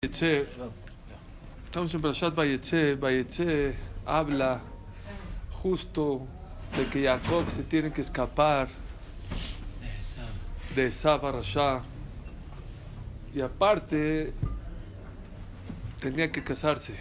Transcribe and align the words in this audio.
Estamos 0.00 1.92
en 1.92 2.00
Parashat 2.00 2.32
Bayetze, 2.32 2.94
Bayetze 2.94 3.74
habla 4.06 4.60
justo 5.60 6.24
de 6.76 6.88
que 6.88 7.02
Jacob 7.02 7.50
se 7.50 7.64
tiene 7.64 7.92
que 7.92 8.02
escapar 8.02 8.68
de 10.76 10.86
Esav 10.86 11.26
a 11.26 11.32
Rasha 11.32 11.82
y 13.34 13.40
aparte 13.40 14.32
tenía 15.98 16.30
que 16.30 16.44
casarse. 16.44 16.94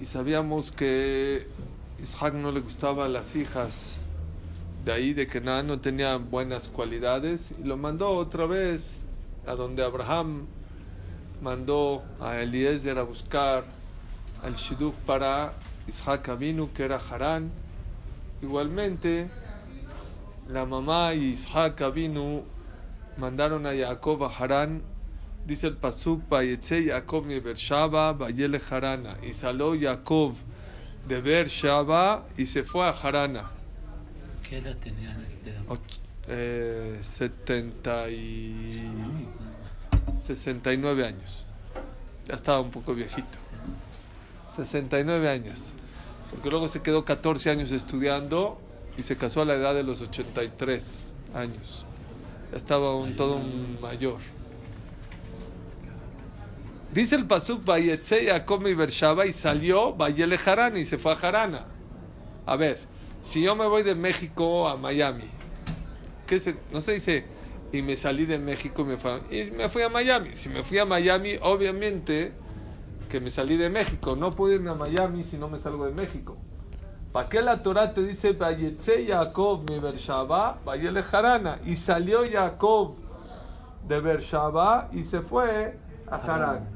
Y 0.00 0.04
sabíamos 0.04 0.72
que 0.72 1.46
Isaac 2.02 2.34
no 2.34 2.50
le 2.50 2.58
gustaban 2.58 3.12
las 3.12 3.36
hijas 3.36 3.98
de 4.84 4.90
ahí 4.90 5.14
de 5.14 5.28
que 5.28 5.40
nada 5.40 5.62
no 5.62 5.78
tenía 5.78 6.16
buenas 6.16 6.66
cualidades. 6.68 7.54
Y 7.56 7.62
lo 7.62 7.76
mandó 7.76 8.10
otra 8.10 8.46
vez 8.46 9.06
a 9.46 9.54
donde 9.54 9.84
Abraham 9.84 10.48
mandó 11.42 12.02
a 12.20 12.40
Eliezer 12.40 12.98
a 12.98 13.02
buscar 13.02 13.64
al 14.42 14.54
Shidduch 14.54 14.94
para 15.06 15.52
Isaac 15.86 16.28
Avinu, 16.28 16.72
que 16.72 16.84
era 16.84 16.98
Harán. 16.98 17.50
Igualmente, 18.42 19.28
la 20.48 20.64
mamá 20.64 21.14
y 21.14 21.30
Isaac 21.30 21.80
Avinu 21.82 22.44
mandaron 23.16 23.66
a 23.66 23.74
Jacob 23.74 24.24
a 24.24 24.28
Harán. 24.28 24.82
Dice 25.46 25.68
el 25.68 25.76
Pasuk, 25.76 26.22
Jacob 26.30 27.24
mi 27.24 27.40
Bershaba, 27.40 28.12
Bayele 28.12 28.60
Harana. 28.70 29.16
Y 29.22 29.32
salió 29.32 29.74
Jacob 29.80 30.34
de 31.06 31.20
Bershaba 31.20 32.26
y 32.36 32.46
se 32.46 32.64
fue 32.64 32.84
a 32.84 32.90
Harana. 32.90 33.50
¿Qué 34.48 34.58
edad 34.58 34.76
tenían 34.76 35.24
este 35.24 35.54
eh, 36.28 36.98
70 37.00 38.10
y... 38.10 38.88
69 40.20 41.06
años. 41.06 41.46
Ya 42.26 42.34
estaba 42.34 42.60
un 42.60 42.70
poco 42.70 42.94
viejito. 42.94 43.38
69 44.56 45.28
años. 45.28 45.72
Porque 46.30 46.50
luego 46.50 46.68
se 46.68 46.82
quedó 46.82 47.04
14 47.04 47.50
años 47.50 47.72
estudiando 47.72 48.58
y 48.96 49.02
se 49.02 49.16
casó 49.16 49.42
a 49.42 49.44
la 49.44 49.54
edad 49.54 49.74
de 49.74 49.82
los 49.82 50.00
83 50.00 51.14
años. 51.34 51.84
Ya 52.50 52.56
estaba 52.56 52.94
un, 52.94 53.16
todo 53.16 53.36
un 53.36 53.78
mayor. 53.80 54.18
Dice 56.92 57.16
el 57.16 57.26
Pasuk, 57.26 57.64
Bayetze 57.64 58.26
Jacob 58.26 58.66
y 58.66 58.74
Bershaba 58.74 59.26
y 59.26 59.32
salió 59.32 59.94
Bayele 59.94 60.38
y 60.76 60.84
se 60.84 60.98
fue 60.98 61.12
a 61.12 61.16
Harana. 61.16 61.66
A 62.46 62.56
ver, 62.56 62.78
si 63.22 63.42
yo 63.42 63.54
me 63.54 63.66
voy 63.66 63.82
de 63.82 63.94
México 63.94 64.68
a 64.68 64.76
Miami, 64.76 65.28
¿qué 66.26 66.38
se, 66.38 66.56
no 66.72 66.80
se 66.80 66.92
dice 66.92 67.24
y 67.72 67.82
me 67.82 67.96
salí 67.96 68.26
de 68.26 68.38
México 68.38 68.82
y 68.82 68.84
me, 68.84 68.96
fui, 68.96 69.10
y 69.30 69.50
me 69.50 69.68
fui 69.68 69.82
a 69.82 69.88
Miami. 69.88 70.34
Si 70.34 70.48
me 70.48 70.64
fui 70.64 70.78
a 70.78 70.84
Miami, 70.84 71.38
obviamente 71.42 72.32
que 73.08 73.20
me 73.20 73.30
salí 73.30 73.56
de 73.56 73.70
México. 73.70 74.16
No 74.16 74.34
puedo 74.34 74.54
irme 74.54 74.70
a 74.70 74.74
Miami 74.74 75.24
si 75.24 75.38
no 75.38 75.48
me 75.48 75.58
salgo 75.58 75.86
de 75.86 75.92
México. 75.92 76.36
¿Para 77.12 77.28
qué 77.28 77.40
la 77.40 77.62
Torah 77.62 77.94
te 77.94 78.02
dice 78.02 78.36
Jacob 79.06 79.68
mi 79.68 79.78
Bershaba, 79.78 80.58
Bayele 80.64 81.02
Harana? 81.10 81.58
Y 81.64 81.76
salió 81.76 82.22
Jacob 82.30 82.96
de 83.86 84.00
Bershaba 84.00 84.88
y 84.92 85.04
se 85.04 85.20
fue 85.20 85.78
a 86.10 86.16
Harán. 86.16 86.68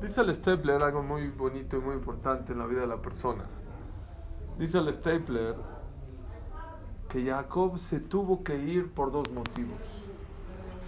Dice 0.00 0.20
el 0.20 0.34
Stapler 0.34 0.82
algo 0.82 1.02
muy 1.02 1.28
bonito 1.28 1.76
y 1.76 1.80
muy 1.80 1.94
importante 1.94 2.52
en 2.52 2.58
la 2.58 2.66
vida 2.66 2.80
de 2.80 2.86
la 2.88 2.96
persona. 2.96 3.44
Dice 4.58 4.78
el 4.78 4.92
Stapler 4.92 5.54
que 7.12 7.22
Jacob 7.26 7.78
se 7.78 8.00
tuvo 8.00 8.42
que 8.42 8.56
ir 8.56 8.90
por 8.92 9.12
dos 9.12 9.30
motivos. 9.30 9.78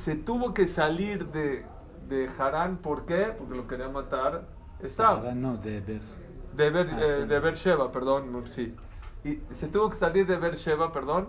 Se 0.05 0.17
tuvo 0.17 0.55
que 0.55 0.67
salir 0.67 1.27
de, 1.28 1.67
de 2.08 2.30
Harán, 2.39 2.78
¿por 2.78 3.05
qué? 3.05 3.34
Porque 3.36 3.55
lo 3.55 3.67
quería 3.67 3.89
matar 3.91 4.48
Esab. 4.80 5.34
No, 5.34 5.58
de 5.58 5.80
ver. 5.80 6.00
De, 6.56 6.70
Ber, 6.70 6.89
Ah, 6.92 7.00
eh, 7.00 7.17
sí. 7.22 7.28
de 7.28 7.89
perdón, 7.92 8.45
sí. 8.47 8.75
Y 9.22 9.42
se 9.55 9.69
tuvo 9.69 9.91
que 9.91 9.97
salir 9.97 10.27
de 10.27 10.36
Beersheba, 10.36 10.92
perdón, 10.92 11.29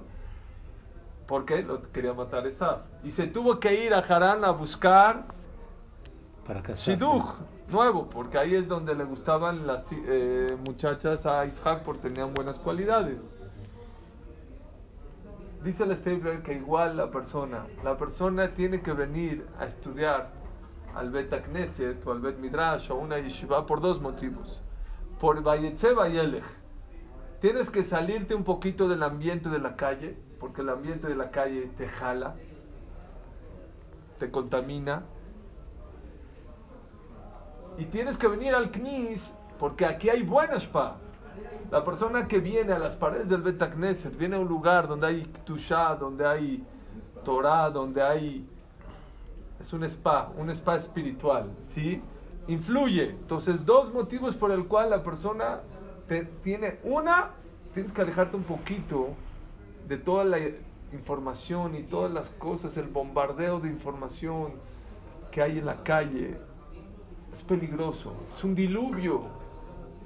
porque 1.27 1.61
lo 1.63 1.81
quería 1.91 2.13
matar 2.13 2.47
Esab. 2.47 2.83
Y 3.03 3.11
se 3.11 3.27
tuvo 3.27 3.59
que 3.59 3.85
ir 3.85 3.93
a 3.93 3.99
Harán 3.99 4.45
a 4.45 4.51
buscar 4.51 5.25
Para. 6.45 6.61
Shidduch 6.75 7.25
nuevo, 7.67 8.09
porque 8.09 8.37
ahí 8.37 8.55
es 8.55 8.67
donde 8.67 8.95
le 8.95 9.03
gustaban 9.03 9.65
las 9.65 9.85
eh, 9.91 10.55
muchachas 10.65 11.25
a 11.25 11.45
Isaac 11.45 11.81
porque 11.83 12.09
tenían 12.09 12.33
buenas 12.33 12.59
cualidades. 12.59 13.17
Dice 15.65 15.81
el 15.81 15.97
Stabler 15.97 16.43
que 16.43 16.53
igual 16.53 16.95
la 16.95 17.09
persona, 17.09 17.65
la 17.83 17.97
persona 17.97 18.53
tiene 18.53 18.83
que 18.83 18.93
venir 18.93 19.47
a 19.57 19.65
estudiar 19.65 20.29
al 20.93 21.09
Bet 21.09 21.33
Knesset 21.43 22.05
o 22.05 22.11
al 22.11 22.19
Bet 22.19 22.37
Midrash 22.37 22.91
o 22.91 22.93
a 22.93 22.97
una 22.97 23.17
yeshiva 23.17 23.65
por 23.65 23.81
dos 23.81 23.99
motivos. 23.99 24.61
Por 25.19 25.41
Bayetze 25.41 25.93
Bayelech, 25.93 26.45
tienes 27.41 27.71
que 27.71 27.83
salirte 27.83 28.35
un 28.35 28.43
poquito 28.43 28.87
del 28.87 29.01
ambiente 29.01 29.49
de 29.49 29.57
la 29.57 29.75
calle, 29.75 30.15
porque 30.39 30.61
el 30.61 30.69
ambiente 30.69 31.07
de 31.07 31.15
la 31.15 31.31
calle 31.31 31.71
te 31.75 31.87
jala, 31.87 32.35
te 34.19 34.29
contamina, 34.29 35.05
y 37.79 37.85
tienes 37.85 38.19
que 38.19 38.27
venir 38.27 38.53
al 38.53 38.69
Knis 38.69 39.33
porque 39.57 39.87
aquí 39.87 40.09
hay 40.09 40.21
buena 40.21 40.57
spa. 40.57 40.97
La 41.71 41.83
persona 41.83 42.27
que 42.27 42.39
viene 42.39 42.73
a 42.73 42.79
las 42.79 42.95
paredes 42.95 43.27
del 43.27 43.41
Bet 43.41 43.57
Knesset, 43.73 44.15
viene 44.17 44.35
a 44.35 44.39
un 44.39 44.47
lugar 44.47 44.87
donde 44.87 45.07
hay 45.07 45.23
Tushá, 45.43 45.95
donde 45.95 46.25
hay 46.25 46.63
Torah, 47.23 47.69
donde 47.69 48.01
hay... 48.01 48.47
Es 49.59 49.73
un 49.73 49.83
spa, 49.83 50.31
un 50.37 50.49
spa 50.51 50.75
espiritual, 50.75 51.49
¿sí? 51.67 52.01
Influye. 52.47 53.09
Entonces, 53.09 53.65
dos 53.65 53.91
motivos 53.93 54.35
por 54.35 54.51
el 54.51 54.65
cual 54.65 54.91
la 54.91 55.03
persona 55.03 55.61
te- 56.07 56.25
tiene... 56.43 56.79
Una, 56.83 57.31
tienes 57.73 57.91
que 57.91 58.01
alejarte 58.01 58.37
un 58.37 58.43
poquito 58.43 59.09
de 59.87 59.97
toda 59.97 60.23
la 60.23 60.37
información 60.93 61.75
y 61.75 61.83
todas 61.83 62.11
las 62.11 62.29
cosas, 62.29 62.77
el 62.77 62.87
bombardeo 62.87 63.59
de 63.59 63.69
información 63.69 64.53
que 65.31 65.41
hay 65.41 65.57
en 65.57 65.65
la 65.65 65.83
calle, 65.83 66.37
es 67.33 67.43
peligroso, 67.43 68.13
es 68.29 68.43
un 68.43 68.55
diluvio, 68.55 69.23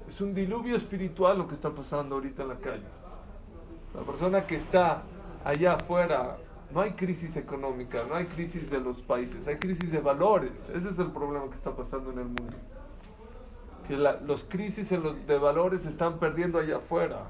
es 0.10 0.20
un 0.22 0.34
diluvio 0.34 0.76
espiritual 0.76 1.38
lo 1.38 1.48
que 1.48 1.54
está 1.56 1.70
pasando 1.70 2.16
ahorita 2.16 2.42
en 2.44 2.48
la 2.50 2.56
calle. 2.56 2.84
La 3.94 4.02
persona 4.02 4.46
que 4.46 4.56
está 4.56 5.04
allá 5.46 5.76
afuera, 5.76 6.38
no 6.72 6.82
hay 6.82 6.92
crisis 6.92 7.36
económica, 7.36 8.04
no 8.08 8.16
hay 8.16 8.26
crisis 8.26 8.70
de 8.70 8.80
los 8.80 9.02
países, 9.02 9.48
hay 9.48 9.58
crisis 9.58 9.92
de 9.92 10.00
valores. 10.00 10.52
Ese 10.74 10.90
es 10.90 11.00
el 11.00 11.12
problema 11.12 11.46
que 11.50 11.56
está 11.56 11.72
pasando 11.72 12.12
en 12.12 12.20
el 12.20 12.26
mundo. 12.26 12.54
Que 13.88 13.98
la- 13.98 14.20
los 14.22 14.44
crisis 14.44 14.92
en 14.92 15.04
los, 15.04 15.28
de 15.28 15.38
valores 15.38 15.82
se 15.84 15.90
están 15.90 16.20
perdiendo 16.20 16.60
allá 16.60 16.78
afuera. 16.78 17.24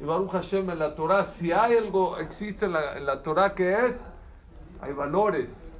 Y 0.00 0.04
Baruch 0.04 0.30
Hashem 0.30 0.70
en 0.70 0.78
la 0.78 0.94
Torah, 0.94 1.24
si 1.24 1.52
hay 1.52 1.76
algo, 1.76 2.18
existe 2.18 2.66
en 2.66 2.72
la, 2.74 2.96
en 2.96 3.04
la 3.06 3.22
Torah 3.22 3.54
que 3.54 3.72
es, 3.72 4.00
hay 4.80 4.92
valores. 4.92 5.77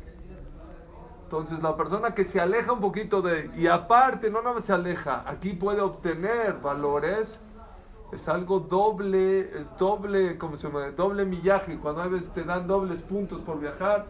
Entonces 1.28 1.62
la 1.62 1.76
persona 1.76 2.14
que 2.14 2.24
se 2.24 2.40
aleja 2.40 2.72
un 2.72 2.80
poquito 2.80 3.20
de... 3.20 3.50
Y 3.54 3.66
aparte, 3.66 4.30
no 4.30 4.42
más 4.42 4.64
se 4.64 4.72
aleja, 4.72 5.24
aquí 5.26 5.52
puede 5.52 5.82
obtener 5.82 6.54
valores. 6.62 7.38
Es 8.12 8.26
algo 8.30 8.60
doble, 8.60 9.40
es 9.40 9.76
doble, 9.76 10.38
¿cómo 10.38 10.56
se 10.56 10.68
llama? 10.68 10.90
Doble 10.92 11.26
millaje. 11.26 11.76
Cuando 11.76 12.00
a 12.00 12.06
veces 12.06 12.30
te 12.32 12.44
dan 12.44 12.66
dobles 12.66 13.02
puntos 13.02 13.42
por 13.42 13.60
viajar, 13.60 14.06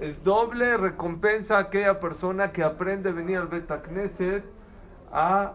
es 0.00 0.24
doble 0.24 0.78
recompensa 0.78 1.58
a 1.58 1.60
aquella 1.60 2.00
persona 2.00 2.52
que 2.52 2.64
aprende 2.64 3.10
a 3.10 3.12
venir 3.12 3.36
al 3.36 3.48
Beta 3.48 3.82
Knesset 3.82 4.42
a 5.12 5.52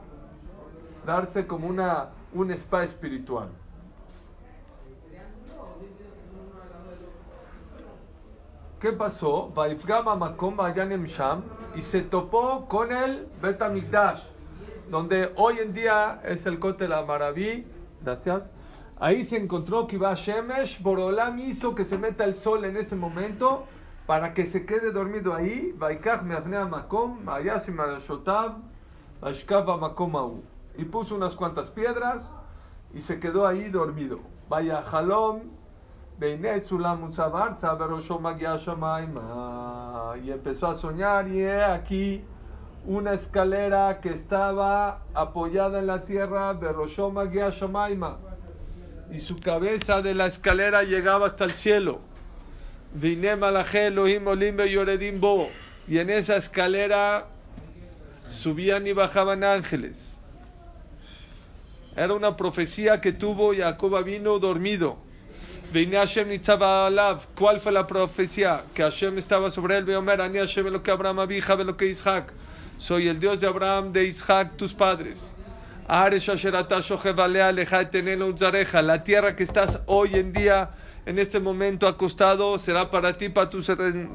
darse 1.03 1.47
como 1.47 1.67
una, 1.67 2.09
un 2.31 2.51
spa 2.51 2.83
espiritual. 2.83 3.49
¿Qué 8.79 8.91
pasó? 8.91 9.51
Y 11.75 11.81
se 11.81 12.01
topó 12.03 12.67
con 12.67 12.91
el 12.91 13.27
Bet 13.41 13.59
Hamikdash, 13.59 14.21
donde 14.91 15.31
hoy 15.35 15.57
en 15.57 15.73
día 15.73 16.21
es 16.23 16.45
el 16.45 16.59
Kotel 16.59 16.93
Amaraví. 16.93 17.65
Gracias. 18.03 18.51
Ahí 18.99 19.23
se 19.23 19.37
encontró 19.37 19.87
que 19.87 19.95
iba 19.95 20.13
Shemesh, 20.13 20.83
Borolam 20.83 21.39
hizo 21.39 21.73
que 21.73 21.85
se 21.85 21.97
meta 21.97 22.23
el 22.23 22.35
sol 22.35 22.65
en 22.65 22.77
ese 22.77 22.95
momento 22.95 23.65
para 24.05 24.35
que 24.35 24.45
se 24.45 24.63
quede 24.67 24.91
dormido 24.91 25.33
ahí. 25.33 25.75
Y 30.77 30.85
puso 30.85 31.15
unas 31.15 31.35
cuantas 31.35 31.71
piedras 31.71 32.29
y 32.93 33.01
se 33.01 33.19
quedó 33.19 33.47
ahí 33.47 33.69
dormido. 33.69 34.19
Vaya 34.47 34.83
Jalom, 34.83 35.41
Y 36.19 36.25
empezó 40.31 40.67
a 40.67 40.75
soñar 40.75 41.27
y 41.27 41.41
he 41.41 41.63
aquí 41.63 42.23
una 42.85 43.13
escalera 43.13 43.99
que 44.01 44.09
estaba 44.09 45.01
apoyada 45.13 45.79
en 45.79 45.87
la 45.87 46.05
tierra. 46.05 46.57
Y 49.11 49.19
su 49.19 49.39
cabeza 49.39 50.01
de 50.01 50.15
la 50.15 50.25
escalera 50.25 50.83
llegaba 50.83 51.27
hasta 51.27 51.43
el 51.43 51.51
cielo. 51.51 51.99
Bo. 55.19 55.49
y 55.87 55.99
en 55.99 56.09
esa 56.09 56.35
escalera 56.35 57.27
subían 58.27 58.87
y 58.87 58.93
bajaban 58.93 59.43
ángeles. 59.43 60.19
Era 61.95 62.13
una 62.13 62.35
profecía 62.35 63.01
que 63.01 63.11
tuvo 63.11 63.55
Jacob 63.55 64.03
vino 64.03 64.39
dormido. 64.39 65.06
¿Cuál 67.35 67.59
fue 67.59 67.71
la 67.73 67.85
profecía? 67.85 68.63
Que 68.73 68.83
Hashem 68.83 69.17
estaba 69.17 69.51
sobre 69.51 69.77
él. 69.77 69.83
Veomer, 69.83 70.21
Ani 70.21 70.39
Hashem 70.39 70.67
lo 70.67 70.81
que 70.81 70.91
Abraham 70.91 71.19
abija, 71.19 71.55
lo 71.55 71.75
que 71.75 71.87
Isaac. 71.87 72.31
Soy 72.77 73.09
el 73.09 73.19
Dios 73.19 73.41
de 73.41 73.47
Abraham, 73.47 73.91
de 73.91 74.05
Isaac, 74.05 74.55
tus 74.55 74.73
padres. 74.73 75.33
La 75.89 76.09
tierra 79.03 79.35
que 79.35 79.43
estás 79.43 79.79
hoy 79.87 80.15
en 80.15 80.31
día, 80.31 80.69
en 81.05 81.19
este 81.19 81.39
momento 81.39 81.87
acostado, 81.87 82.57
será 82.59 82.89
para 82.89 83.13
ti, 83.17 83.29
para 83.29 83.49
tu 83.49 83.61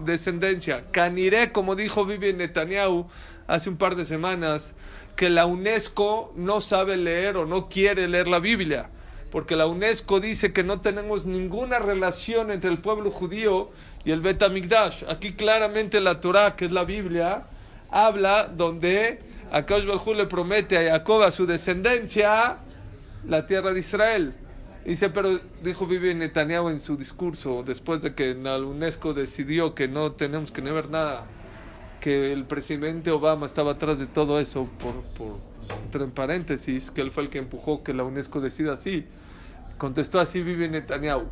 descendencia. 0.04 0.84
Caniré, 0.90 1.52
como 1.52 1.74
dijo 1.76 2.06
Vivi 2.06 2.32
Netanyahu 2.32 3.08
hace 3.46 3.68
un 3.68 3.76
par 3.76 3.96
de 3.96 4.04
semanas, 4.04 4.74
que 5.16 5.28
la 5.28 5.44
UNESCO 5.44 6.32
no 6.34 6.62
sabe 6.62 6.96
leer 6.96 7.36
o 7.36 7.44
no 7.44 7.68
quiere 7.68 8.08
leer 8.08 8.28
la 8.28 8.38
Biblia. 8.38 8.88
Porque 9.32 9.56
la 9.56 9.66
UNESCO 9.66 10.20
dice 10.20 10.52
que 10.52 10.62
no 10.62 10.82
tenemos 10.82 11.24
ninguna 11.24 11.78
relación 11.78 12.50
entre 12.50 12.70
el 12.70 12.78
pueblo 12.78 13.10
judío 13.10 13.70
y 14.04 14.10
el 14.10 14.20
Bet 14.20 14.42
Aquí 15.08 15.32
claramente 15.32 16.02
la 16.02 16.20
Torah, 16.20 16.54
que 16.54 16.66
es 16.66 16.72
la 16.72 16.84
Biblia, 16.84 17.46
habla 17.90 18.46
donde 18.46 19.20
Akash 19.50 19.86
Barjú 19.86 20.12
le 20.12 20.26
promete 20.26 20.76
a 20.76 20.92
Jacob, 20.98 21.22
a 21.22 21.30
su 21.30 21.46
descendencia, 21.46 22.58
la 23.26 23.46
tierra 23.46 23.72
de 23.72 23.80
Israel. 23.80 24.34
Dice, 24.84 25.08
pero 25.08 25.40
dijo 25.62 25.86
Vivi 25.86 26.12
Netanyahu 26.12 26.68
en 26.68 26.80
su 26.80 26.98
discurso, 26.98 27.62
después 27.64 28.02
de 28.02 28.14
que 28.14 28.34
la 28.34 28.58
UNESCO 28.58 29.14
decidió 29.14 29.74
que 29.74 29.88
no 29.88 30.12
tenemos 30.12 30.52
que 30.52 30.60
ver 30.60 30.90
nada, 30.90 31.24
que 32.00 32.34
el 32.34 32.44
presidente 32.44 33.10
Obama 33.10 33.46
estaba 33.46 33.72
atrás 33.72 33.98
de 33.98 34.06
todo 34.06 34.40
eso, 34.40 34.68
por, 34.78 35.00
por 35.16 35.51
entre 35.84 36.06
paréntesis, 36.06 36.90
que 36.90 37.00
él 37.00 37.10
fue 37.10 37.24
el 37.24 37.28
que 37.28 37.38
empujó 37.38 37.82
que 37.82 37.94
la 37.94 38.04
UNESCO 38.04 38.40
decida 38.40 38.74
así. 38.74 39.06
Contestó 39.78 40.20
así 40.20 40.42
Vivi 40.42 40.68
Netanyahu. 40.68 41.26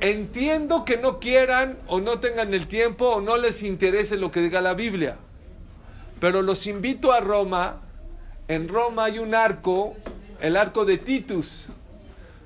Entiendo 0.00 0.84
que 0.84 0.96
no 0.96 1.18
quieran 1.18 1.78
o 1.86 2.00
no 2.00 2.20
tengan 2.20 2.54
el 2.54 2.68
tiempo 2.68 3.08
o 3.08 3.20
no 3.20 3.36
les 3.36 3.62
interese 3.62 4.16
lo 4.16 4.30
que 4.30 4.40
diga 4.40 4.60
la 4.60 4.74
Biblia. 4.74 5.16
Pero 6.20 6.42
los 6.42 6.66
invito 6.66 7.12
a 7.12 7.20
Roma. 7.20 7.82
En 8.46 8.68
Roma 8.68 9.04
hay 9.04 9.18
un 9.18 9.34
arco, 9.34 9.94
el 10.40 10.56
arco 10.56 10.84
de 10.84 10.98
Titus, 10.98 11.68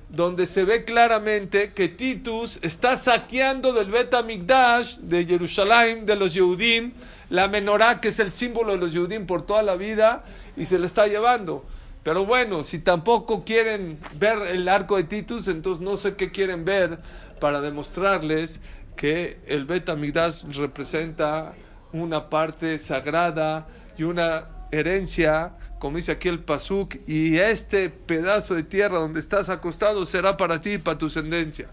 donde 0.09 0.45
se 0.45 0.63
ve 0.63 0.83
claramente 0.83 1.73
que 1.73 1.87
Titus 1.87 2.59
está 2.61 2.97
saqueando 2.97 3.71
del 3.73 3.89
Bet 3.89 4.13
de 4.13 5.25
Jerusalén, 5.25 6.05
de 6.05 6.15
los 6.15 6.33
Yehudim, 6.33 6.93
la 7.33 7.47
menorá, 7.47 7.99
que 7.99 8.09
es 8.09 8.19
el 8.19 8.31
símbolo 8.31 8.73
de 8.73 8.77
los 8.77 8.93
Yehudim 8.93 9.25
por 9.25 9.43
toda 9.43 9.63
la 9.63 9.75
vida, 9.75 10.23
y 10.55 10.65
se 10.65 10.77
lo 10.77 10.85
está 10.85 11.07
llevando. 11.07 11.65
Pero 12.03 12.27
bueno, 12.27 12.63
si 12.63 12.77
tampoco 12.77 13.43
quieren 13.43 13.97
ver 14.19 14.37
el 14.49 14.69
arco 14.69 14.97
de 14.97 15.05
Titus, 15.05 15.47
entonces 15.47 15.83
no 15.83 15.97
sé 15.97 16.15
qué 16.15 16.29
quieren 16.29 16.63
ver 16.63 16.99
para 17.39 17.59
demostrarles 17.59 18.59
que 18.95 19.39
el 19.47 19.65
Bet 19.65 19.89
Amigdash 19.89 20.43
representa 20.55 21.53
una 21.91 22.29
parte 22.29 22.77
sagrada 22.77 23.65
y 23.97 24.03
una 24.03 24.67
herencia, 24.71 25.53
como 25.79 25.97
dice 25.97 26.11
aquí 26.11 26.29
el 26.29 26.37
Pasuk, 26.37 26.97
y 27.07 27.39
este 27.39 27.89
pedazo 27.89 28.53
de 28.53 28.61
tierra 28.61 28.99
donde 28.99 29.19
estás 29.19 29.49
acostado 29.49 30.05
será 30.05 30.37
para 30.37 30.61
ti 30.61 30.73
y 30.73 30.77
para 30.77 30.99
tu 30.99 31.07
descendencia. 31.07 31.67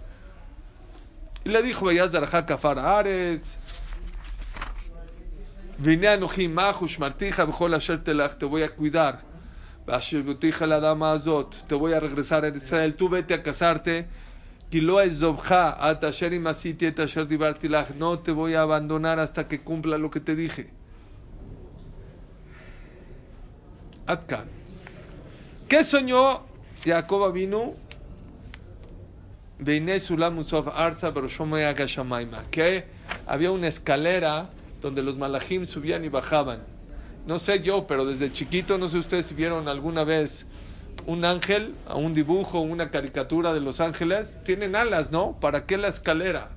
Y 1.44 1.50
le 1.50 1.62
dijo, 1.62 1.84
vayas 1.84 2.12
darajaka 2.12 2.58
Ares, 2.98 3.58
vine 5.80 6.08
a 6.08 6.16
martija, 6.98 7.46
te 8.36 8.44
voy 8.44 8.62
a 8.62 8.68
cuidar. 8.68 9.22
la 10.66 10.78
dama 10.78 11.12
azot, 11.12 11.66
te 11.66 11.74
voy 11.74 11.94
a 11.94 12.00
regresar 12.00 12.44
a 12.44 12.48
Israel, 12.48 12.94
tú 12.94 13.08
vete 13.08 13.34
a 13.34 13.42
casarte 13.42 14.06
no 17.96 18.20
te 18.20 18.30
voy 18.30 18.54
a 18.54 18.62
abandonar 18.62 19.18
hasta 19.18 19.48
que 19.48 19.62
cumpla 19.62 19.98
lo 19.98 20.10
que 20.10 20.20
te 20.20 20.36
dije. 20.36 20.70
Atkan. 24.06 24.44
¿Qué 25.68 25.82
soñó 25.82 26.42
Jacob 26.84 27.32
vino? 27.32 27.74
Que 32.50 32.86
había 33.26 33.50
una 33.50 33.68
escalera 33.68 34.50
donde 34.80 35.02
los 35.02 35.16
malachim 35.16 35.66
subían 35.66 36.04
y 36.04 36.08
bajaban. 36.08 36.62
No 37.26 37.38
sé 37.38 37.60
yo, 37.60 37.86
pero 37.86 38.06
desde 38.06 38.32
chiquito, 38.32 38.78
no 38.78 38.88
sé 38.88 38.98
ustedes 38.98 39.26
si 39.26 39.34
vieron 39.34 39.68
alguna 39.68 40.04
vez 40.04 40.46
un 41.06 41.24
ángel, 41.24 41.74
un 41.94 42.14
dibujo, 42.14 42.60
una 42.60 42.90
caricatura 42.90 43.52
de 43.52 43.60
los 43.60 43.80
ángeles, 43.80 44.38
tienen 44.44 44.76
alas, 44.76 45.10
¿no? 45.10 45.38
¿Para 45.40 45.66
qué 45.66 45.76
la 45.76 45.88
escalera? 45.88 46.50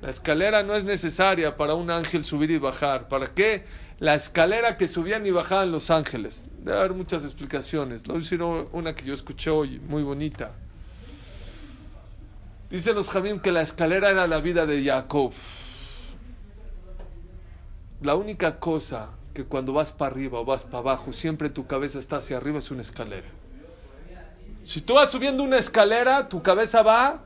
La 0.00 0.08
escalera 0.08 0.62
no 0.62 0.74
es 0.74 0.84
necesaria 0.84 1.56
para 1.56 1.74
un 1.74 1.90
ángel 1.90 2.24
subir 2.24 2.50
y 2.50 2.58
bajar. 2.58 3.08
¿Para 3.08 3.26
qué 3.26 3.64
la 3.98 4.14
escalera 4.14 4.78
que 4.78 4.88
subían 4.88 5.26
y 5.26 5.30
bajaban 5.30 5.70
los 5.70 5.90
ángeles? 5.90 6.44
Debe 6.62 6.78
haber 6.78 6.94
muchas 6.94 7.24
explicaciones. 7.24 8.06
Lo 8.06 8.16
hicieron 8.16 8.68
una 8.72 8.94
que 8.94 9.04
yo 9.04 9.12
escuché 9.12 9.50
hoy, 9.50 9.78
muy 9.78 10.02
bonita. 10.02 10.52
Dicen 12.70 12.94
los 12.94 13.10
Jamim 13.10 13.40
que 13.40 13.52
la 13.52 13.62
escalera 13.62 14.10
era 14.10 14.26
la 14.26 14.40
vida 14.40 14.64
de 14.64 14.82
Jacob. 14.82 15.32
La 18.02 18.14
única 18.14 18.58
cosa 18.58 19.08
que 19.34 19.44
cuando 19.44 19.72
vas 19.72 19.92
para 19.92 20.12
arriba 20.12 20.40
o 20.40 20.44
vas 20.44 20.64
para 20.64 20.78
abajo, 20.78 21.12
siempre 21.12 21.50
tu 21.50 21.66
cabeza 21.66 21.98
está 21.98 22.16
hacia 22.16 22.38
arriba, 22.38 22.58
es 22.58 22.70
una 22.70 22.82
escalera. 22.82 23.28
Si 24.64 24.80
tú 24.80 24.94
vas 24.94 25.10
subiendo 25.10 25.42
una 25.42 25.58
escalera, 25.58 26.28
tu 26.28 26.42
cabeza 26.42 26.82
va, 26.82 27.20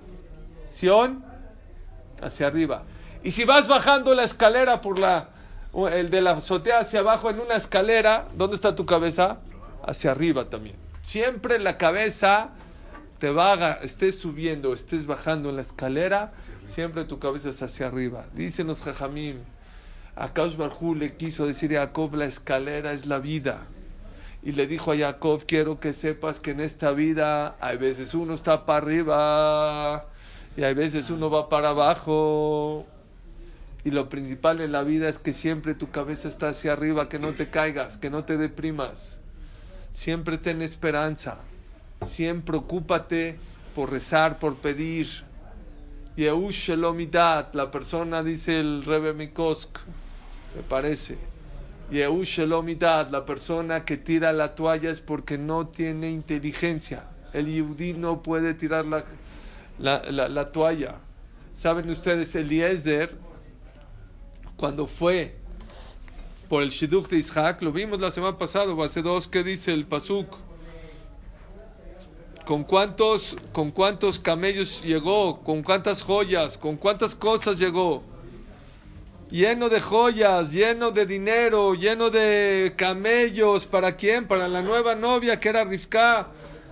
hacia 2.20 2.46
arriba. 2.46 2.82
Y 3.22 3.30
si 3.30 3.44
vas 3.44 3.68
bajando 3.68 4.14
la 4.14 4.24
escalera 4.24 4.80
por 4.80 4.98
la, 4.98 5.28
el 5.92 6.10
de 6.10 6.20
la 6.20 6.32
azotea 6.32 6.80
hacia 6.80 7.00
abajo 7.00 7.30
en 7.30 7.40
una 7.40 7.54
escalera, 7.54 8.28
¿dónde 8.36 8.56
está 8.56 8.74
tu 8.74 8.86
cabeza? 8.86 9.38
Hacia 9.86 10.10
arriba 10.10 10.48
también. 10.48 10.76
Siempre 11.02 11.58
la 11.58 11.76
cabeza 11.78 12.50
te 13.18 13.30
va, 13.30 13.74
estés 13.82 14.18
subiendo, 14.18 14.74
estés 14.74 15.06
bajando 15.06 15.50
en 15.50 15.56
la 15.56 15.62
escalera, 15.62 16.32
siempre 16.64 17.04
tu 17.04 17.18
cabeza 17.18 17.50
es 17.50 17.62
hacia 17.62 17.86
arriba. 17.86 18.26
Dicen 18.34 18.66
los 18.66 18.82
jajamim, 18.82 19.38
a 20.16 20.32
Kaush 20.32 20.56
Barjú 20.56 20.94
le 20.94 21.16
quiso 21.16 21.46
decir 21.46 21.76
a 21.76 21.86
Jacob, 21.86 22.14
la 22.14 22.26
escalera 22.26 22.92
es 22.92 23.06
la 23.06 23.18
vida. 23.18 23.66
Y 24.42 24.52
le 24.52 24.66
dijo 24.66 24.92
a 24.92 24.96
Jacob, 24.96 25.44
quiero 25.46 25.80
que 25.80 25.92
sepas 25.92 26.38
que 26.38 26.52
en 26.52 26.60
esta 26.60 26.92
vida 26.92 27.56
hay 27.60 27.78
veces 27.78 28.14
uno 28.14 28.34
está 28.34 28.66
para 28.66 28.78
arriba 28.78 30.06
y 30.56 30.62
hay 30.62 30.74
veces 30.74 31.10
uno 31.10 31.30
va 31.30 31.48
para 31.48 31.70
abajo. 31.70 32.86
Y 33.84 33.90
lo 33.90 34.08
principal 34.08 34.60
en 34.60 34.72
la 34.72 34.82
vida 34.82 35.08
es 35.08 35.18
que 35.18 35.32
siempre 35.32 35.74
tu 35.74 35.90
cabeza 35.90 36.28
está 36.28 36.48
hacia 36.48 36.72
arriba, 36.72 37.08
que 37.08 37.18
no 37.18 37.32
te 37.32 37.50
caigas, 37.50 37.98
que 37.98 38.10
no 38.10 38.24
te 38.24 38.36
deprimas. 38.36 39.18
Siempre 39.92 40.38
ten 40.38 40.62
esperanza. 40.62 41.38
Siempre 42.02 42.56
ocúpate 42.56 43.38
por 43.74 43.90
rezar, 43.90 44.38
por 44.38 44.56
pedir. 44.56 45.08
Yehush 46.16 46.70
la 46.70 47.70
persona, 47.70 48.22
dice 48.22 48.60
el 48.60 48.84
Rebe 48.84 49.14
Mikosk, 49.14 49.78
me 50.54 50.62
parece. 50.62 51.18
Yehushelomidat, 51.90 53.10
la 53.10 53.24
persona 53.24 53.84
que 53.84 53.96
tira 53.96 54.32
la 54.32 54.54
toalla 54.54 54.90
es 54.90 55.00
porque 55.00 55.36
no 55.36 55.68
tiene 55.68 56.10
inteligencia. 56.10 57.04
El 57.32 57.46
Yehudí 57.46 57.92
no 57.92 58.22
puede 58.22 58.54
tirar 58.54 58.86
la, 58.86 59.04
la, 59.78 60.28
la, 60.28 60.52
toalla. 60.52 60.96
Saben 61.52 61.90
ustedes, 61.90 62.34
Eliezer, 62.34 63.16
cuando 64.56 64.86
fue 64.86 65.36
por 66.48 66.62
el 66.62 66.70
Shidduch 66.70 67.08
de 67.08 67.18
Isaac, 67.18 67.60
lo 67.62 67.72
vimos 67.72 68.00
la 68.00 68.10
semana 68.10 68.38
pasada, 68.38 68.72
o 68.72 68.82
hace 68.82 69.02
dos, 69.02 69.28
¿qué 69.28 69.42
dice 69.42 69.72
el 69.72 69.84
Pasuk? 69.84 70.28
¿Con 72.46 72.62
cuántos, 72.64 73.36
¿Con 73.52 73.70
cuántos 73.70 74.20
camellos 74.20 74.82
llegó? 74.82 75.40
¿Con 75.42 75.62
cuántas 75.62 76.02
joyas? 76.02 76.58
¿Con 76.58 76.76
cuántas 76.76 77.14
cosas 77.14 77.58
llegó? 77.58 78.02
Lleno 79.34 79.68
de 79.68 79.80
joyas, 79.80 80.52
lleno 80.52 80.92
de 80.92 81.06
dinero, 81.06 81.74
lleno 81.74 82.08
de 82.08 82.72
camellos. 82.76 83.66
¿Para 83.66 83.96
quién? 83.96 84.28
Para 84.28 84.46
la 84.46 84.62
nueva 84.62 84.94
novia 84.94 85.40
que 85.40 85.48
era 85.48 85.64
Rivka. 85.64 86.28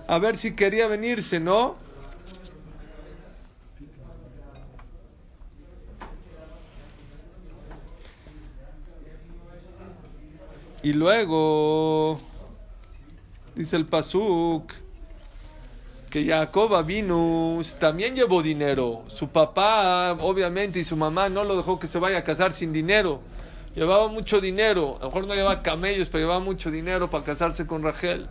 A 0.07 0.17
ver 0.17 0.37
si 0.37 0.55
quería 0.55 0.87
venirse, 0.87 1.41
¿no? 1.41 1.75
Y 10.83 10.93
luego, 10.93 12.17
dice 13.55 13.75
el 13.75 13.85
Pasuk, 13.85 14.71
que 16.13 16.27
Jacob 16.27 16.85
vino, 16.85 17.59
también 17.79 18.13
llevó 18.13 18.43
dinero. 18.43 19.03
Su 19.07 19.29
papá, 19.29 20.11
obviamente, 20.19 20.77
y 20.77 20.83
su 20.83 20.95
mamá 20.95 21.27
no 21.27 21.43
lo 21.43 21.57
dejó 21.57 21.79
que 21.79 21.87
se 21.87 21.97
vaya 21.97 22.19
a 22.19 22.23
casar 22.23 22.53
sin 22.53 22.71
dinero. 22.71 23.19
Llevaba 23.73 24.07
mucho 24.09 24.39
dinero. 24.39 24.97
A 24.99 25.05
lo 25.05 25.07
mejor 25.07 25.25
no 25.25 25.33
llevaba 25.33 25.63
camellos, 25.63 26.09
pero 26.09 26.25
llevaba 26.25 26.39
mucho 26.39 26.69
dinero 26.69 27.09
para 27.09 27.23
casarse 27.23 27.65
con 27.65 27.81
Rachel. 27.81 28.29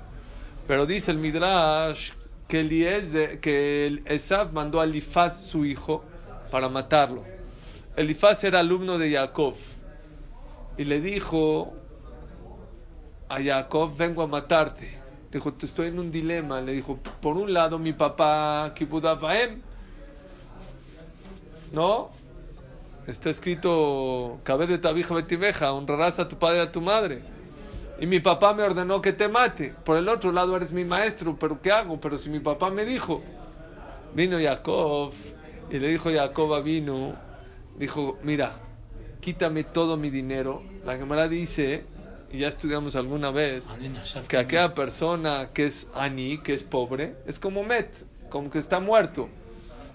Pero 0.68 0.86
dice 0.86 1.10
el 1.10 1.18
Midrash 1.18 2.12
que, 2.46 2.60
Eliezer, 2.60 3.40
que 3.40 3.86
el 3.88 4.02
Esaf 4.04 4.52
mandó 4.52 4.80
a 4.80 4.84
Elifaz, 4.84 5.40
su 5.40 5.64
hijo, 5.64 6.04
para 6.52 6.68
matarlo. 6.68 7.24
Elifaz 7.96 8.44
era 8.44 8.60
alumno 8.60 8.96
de 8.96 9.10
Jacob. 9.10 9.56
Y 10.78 10.84
le 10.84 11.00
dijo 11.00 11.72
a 13.28 13.42
Jacob, 13.42 13.96
vengo 13.96 14.22
a 14.22 14.28
matarte. 14.28 15.01
Dijo, 15.32 15.52
te 15.54 15.66
estoy 15.66 15.88
en 15.88 15.98
un 15.98 16.12
dilema. 16.12 16.60
Le 16.60 16.72
dijo, 16.72 16.98
por 17.20 17.36
un 17.36 17.52
lado 17.52 17.78
mi 17.78 17.92
papá 17.92 18.72
Kibudafaem, 18.74 19.60
¿no? 21.72 22.10
Está 23.06 23.30
escrito, 23.30 24.38
Cabe 24.44 24.66
de 24.66 24.78
tabija 24.78 25.14
betimeja, 25.14 25.72
honrarás 25.72 26.18
a 26.18 26.28
tu 26.28 26.36
padre 26.38 26.58
y 26.58 26.60
a 26.60 26.70
tu 26.70 26.80
madre. 26.80 27.22
Y 27.98 28.06
mi 28.06 28.20
papá 28.20 28.52
me 28.52 28.62
ordenó 28.62 29.00
que 29.00 29.12
te 29.12 29.28
mate. 29.28 29.74
Por 29.84 29.96
el 29.96 30.08
otro 30.08 30.32
lado 30.32 30.56
eres 30.56 30.72
mi 30.72 30.84
maestro, 30.84 31.36
pero 31.38 31.60
¿qué 31.62 31.72
hago? 31.72 32.00
Pero 32.00 32.18
si 32.18 32.28
mi 32.30 32.40
papá 32.40 32.70
me 32.70 32.84
dijo, 32.84 33.22
vino 34.14 34.38
Jacob 34.40 35.12
y 35.70 35.78
le 35.78 35.88
dijo 35.88 36.10
Jacob 36.12 36.62
vino, 36.62 37.14
dijo, 37.78 38.18
mira, 38.22 38.52
quítame 39.20 39.64
todo 39.64 39.96
mi 39.96 40.10
dinero. 40.10 40.62
La 40.84 40.96
Gemara 40.96 41.26
dice, 41.28 41.86
y 42.32 42.38
ya 42.38 42.48
estudiamos 42.48 42.96
alguna 42.96 43.30
vez, 43.30 43.66
que 44.26 44.38
aquella 44.38 44.74
persona 44.74 45.50
que 45.52 45.66
es 45.66 45.86
ani, 45.94 46.38
que 46.38 46.54
es 46.54 46.62
pobre, 46.62 47.16
es 47.26 47.38
como 47.38 47.62
Met, 47.62 47.90
como 48.30 48.50
que 48.50 48.58
está 48.58 48.80
muerto. 48.80 49.28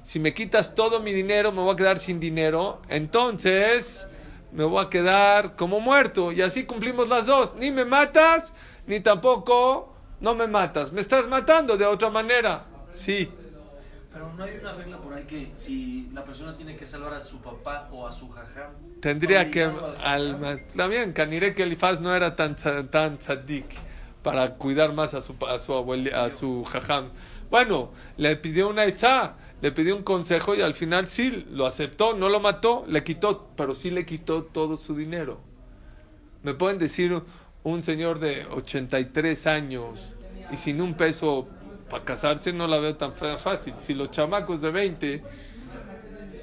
Si 0.04 0.20
me 0.20 0.34
quitas 0.34 0.76
todo 0.76 1.02
mi 1.02 1.12
dinero, 1.12 1.52
me 1.52 1.62
voy 1.62 1.74
a 1.74 1.76
quedar 1.76 2.00
sin 2.00 2.20
dinero. 2.20 2.82
Entonces, 2.88 4.08
me 4.54 4.64
voy 4.64 4.86
a 4.86 4.90
quedar 4.90 5.58
como 5.58 5.82
muerto. 5.82 6.32
Y 6.32 6.42
así 6.42 6.64
cumplimos 6.64 7.10
las 7.10 7.26
dos. 7.26 7.56
Ni 7.60 7.72
me 7.72 7.84
matas, 7.84 8.54
ni 8.86 9.02
tampoco 9.02 9.94
no 10.22 10.34
me 10.34 10.48
matas. 10.48 10.94
Me 10.94 11.02
estás 11.02 11.28
matando 11.28 11.76
de 11.76 11.86
otra 11.86 12.10
manera. 12.10 12.68
Sí. 12.94 13.30
Pero 14.18 14.34
no 14.34 14.44
hay 14.44 14.58
una 14.60 14.74
regla 14.74 14.98
por 14.98 15.14
ahí 15.14 15.26
que 15.26 15.52
si 15.56 16.10
la 16.12 16.26
persona 16.26 16.58
tiene 16.58 16.76
que 16.76 16.88
salvar 16.88 17.14
a 17.14 17.24
su 17.24 17.38
papá 17.38 17.88
o 17.92 18.08
a 18.08 18.12
su 18.12 18.28
jajam. 18.30 18.72
Tendría 19.00 19.42
está 19.44 19.52
que... 19.52 19.64
Al, 20.04 20.40
dejarlo. 20.40 20.64
también, 20.76 21.14
Caniré 21.14 21.54
que 21.54 21.62
Elifaz 21.62 22.02
no 22.02 22.16
era 22.16 22.36
tan, 22.36 22.56
tan 22.90 23.22
sadik 23.22 23.66
para 24.24 24.56
cuidar 24.56 24.94
más 24.94 25.14
a 25.14 25.22
su, 25.22 25.36
a 25.48 25.60
su, 25.60 25.72
abueli- 25.74 26.12
a 26.12 26.32
su 26.32 26.64
jajam. 26.64 27.10
Bueno, 27.52 27.92
le 28.18 28.36
pidió 28.38 28.70
una 28.70 28.86
etzá, 28.86 29.36
le 29.62 29.72
pidió 29.72 29.96
un 29.96 30.02
consejo 30.02 30.56
y 30.56 30.62
al 30.62 30.74
final 30.74 31.08
sí, 31.08 31.46
lo 31.52 31.68
aceptó, 31.68 32.16
no 32.16 32.28
lo 32.28 32.40
mató, 32.40 32.86
le 32.88 33.04
quitó, 33.04 33.52
pero 33.56 33.76
sí 33.76 33.92
le 33.92 34.04
quitó 34.08 34.46
todo 34.46 34.78
su 34.78 34.96
dinero. 34.96 35.42
Me 36.42 36.56
pueden 36.56 36.80
decir 36.80 37.22
un 37.62 37.84
señor 37.84 38.18
de 38.18 38.48
83 38.48 39.46
años 39.46 40.16
y 40.52 40.58
sin 40.58 40.82
un 40.82 40.96
peso 40.96 41.48
para 41.90 42.04
casarse 42.04 42.54
no 42.54 42.68
la 42.68 42.80
veo 42.80 42.96
tan 42.96 43.14
fácil. 43.14 43.74
Si 43.80 43.94
los 43.94 44.12
chamacos 44.12 44.62
de 44.62 44.72
20 44.72 45.24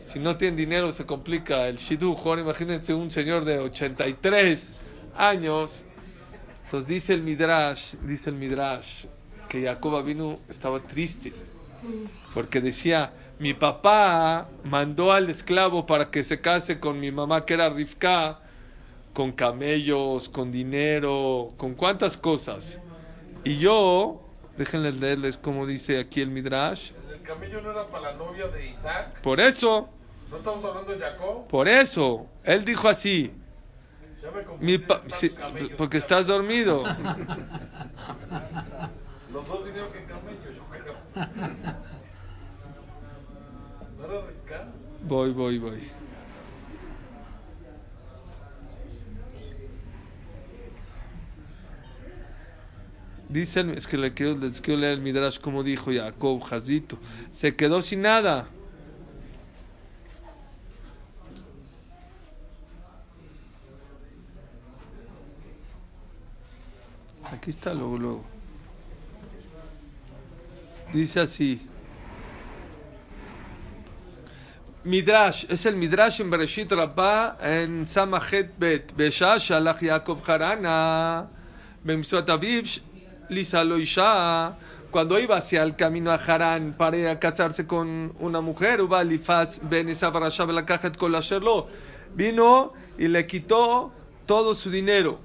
si 0.05 0.19
no 0.19 0.37
tienen 0.37 0.57
dinero 0.57 0.93
se 0.93 1.07
complica 1.07 1.67
el 1.67 1.79
shidduch. 1.79 2.19
Ahora 2.27 2.43
imagínense 2.43 2.93
un 2.93 3.11
señor 3.11 3.45
de 3.45 3.59
83 3.59 4.75
años. 5.17 5.83
Entonces 6.65 6.89
dice 6.89 7.15
el 7.15 7.23
Midrash, 7.23 7.95
dice 8.03 8.31
el 8.31 8.37
Midrash, 8.37 9.07
que 9.49 9.63
Jacob 9.63 10.05
vino 10.05 10.35
estaba 10.49 10.79
triste. 10.81 11.33
Porque 12.35 12.61
decía, 12.61 13.13
mi 13.39 13.55
papá 13.55 14.49
mandó 14.63 15.13
al 15.13 15.31
esclavo 15.31 15.87
para 15.87 16.11
que 16.11 16.23
se 16.23 16.41
case 16.41 16.79
con 16.79 17.01
mi 17.01 17.11
mamá 17.11 17.47
que 17.47 17.55
era 17.55 17.71
Rivka, 17.71 18.41
con 19.15 19.33
camellos, 19.33 20.29
con 20.29 20.53
dinero, 20.53 21.53
con 21.57 21.75
cuántas 21.75 22.17
cosas. 22.17 22.79
Y 23.43 23.57
yo, 23.57 24.24
déjenle 24.57 24.93
leerles 24.93 25.37
como 25.39 25.67
dice 25.67 25.99
aquí 25.99 26.21
el 26.21 26.31
Midrash, 26.31 26.93
El 27.13 27.21
camello 27.23 27.61
no 27.61 27.71
era 27.73 27.87
para 27.89 28.13
la 28.13 28.19
novia 28.19 28.47
de 28.49 28.67
Isaac. 28.67 29.21
por 29.21 29.41
eso, 29.41 29.89
No 30.31 30.37
estamos 30.39 30.65
hablando 30.65 30.93
de 30.93 30.99
Jacob. 30.99 31.47
por 31.49 31.69
eso, 31.69 32.27
él 32.45 32.65
dijo 32.65 32.89
así, 32.89 33.33
Ya 34.23 34.31
me 34.31 34.43
mi 34.65 34.79
pa- 34.79 35.03
sí, 35.09 35.31
camellos. 35.31 35.73
porque 35.77 35.99
estás 35.99 36.27
dormido. 36.27 36.83
Los 39.33 39.49
dos 39.49 39.65
vinieron 39.65 39.91
que 39.93 40.05
camello, 40.05 40.51
yo 40.55 40.63
creo. 40.71 40.95
¿No 43.99 44.05
era? 44.05 44.21
Voy, 45.03 45.33
voy, 45.33 45.59
voy. 45.59 45.91
Dice, 53.29 53.65
es 53.77 53.87
que 53.87 53.97
le 53.97 54.13
quiero, 54.13 54.37
les 54.37 54.61
quiero 54.61 54.81
leer 54.81 54.93
el 54.95 55.01
Midrash 55.01 55.39
como 55.41 55.63
dijo 55.63 55.91
Jacob 55.93 56.43
Jazito. 56.43 56.99
Se 57.31 57.57
quedó 57.57 57.83
sin 57.83 58.03
nada. 58.03 58.49
Aquí 67.33 67.51
está 67.51 67.75
luego, 67.75 67.99
luego. 67.99 68.25
Dice 70.93 71.21
así. 71.21 71.61
Midrash, 74.85 75.47
es 75.49 75.65
el 75.65 75.77
Midrash 75.77 76.21
en 76.21 76.31
Bereshit 76.31 76.71
Rabbah, 76.71 77.39
en 77.43 77.89
Samachet 77.89 78.53
Bet, 78.59 78.95
Beshash, 78.95 79.49
Shalach 79.49 79.81
Yaakov 79.81 80.21
Harana, 80.29 81.27
Bemitzvot 81.83 82.29
Aviv, 82.29 82.83
Lisa 83.35 83.65
Loisha, 83.65 84.57
cuando 84.91 85.19
iba 85.19 85.37
hacia 85.37 85.65
el 85.65 85.75
camino 85.75 86.13
a 86.13 86.15
Harán 86.15 86.75
para 86.79 87.19
casarse 87.19 87.67
con 87.67 88.15
una 88.21 88.41
mujer, 88.41 88.81
Ubalifaz 88.81 89.59
Ben 89.63 89.89
la 89.89 90.65
caja 90.65 90.93
con 90.93 91.13
vino 92.15 92.73
y 92.97 93.09
le 93.09 93.27
quitó 93.27 93.91
todo 94.25 94.55
su 94.55 94.71
dinero. 94.71 95.19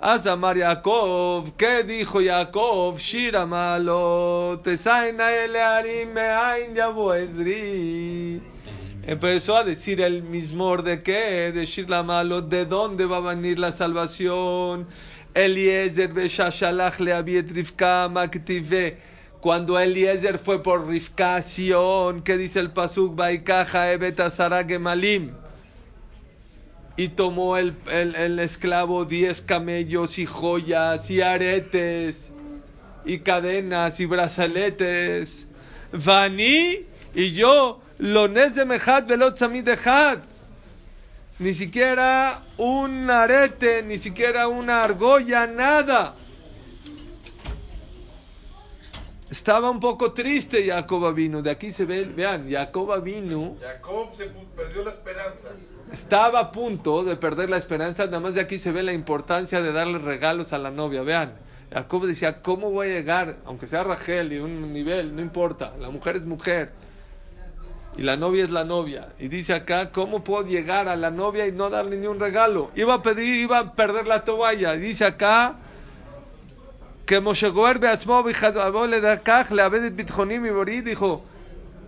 Azamar 0.00 0.56
Yaakov, 0.56 1.56
¿qué 1.56 1.82
dijo 1.82 2.20
Yaakov? 2.20 2.98
Shira 2.98 3.46
malo, 3.46 4.60
Empezó 9.08 9.56
a 9.56 9.64
decir 9.64 10.00
el 10.00 10.22
mismo 10.22 10.76
de 10.76 11.02
qué, 11.02 11.50
de 11.52 11.64
Shira 11.64 12.02
malo, 12.02 12.42
¿de 12.42 12.66
dónde 12.66 13.06
va 13.06 13.16
a 13.16 13.34
venir 13.34 13.58
la 13.58 13.72
salvación? 13.72 14.86
Eliezer 15.36 16.08
beshashalach 16.08 16.98
le 16.98 17.12
abiet 17.12 17.50
Rivka 17.50 18.08
maktive. 18.08 18.96
Cuando 19.42 19.78
Eliezer 19.78 20.38
fue 20.38 20.62
por 20.62 20.88
Rivka 20.88 21.42
Sion, 21.42 22.22
¿qué 22.22 22.38
dice 22.38 22.58
el 22.58 22.70
pasuk? 22.70 23.14
Baikaja 23.14 23.92
ebet 23.92 24.18
gemalim. 24.66 25.32
Y 26.96 27.08
tomó 27.08 27.58
el, 27.58 27.74
el, 27.92 28.14
el 28.14 28.38
esclavo 28.38 29.04
diez 29.04 29.42
camellos 29.42 30.18
y 30.18 30.24
joyas 30.24 31.10
y 31.10 31.20
aretes 31.20 32.32
y 33.04 33.18
cadenas 33.18 34.00
y 34.00 34.06
brazaletes. 34.06 35.46
Vani 35.92 36.86
y 37.14 37.32
yo, 37.32 37.82
lones 37.98 38.54
de 38.54 38.64
mejad 38.64 39.06
velot 39.06 39.38
had. 39.84 40.20
Ni 41.38 41.52
siquiera 41.52 42.42
un 42.56 43.10
arete, 43.10 43.82
ni 43.82 43.98
siquiera 43.98 44.48
una 44.48 44.82
argolla, 44.82 45.46
nada. 45.46 46.14
Estaba 49.30 49.70
un 49.70 49.80
poco 49.80 50.12
triste 50.12 50.64
Jacob 50.66 51.12
vino. 51.12 51.42
De 51.42 51.50
aquí 51.50 51.72
se 51.72 51.84
ve, 51.84 52.04
vean, 52.04 52.50
Jacob 52.50 53.02
vino. 53.02 53.56
Jacob 53.60 54.16
se 54.16 54.30
perdió 54.56 54.84
la 54.84 54.92
esperanza. 54.92 55.48
Estaba 55.92 56.40
a 56.40 56.52
punto 56.52 57.04
de 57.04 57.16
perder 57.16 57.50
la 57.50 57.58
esperanza, 57.58 58.06
nada 58.06 58.20
más 58.20 58.34
de 58.34 58.40
aquí 58.40 58.56
se 58.56 58.72
ve 58.72 58.82
la 58.82 58.92
importancia 58.92 59.60
de 59.60 59.72
darle 59.72 59.98
regalos 59.98 60.54
a 60.54 60.58
la 60.58 60.70
novia. 60.70 61.02
Vean, 61.02 61.34
Jacob 61.70 62.06
decía, 62.06 62.40
¿cómo 62.40 62.70
voy 62.70 62.88
a 62.88 62.90
llegar? 62.92 63.36
Aunque 63.44 63.66
sea 63.66 63.84
Rachel 63.84 64.32
y 64.32 64.38
un 64.38 64.72
nivel, 64.72 65.14
no 65.14 65.20
importa, 65.20 65.74
la 65.78 65.90
mujer 65.90 66.16
es 66.16 66.24
mujer. 66.24 66.85
Y 67.96 68.02
la 68.02 68.16
novia 68.16 68.44
es 68.44 68.50
la 68.50 68.64
novia. 68.64 69.08
Y 69.18 69.28
dice 69.28 69.54
acá, 69.54 69.90
¿cómo 69.90 70.22
puedo 70.22 70.46
llegar 70.46 70.86
a 70.88 70.96
la 70.96 71.10
novia 71.10 71.46
y 71.46 71.52
no 71.52 71.70
darle 71.70 71.96
ni 71.96 72.06
un 72.06 72.20
regalo? 72.20 72.70
Iba 72.74 72.94
a 72.94 73.02
pedir, 73.02 73.36
iba 73.36 73.58
a 73.58 73.72
perder 73.72 74.06
la 74.06 74.22
toalla. 74.24 74.74
Y 74.74 74.80
dice 74.80 75.06
acá, 75.06 75.56
que 77.06 77.20
Moshe 77.20 77.48
borí 80.50 80.80
dijo, 80.82 81.24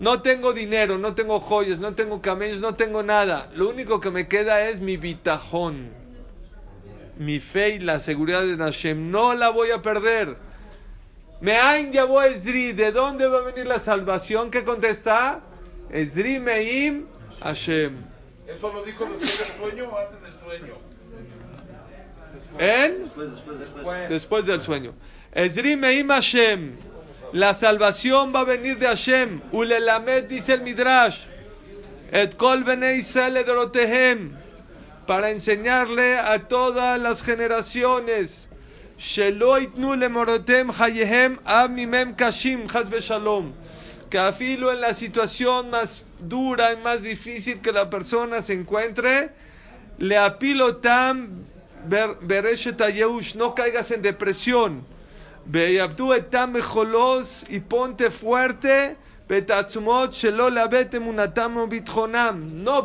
no 0.01 0.23
tengo 0.23 0.53
dinero, 0.53 0.97
no 0.97 1.15
tengo 1.15 1.41
joyas, 1.41 1.81
no 1.81 1.95
tengo 1.95 2.23
camellos, 2.23 2.61
no 2.61 2.75
tengo 2.75 3.03
nada. 3.03 3.51
Lo 3.55 3.69
único 3.69 4.01
que 4.01 4.11
me 4.11 4.29
queda 4.29 4.65
es 4.67 4.81
mi 4.81 4.97
bitajón. 4.97 5.91
Mi 7.19 7.41
fe 7.41 7.71
y 7.71 7.79
la 7.81 8.01
seguridad 8.01 8.43
de 8.43 8.57
Hashem. 8.57 9.11
No 9.11 9.35
la 9.35 9.51
voy 9.51 9.73
a 9.73 9.83
perder. 9.83 10.37
Yabo 11.43 12.23
Esri. 12.23 12.73
¿De 12.73 12.93
dónde 12.93 13.27
va 13.27 13.39
a 13.39 13.43
venir 13.43 13.67
la 13.67 13.81
salvación? 13.81 14.51
¿Qué 14.51 14.65
contesta? 14.65 15.43
Esri 15.91 16.39
meim 16.39 17.07
Hashem. 17.43 17.97
¿Eso 18.47 18.73
lo 18.73 18.83
dijo 18.83 19.05
después 19.05 19.39
del 19.39 19.57
sueño 19.59 19.91
o 19.91 19.99
antes 19.99 20.23
del 20.23 20.33
sueño? 20.43 20.75
En 22.59 23.03
Después, 23.03 23.31
después, 23.31 23.59
después. 23.59 24.09
después 24.11 24.47
del 24.47 24.63
sueño. 24.63 24.95
Ezri 25.33 25.77
Meim 25.77 26.09
Hashem. 26.09 26.77
La 27.33 27.55
salvación 27.55 28.35
va 28.35 28.41
a 28.41 28.45
venir 28.45 28.79
de 28.79 28.87
Hashem. 28.87 29.43
Ulelamed 29.53 30.25
dice 30.25 30.55
el 30.55 30.63
Midrash. 30.63 31.27
Et 32.11 32.35
kol 32.37 32.65
edorotehem. 32.67 34.33
Para 35.07 35.31
enseñarle 35.31 36.19
a 36.19 36.49
todas 36.49 36.99
las 36.99 37.23
generaciones. 37.23 38.49
Shelo 38.99 39.59
itnu 39.59 39.95
lemorotem 39.95 40.71
hayehem 40.73 41.39
ab 41.45 41.71
mimem 41.71 42.17
kashim 42.17 42.67
chas 42.67 42.89
shalom. 43.05 43.53
Que 44.11 44.19
afilo 44.19 44.73
en 44.73 44.81
la 44.81 44.95
situación 44.95 45.71
más 45.71 46.05
dura 46.19 46.73
y 46.73 46.79
más 46.79 47.03
difícil 47.03 47.61
que 47.61 47.73
la 47.73 47.91
persona 47.91 48.41
se 48.41 48.55
encuentre, 48.55 49.33
le 49.99 50.17
bereshet 52.21 52.81
hayeush, 52.81 53.37
no 53.37 53.55
caigas 53.55 53.91
en 53.91 54.01
depresión. 54.03 54.85
Etam 55.53 56.53
mejolos 56.53 57.45
y 57.49 57.61
ponte 57.61 58.11
fuerte. 58.11 58.97
No 59.29 59.37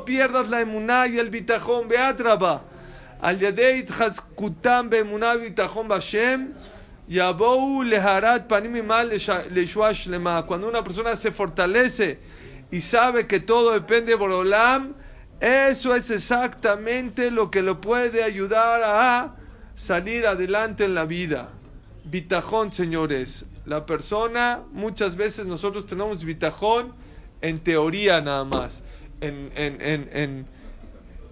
pierdas 0.05 0.49
la 0.49 0.61
emuná 0.61 1.07
y 1.07 1.19
el 1.19 1.29
bitajón. 1.29 1.87
Beatraba. 1.87 2.63
Al 3.21 3.39
yadei 3.39 3.79
itchazkutam 3.79 4.89
beemuná 4.89 5.35
bitajón 5.35 5.87
bashem. 5.87 6.53
Yabou 7.07 7.83
leharat 7.83 8.47
panim 8.47 8.75
imal 8.77 9.09
leshua 9.09 9.93
shlema. 9.93 10.45
Cuando 10.45 10.67
una 10.67 10.83
persona 10.83 11.15
se 11.15 11.31
fortalece 11.31 12.19
y 12.71 12.81
sabe 12.81 13.27
que 13.27 13.39
todo 13.39 13.73
depende 13.73 14.11
de 14.11 14.15
Borolam, 14.15 14.93
eso 15.39 15.93
es 15.93 16.09
exactamente 16.09 17.29
lo 17.29 17.51
que 17.51 17.61
lo 17.61 17.81
puede 17.81 18.23
ayudar 18.23 18.81
a 18.83 19.35
salir 19.75 20.25
adelante 20.25 20.85
en 20.85 20.95
la 20.95 21.05
vida. 21.05 21.49
Bitajón, 22.05 22.71
señores. 22.71 23.45
La 23.65 23.85
persona, 23.85 24.61
muchas 24.71 25.15
veces 25.15 25.45
nosotros 25.45 25.85
tenemos 25.85 26.23
bitajón 26.23 26.93
en 27.41 27.59
teoría 27.59 28.21
nada 28.21 28.43
más. 28.45 28.83
En, 29.21 29.51
en, 29.55 29.81
en, 29.81 30.47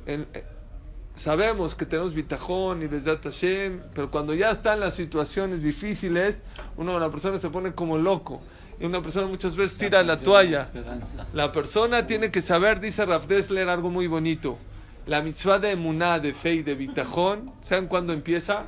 en, 0.05 0.27
sabemos 1.21 1.75
que 1.75 1.85
tenemos 1.85 2.15
bitajón 2.15 2.81
y 2.81 2.87
Besdat 2.87 3.23
Hashem, 3.23 3.79
pero 3.93 4.09
cuando 4.09 4.33
ya 4.33 4.49
están 4.49 4.79
las 4.79 4.95
situaciones 4.95 5.61
difíciles, 5.61 6.41
uno, 6.77 6.99
la 6.99 7.11
persona 7.11 7.37
se 7.37 7.49
pone 7.49 7.73
como 7.73 7.99
loco. 7.99 8.41
Y 8.79 8.85
una 8.85 9.03
persona 9.03 9.27
muchas 9.27 9.55
veces 9.55 9.77
tira 9.77 10.01
la 10.01 10.19
toalla. 10.19 10.71
La 11.33 11.51
persona 11.51 12.07
tiene 12.07 12.31
que 12.31 12.41
saber, 12.41 12.79
dice 12.79 13.05
Raf 13.05 13.27
Dessler, 13.27 13.69
algo 13.69 13.91
muy 13.91 14.07
bonito. 14.07 14.57
La 15.05 15.21
mitzvah 15.21 15.59
de 15.59 15.71
emuná, 15.71 16.17
de 16.19 16.33
fe 16.33 16.55
y 16.55 16.63
de 16.63 16.73
bitajón, 16.73 17.53
¿saben 17.61 17.85
cuándo 17.85 18.13
empieza? 18.13 18.63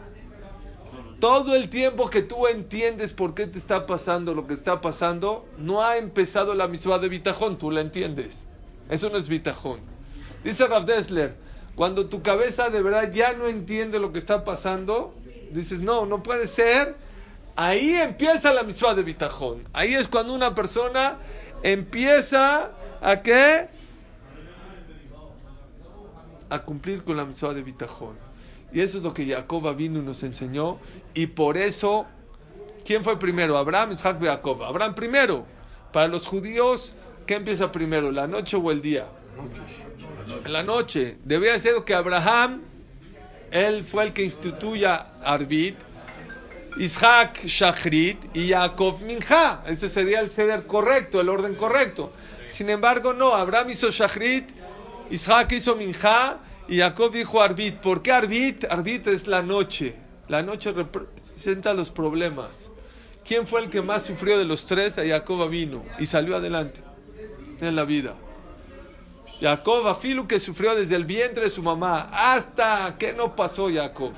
Todo 1.20 1.56
el 1.56 1.70
tiempo 1.70 2.08
que 2.08 2.22
tú 2.22 2.46
entiendes 2.46 3.14
por 3.14 3.34
qué 3.34 3.48
te 3.48 3.58
está 3.58 3.88
pasando 3.88 4.36
lo 4.36 4.46
que 4.46 4.54
está 4.54 4.80
pasando, 4.80 5.48
no 5.58 5.82
ha 5.82 5.98
empezado 5.98 6.54
la 6.54 6.68
mitzvah 6.68 7.00
de 7.00 7.10
bitajón, 7.10 7.58
tú 7.58 7.72
la 7.72 7.82
entiendes. 7.82 8.46
Eso 8.92 9.10
no 9.10 9.18
es 9.18 9.28
bitajón. 9.28 9.80
Dice 10.44 10.68
Rav 10.68 10.86
Dessler, 10.86 11.36
cuando 11.76 12.06
tu 12.06 12.22
cabeza 12.22 12.70
de 12.70 12.82
verdad 12.82 13.12
ya 13.12 13.34
no 13.34 13.48
entiende 13.48 14.00
lo 14.00 14.14
que 14.14 14.20
está 14.20 14.46
pasando, 14.46 15.14
dices, 15.52 15.82
no, 15.82 16.06
no 16.06 16.22
puede 16.22 16.48
ser. 16.48 16.96
Ahí 17.56 17.94
empieza 17.96 18.54
la 18.54 18.64
mitzvah 18.64 18.96
de 18.96 19.04
bitajón. 19.04 19.68
Ahí 19.74 19.94
es 19.94 20.08
cuando 20.08 20.34
una 20.34 20.54
persona 20.56 21.18
empieza 21.62 22.72
a 23.02 23.22
qué? 23.22 23.68
A 26.50 26.60
cumplir 26.64 27.04
con 27.04 27.18
la 27.18 27.26
mitzvah 27.26 27.54
de 27.54 27.64
bitajón. 27.64 28.18
Y 28.72 28.82
eso 28.82 28.98
es 28.98 29.04
lo 29.04 29.14
que 29.14 29.26
Jacob 29.28 29.76
vino 29.76 30.00
y 30.00 30.02
nos 30.02 30.24
enseñó. 30.24 30.80
Y 31.14 31.28
por 31.28 31.58
eso, 31.58 32.06
¿quién 32.84 33.04
fue 33.04 33.20
primero? 33.20 33.58
Abraham, 33.58 33.92
Isaac 33.92 34.18
Jacob. 34.22 34.64
Abraham 34.64 34.96
primero. 34.96 35.46
Para 35.92 36.08
los 36.08 36.26
judíos, 36.26 36.94
¿qué 37.28 37.36
empieza 37.36 37.72
primero? 37.72 38.12
¿La 38.12 38.26
noche 38.26 38.58
o 38.58 38.72
el 38.72 38.82
día? 38.82 39.08
La 40.48 40.64
noche. 40.64 41.18
Debía 41.24 41.58
ser 41.60 41.84
que 41.86 41.94
Abraham, 41.94 42.62
él 43.52 43.84
fue 43.84 44.06
el 44.06 44.14
que 44.14 44.24
instituya 44.24 45.08
Arbit, 45.24 45.76
Isaac 46.78 47.46
Shachrit 47.46 48.36
y 48.36 48.50
Jacob 48.50 49.02
Minja. 49.02 49.64
Ese 49.68 49.90
sería 49.90 50.20
el 50.20 50.30
ceder 50.30 50.66
correcto, 50.66 51.22
el 51.22 51.30
orden 51.30 51.56
correcto. 51.56 52.12
Sin 52.48 52.70
embargo, 52.70 53.14
no. 53.14 53.36
Abraham 53.36 53.70
hizo 53.72 53.90
Shachrit, 53.90 54.50
Isaac 55.10 55.52
hizo 55.52 55.76
Minja 55.76 56.40
y 56.68 56.80
Jacob 56.80 57.12
dijo 57.12 57.42
Arbit. 57.42 57.76
¿Por 57.76 58.02
qué 58.02 58.12
Arbit? 58.12 58.66
Arbit 58.66 59.08
es 59.08 59.28
la 59.28 59.42
noche. 59.42 59.96
La 60.28 60.42
noche 60.42 60.72
representa 60.72 61.74
los 61.74 61.90
problemas. 61.90 62.72
¿Quién 63.26 63.48
fue 63.48 63.62
el 63.62 63.70
que 63.70 63.82
más 63.82 64.04
sufrió 64.04 64.38
de 64.38 64.46
los 64.46 64.66
tres? 64.66 64.98
A 64.98 65.06
Jacob 65.06 65.50
vino 65.50 65.84
y 66.00 66.06
salió 66.06 66.36
adelante 66.36 66.82
en 67.62 67.76
la 67.76 67.86
vida. 67.86 68.16
Jacob, 69.44 69.86
Afilu 69.90 70.26
que 70.26 70.40
sufrió 70.40 70.74
desde 70.74 70.96
el 70.96 71.04
vientre 71.04 71.44
de 71.44 71.50
su 71.50 71.62
mamá 71.62 72.10
hasta 72.14 72.96
que 72.98 73.12
no 73.12 73.36
pasó 73.36 73.68
Jacob. 73.70 74.14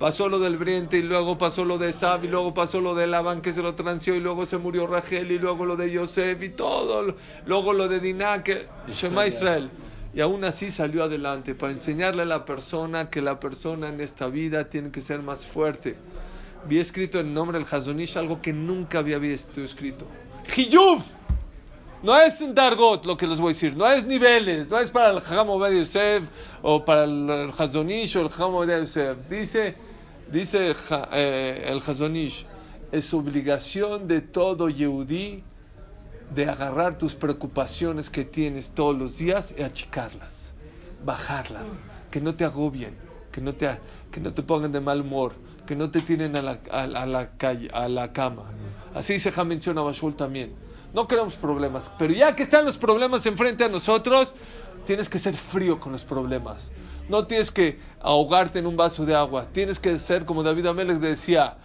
Pasó 0.00 0.28
lo 0.28 0.40
del 0.40 0.56
vientre 0.56 0.98
y 0.98 1.02
luego 1.02 1.38
pasó 1.38 1.64
lo 1.64 1.78
de 1.78 1.92
Sab 1.92 2.24
y 2.24 2.26
luego 2.26 2.52
pasó 2.54 2.80
lo 2.80 2.96
de 2.96 3.06
Labán 3.06 3.40
que 3.40 3.52
se 3.52 3.62
lo 3.62 3.76
transió 3.76 4.16
y 4.16 4.20
luego 4.20 4.46
se 4.46 4.58
murió 4.58 4.88
Rachel 4.88 5.30
y 5.30 5.38
luego 5.38 5.64
lo 5.64 5.76
de 5.76 5.92
Yosef 5.92 6.42
y 6.42 6.48
todo. 6.48 7.14
Luego 7.46 7.72
lo 7.72 7.86
de 7.86 8.00
Dinah 8.00 8.42
que 8.42 8.66
Shema 8.88 9.28
Israel. 9.28 9.70
Y 10.12 10.20
aún 10.22 10.42
así 10.42 10.72
salió 10.72 11.04
adelante 11.04 11.54
para 11.54 11.70
enseñarle 11.70 12.22
a 12.22 12.26
la 12.26 12.44
persona 12.44 13.10
que 13.10 13.22
la 13.22 13.38
persona 13.38 13.88
en 13.88 14.00
esta 14.00 14.26
vida 14.26 14.68
tiene 14.68 14.90
que 14.90 15.02
ser 15.02 15.22
más 15.22 15.46
fuerte. 15.46 15.94
Vi 16.68 16.80
escrito 16.80 17.20
en 17.20 17.32
nombre 17.32 17.60
del 17.60 17.68
Hazonish 17.70 18.18
algo 18.18 18.42
que 18.42 18.52
nunca 18.52 18.98
había 18.98 19.18
visto 19.18 19.62
escrito. 19.62 20.04
Hiyuv. 20.56 21.17
No 22.00 22.16
es 22.16 22.38
Dargot 22.54 23.06
lo 23.06 23.16
que 23.16 23.26
les 23.26 23.40
voy 23.40 23.50
a 23.50 23.54
decir, 23.54 23.76
no 23.76 23.90
es 23.90 24.04
niveles, 24.04 24.68
no 24.68 24.78
es 24.78 24.88
para 24.88 25.10
el 25.10 25.18
Hajam 25.18 25.50
Obed 25.50 25.78
Yosef 25.78 26.28
o 26.62 26.84
para 26.84 27.04
el 27.04 27.52
Hazonish 27.58 28.16
o 28.16 28.20
el 28.20 28.28
Hajam 28.28 28.54
Obed 28.54 28.78
Yosef. 28.80 29.18
Dice, 29.28 29.74
dice 30.30 30.76
eh, 31.12 31.66
el 31.66 31.82
Hazonish, 31.84 32.46
es 32.92 33.12
obligación 33.12 34.06
de 34.06 34.20
todo 34.20 34.68
Yehudí 34.68 35.42
de 36.32 36.48
agarrar 36.48 36.98
tus 36.98 37.16
preocupaciones 37.16 38.10
que 38.10 38.24
tienes 38.24 38.70
todos 38.70 38.96
los 38.96 39.18
días 39.18 39.52
y 39.58 39.62
achicarlas, 39.62 40.52
bajarlas, 41.04 41.66
que 42.12 42.20
no 42.20 42.36
te 42.36 42.44
agobien, 42.44 42.94
que 43.32 43.40
no 43.40 43.54
te, 43.54 43.76
que 44.12 44.20
no 44.20 44.32
te 44.32 44.44
pongan 44.44 44.70
de 44.70 44.80
mal 44.80 45.00
humor, 45.00 45.32
que 45.66 45.74
no 45.74 45.90
te 45.90 46.00
tienen 46.00 46.36
a 46.36 46.42
la, 46.42 46.60
a, 46.70 46.82
a 46.84 47.06
la, 47.06 47.30
calle, 47.36 47.68
a 47.72 47.88
la 47.88 48.12
cama. 48.12 48.44
Así 48.94 49.18
se 49.18 49.32
menciona 49.44 49.82
Bashul 49.82 50.14
también. 50.14 50.67
No 50.98 51.06
queremos 51.06 51.36
problemas, 51.36 51.88
pero 51.96 52.12
ya 52.12 52.34
que 52.34 52.42
están 52.42 52.64
los 52.64 52.76
problemas 52.76 53.24
enfrente 53.24 53.62
a 53.62 53.68
nosotros, 53.68 54.34
tienes 54.84 55.08
que 55.08 55.20
ser 55.20 55.36
frío 55.36 55.78
con 55.78 55.92
los 55.92 56.02
problemas. 56.02 56.72
No 57.08 57.24
tienes 57.24 57.52
que 57.52 57.78
ahogarte 58.00 58.58
en 58.58 58.66
un 58.66 58.76
vaso 58.76 59.06
de 59.06 59.14
agua. 59.14 59.46
Tienes 59.52 59.78
que 59.78 59.96
ser 59.96 60.24
como 60.24 60.42
David 60.42 60.66
Amelech 60.66 60.98
decía. 60.98 61.56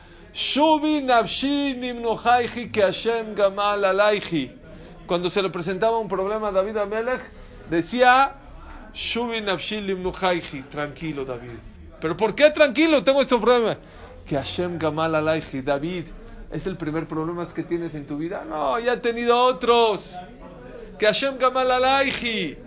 Cuando 5.08 5.30
se 5.32 5.42
le 5.42 5.50
presentaba 5.50 5.98
un 5.98 6.08
problema 6.08 6.50
a 6.50 6.52
David 6.52 6.78
Amelech, 6.78 7.22
decía. 7.72 8.36
Tranquilo, 10.70 11.26
David. 11.26 11.58
¿Pero 12.00 12.16
por 12.16 12.36
qué 12.36 12.52
tranquilo? 12.52 13.04
Tengo 13.04 13.24
este 13.24 13.36
problema. 13.40 13.78
Que 14.28 14.36
Hashem 14.36 14.78
gamal 14.78 15.16
alaihi. 15.16 15.64
David, 15.64 16.06
¿es 16.54 16.68
el 16.68 16.78
primer 16.78 17.08
problema 17.08 17.46
que 17.48 17.64
tienes 17.64 17.96
en 17.96 18.06
tu 18.06 18.18
vida? 18.18 18.46
No, 18.48 18.80
ya 18.80 18.94
he 18.94 18.98
tenido 18.98 19.38
otros. 19.38 20.16
Que 21.00 21.08
Hashem 21.08 21.38
gamal 21.38 21.70
alaihi. 21.70 22.58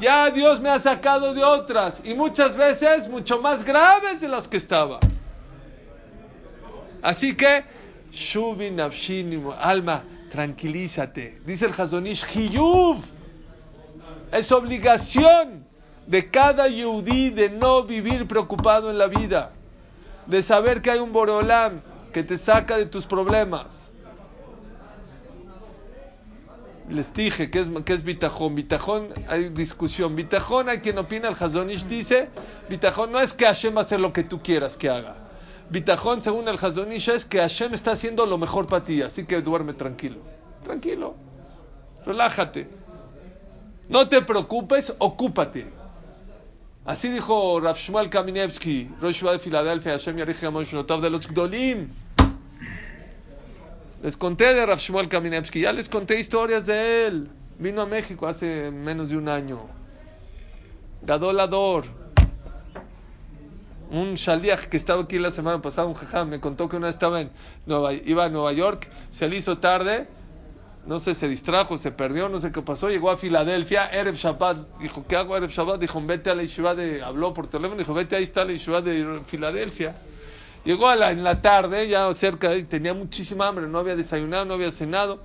Ya 0.00 0.30
Dios 0.30 0.60
me 0.60 0.68
ha 0.68 0.78
sacado 0.78 1.32
de 1.32 1.44
otras. 1.44 2.02
Y 2.04 2.14
muchas 2.14 2.56
veces 2.56 3.08
mucho 3.08 3.40
más 3.40 3.64
graves 3.64 4.20
de 4.20 4.28
las 4.28 4.48
que 4.48 4.56
estaba. 4.56 4.98
Así 7.00 7.34
que, 7.34 7.64
Shubi 8.10 8.72
nafshi 8.72 9.40
alma, 9.60 10.02
tranquilízate. 10.32 11.40
Dice 11.46 11.66
el 11.66 11.72
Hazonish, 11.72 12.26
Hiyuv. 12.34 12.98
Es 14.32 14.50
obligación 14.50 15.64
de 16.06 16.30
cada 16.30 16.68
yudí 16.68 17.30
de 17.30 17.50
no 17.50 17.84
vivir 17.84 18.26
preocupado 18.26 18.90
en 18.90 18.98
la 18.98 19.06
vida. 19.06 19.52
De 20.26 20.42
saber 20.42 20.82
que 20.82 20.90
hay 20.90 20.98
un 20.98 21.12
Boreolam 21.12 21.80
que 22.18 22.24
te 22.24 22.36
saca 22.36 22.76
de 22.76 22.86
tus 22.86 23.06
problemas. 23.06 23.92
Les 26.88 27.14
dije 27.14 27.48
que 27.48 27.60
es, 27.60 27.68
que 27.84 27.92
es 27.92 28.02
bitajón. 28.02 28.56
Bitajón, 28.56 29.10
hay 29.28 29.50
discusión. 29.50 30.16
Bitajón, 30.16 30.68
hay 30.68 30.80
quien 30.80 30.98
opina, 30.98 31.28
el 31.28 31.36
Hazonish 31.38 31.86
dice, 31.86 32.28
bitajón 32.68 33.12
no 33.12 33.20
es 33.20 33.32
que 33.32 33.44
Hashem 33.44 33.76
va 33.76 33.82
a 33.82 33.82
hacer 33.82 34.00
lo 34.00 34.12
que 34.12 34.24
tú 34.24 34.42
quieras 34.42 34.76
que 34.76 34.90
haga. 34.90 35.14
Bitajón, 35.70 36.20
según 36.20 36.48
el 36.48 36.58
Hazonish, 36.60 37.08
es 37.10 37.24
que 37.24 37.38
Hashem 37.38 37.72
está 37.72 37.92
haciendo 37.92 38.26
lo 38.26 38.36
mejor 38.36 38.66
para 38.66 38.82
ti, 38.82 39.00
así 39.00 39.24
que 39.24 39.40
duerme 39.40 39.74
tranquilo. 39.74 40.18
Tranquilo. 40.64 41.14
Relájate. 42.04 42.68
No 43.88 44.08
te 44.08 44.22
preocupes, 44.22 44.92
ocúpate. 44.98 45.70
Así 46.84 47.10
dijo 47.10 47.60
Rav 47.60 47.76
Shmuel 47.76 48.10
Kaminevsky, 48.10 48.90
Rosh 49.00 49.22
de 49.22 49.38
Filadelfia, 49.38 49.92
Hashem 49.92 50.16
Yarich 50.16 50.38
Shnotav, 50.40 51.00
de 51.00 51.10
los 51.10 51.28
Gdolim. 51.28 52.07
Les 54.02 54.16
conté 54.16 54.54
de 54.54 54.64
Rav 54.64 54.78
Shmuel 54.78 55.08
Kaminevsky, 55.08 55.60
ya 55.60 55.72
les 55.72 55.88
conté 55.88 56.20
historias 56.20 56.66
de 56.66 57.06
él. 57.06 57.28
Vino 57.58 57.82
a 57.82 57.86
México 57.86 58.28
hace 58.28 58.70
menos 58.70 59.10
de 59.10 59.16
un 59.16 59.28
año. 59.28 59.58
Gadolador. 61.02 61.84
Un 63.90 64.14
shaliach 64.14 64.66
que 64.66 64.76
estaba 64.76 65.02
aquí 65.02 65.18
la 65.18 65.32
semana 65.32 65.60
pasada, 65.60 65.88
un 65.88 65.94
jajam, 65.94 66.28
me 66.28 66.38
contó 66.38 66.68
que 66.68 66.76
una 66.76 66.86
vez 66.86 66.94
estaba 66.94 67.22
en 67.22 67.30
Nueva, 67.66 67.92
iba 67.94 68.24
a 68.24 68.28
Nueva 68.28 68.52
York, 68.52 68.88
se 69.10 69.26
le 69.26 69.36
hizo 69.36 69.58
tarde, 69.58 70.06
no 70.86 71.00
sé, 71.00 71.14
se 71.14 71.26
distrajo, 71.26 71.78
se 71.78 71.90
perdió, 71.90 72.28
no 72.28 72.38
sé 72.38 72.52
qué 72.52 72.60
pasó, 72.60 72.90
llegó 72.90 73.10
a 73.10 73.16
Filadelfia, 73.16 73.88
Erev 73.88 74.14
Shabbat, 74.14 74.78
dijo, 74.78 75.06
¿qué 75.08 75.16
hago 75.16 75.36
Erev 75.38 75.50
Shabbat? 75.50 75.80
Dijo, 75.80 76.02
vete 76.04 76.28
a 76.30 76.34
la 76.34 76.42
yeshiva 76.42 76.74
de, 76.74 77.02
habló 77.02 77.32
por 77.32 77.46
teléfono, 77.46 77.78
dijo, 77.78 77.94
vete, 77.94 78.14
ahí 78.14 78.24
está 78.24 78.44
la 78.44 78.52
yeshiva 78.52 78.82
de 78.82 79.22
Filadelfia. 79.24 79.94
Llegó 80.64 80.88
a 80.88 80.96
la, 80.96 81.10
en 81.10 81.24
la 81.24 81.40
tarde, 81.40 81.88
ya 81.88 82.12
cerca, 82.14 82.54
y 82.54 82.64
tenía 82.64 82.94
muchísima 82.94 83.48
hambre, 83.48 83.66
no 83.66 83.78
había 83.78 83.96
desayunado, 83.96 84.44
no 84.44 84.54
había 84.54 84.70
cenado. 84.70 85.20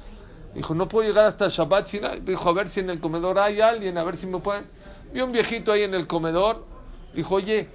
Dijo, 0.54 0.76
no 0.76 0.88
puedo 0.88 1.08
llegar 1.08 1.26
hasta 1.26 1.48
Shabbat. 1.48 1.90
Dijo, 2.22 2.50
a 2.50 2.54
ver 2.54 2.70
si 2.70 2.80
en 2.80 2.90
el 2.90 3.00
comedor 3.00 3.40
hay 3.40 3.60
alguien, 3.60 3.98
a 3.98 4.04
ver 4.04 4.18
si 4.18 4.28
me 4.28 4.40
pueden... 4.40 4.66
Vio 5.14 5.26
un 5.26 5.32
viejito 5.32 5.72
ahí 5.72 5.84
en 5.84 5.94
el 5.94 6.08
comedor, 6.08 6.66
dijo, 7.14 7.36
oye, 7.36 7.68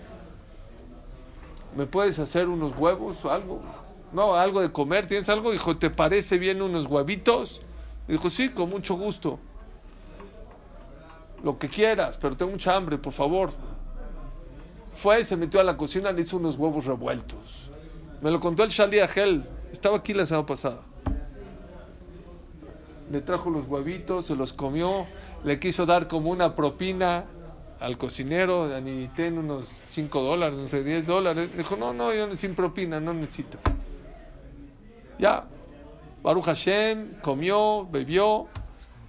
¿me 1.77 1.87
puedes 1.87 2.18
hacer 2.18 2.49
unos 2.49 2.77
huevos 2.77 3.25
o 3.25 3.31
algo? 3.31 3.62
No, 4.12 4.35
algo 4.35 4.61
de 4.61 4.73
comer, 4.73 5.07
¿tienes 5.07 5.29
algo? 5.29 5.53
Dijo, 5.53 5.77
¿te 5.77 5.90
parece 5.90 6.38
bien 6.38 6.62
unos 6.62 6.87
huevitos? 6.87 7.61
Dijo, 8.09 8.29
sí, 8.31 8.49
con 8.49 8.71
mucho 8.71 8.94
gusto. 8.94 9.38
Lo 11.44 11.59
que 11.59 11.68
quieras, 11.68 12.18
pero 12.21 12.37
tengo 12.37 12.51
mucha 12.51 12.75
hambre, 12.75 12.99
por 12.99 13.12
favor. 13.12 13.53
Fue, 14.98 15.22
se 15.22 15.37
metió 15.37 15.61
a 15.61 15.62
la 15.62 15.76
cocina, 15.76 16.11
le 16.11 16.22
hizo 16.22 16.38
unos 16.38 16.56
huevos 16.56 16.84
revueltos. 16.84 17.70
Me 18.20 18.32
lo 18.32 18.40
contó 18.40 18.64
el 18.64 18.70
Shali 18.70 18.98
Agel. 18.98 19.44
Estaba 19.70 19.98
aquí 19.98 20.12
la 20.12 20.26
semana 20.26 20.44
pasada. 20.44 20.80
Le 23.08 23.20
trajo 23.20 23.48
los 23.48 23.68
huevitos, 23.68 24.26
se 24.26 24.34
los 24.34 24.52
comió, 24.52 25.06
le 25.44 25.61
quiso 25.61 25.87
dar 25.87 26.08
como 26.08 26.30
una 26.30 26.56
propina 26.56 27.26
al 27.78 27.96
cocinero, 27.96 28.68
ni 28.80 29.06
ten 29.14 29.38
unos 29.38 29.70
5 29.87 30.20
dólares, 30.20 30.58
no 30.58 30.66
sé, 30.66 30.82
10 30.82 31.06
dólares. 31.06 31.56
Dijo, 31.56 31.76
no, 31.76 31.92
no, 31.92 32.12
yo 32.12 32.37
sin 32.37 32.56
propina, 32.56 32.98
no 32.98 33.14
necesito. 33.14 33.56
Ya, 35.20 35.44
Baruch 36.24 36.44
Hashem 36.44 37.20
comió, 37.22 37.87
bebió. 37.88 38.48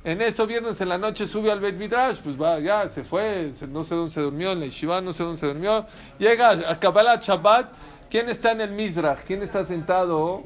En 0.02 0.22
eso, 0.22 0.48
viernes 0.48 0.80
en 0.80 0.88
la 0.88 0.98
noche, 0.98 1.28
sube 1.28 1.52
al 1.52 1.60
Bet 1.60 1.76
Midrash, 1.76 2.20
pues 2.24 2.42
va, 2.42 2.58
ya 2.60 2.88
se 2.90 3.04
fue, 3.04 3.52
no 3.68 3.84
sé 3.84 3.96
dónde 3.96 4.12
se 4.12 4.22
durmió, 4.22 4.54
en 4.54 4.62
la 4.62 4.66
Yeshiva, 4.66 5.02
no 5.02 5.12
sé 5.12 5.24
dónde 5.24 5.38
se 5.38 5.46
durmió. 5.46 5.86
Llega 6.18 6.52
a 6.52 6.80
Kabbalah 6.80 7.20
Shabbat, 7.22 7.74
¿quién 8.10 8.30
está 8.30 8.54
en 8.54 8.62
el 8.62 8.72
Mizrach? 8.72 9.20
¿Quién 9.26 9.44
está 9.44 9.66
sentado 9.66 10.44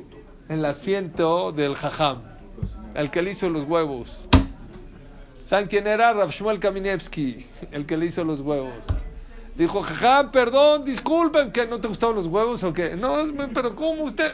en 0.49 0.57
el 0.59 0.65
asiento 0.65 1.51
del 1.51 1.75
Jajam? 1.75 2.23
El 2.95 3.11
que 3.11 3.21
le 3.21 3.31
hizo 3.31 3.47
los 3.47 3.65
huevos. 3.65 4.27
¿Saben 5.43 5.67
quién 5.67 5.85
era? 5.85 6.13
Rav 6.13 6.31
Kaminevsky, 6.59 7.45
el 7.71 7.85
que 7.85 7.95
le 7.95 8.07
hizo 8.07 8.23
los 8.23 8.41
huevos. 8.41 8.87
Dijo, 9.55 9.83
Jajam, 9.83 10.31
perdón, 10.31 10.83
disculpen, 10.83 11.51
que 11.51 11.67
no 11.67 11.79
te 11.79 11.87
gustaban 11.87 12.15
los 12.15 12.25
huevos 12.25 12.63
o 12.63 12.73
qué. 12.73 12.95
No, 12.95 13.17
pero 13.53 13.75
¿cómo 13.75 14.05
usted? 14.05 14.33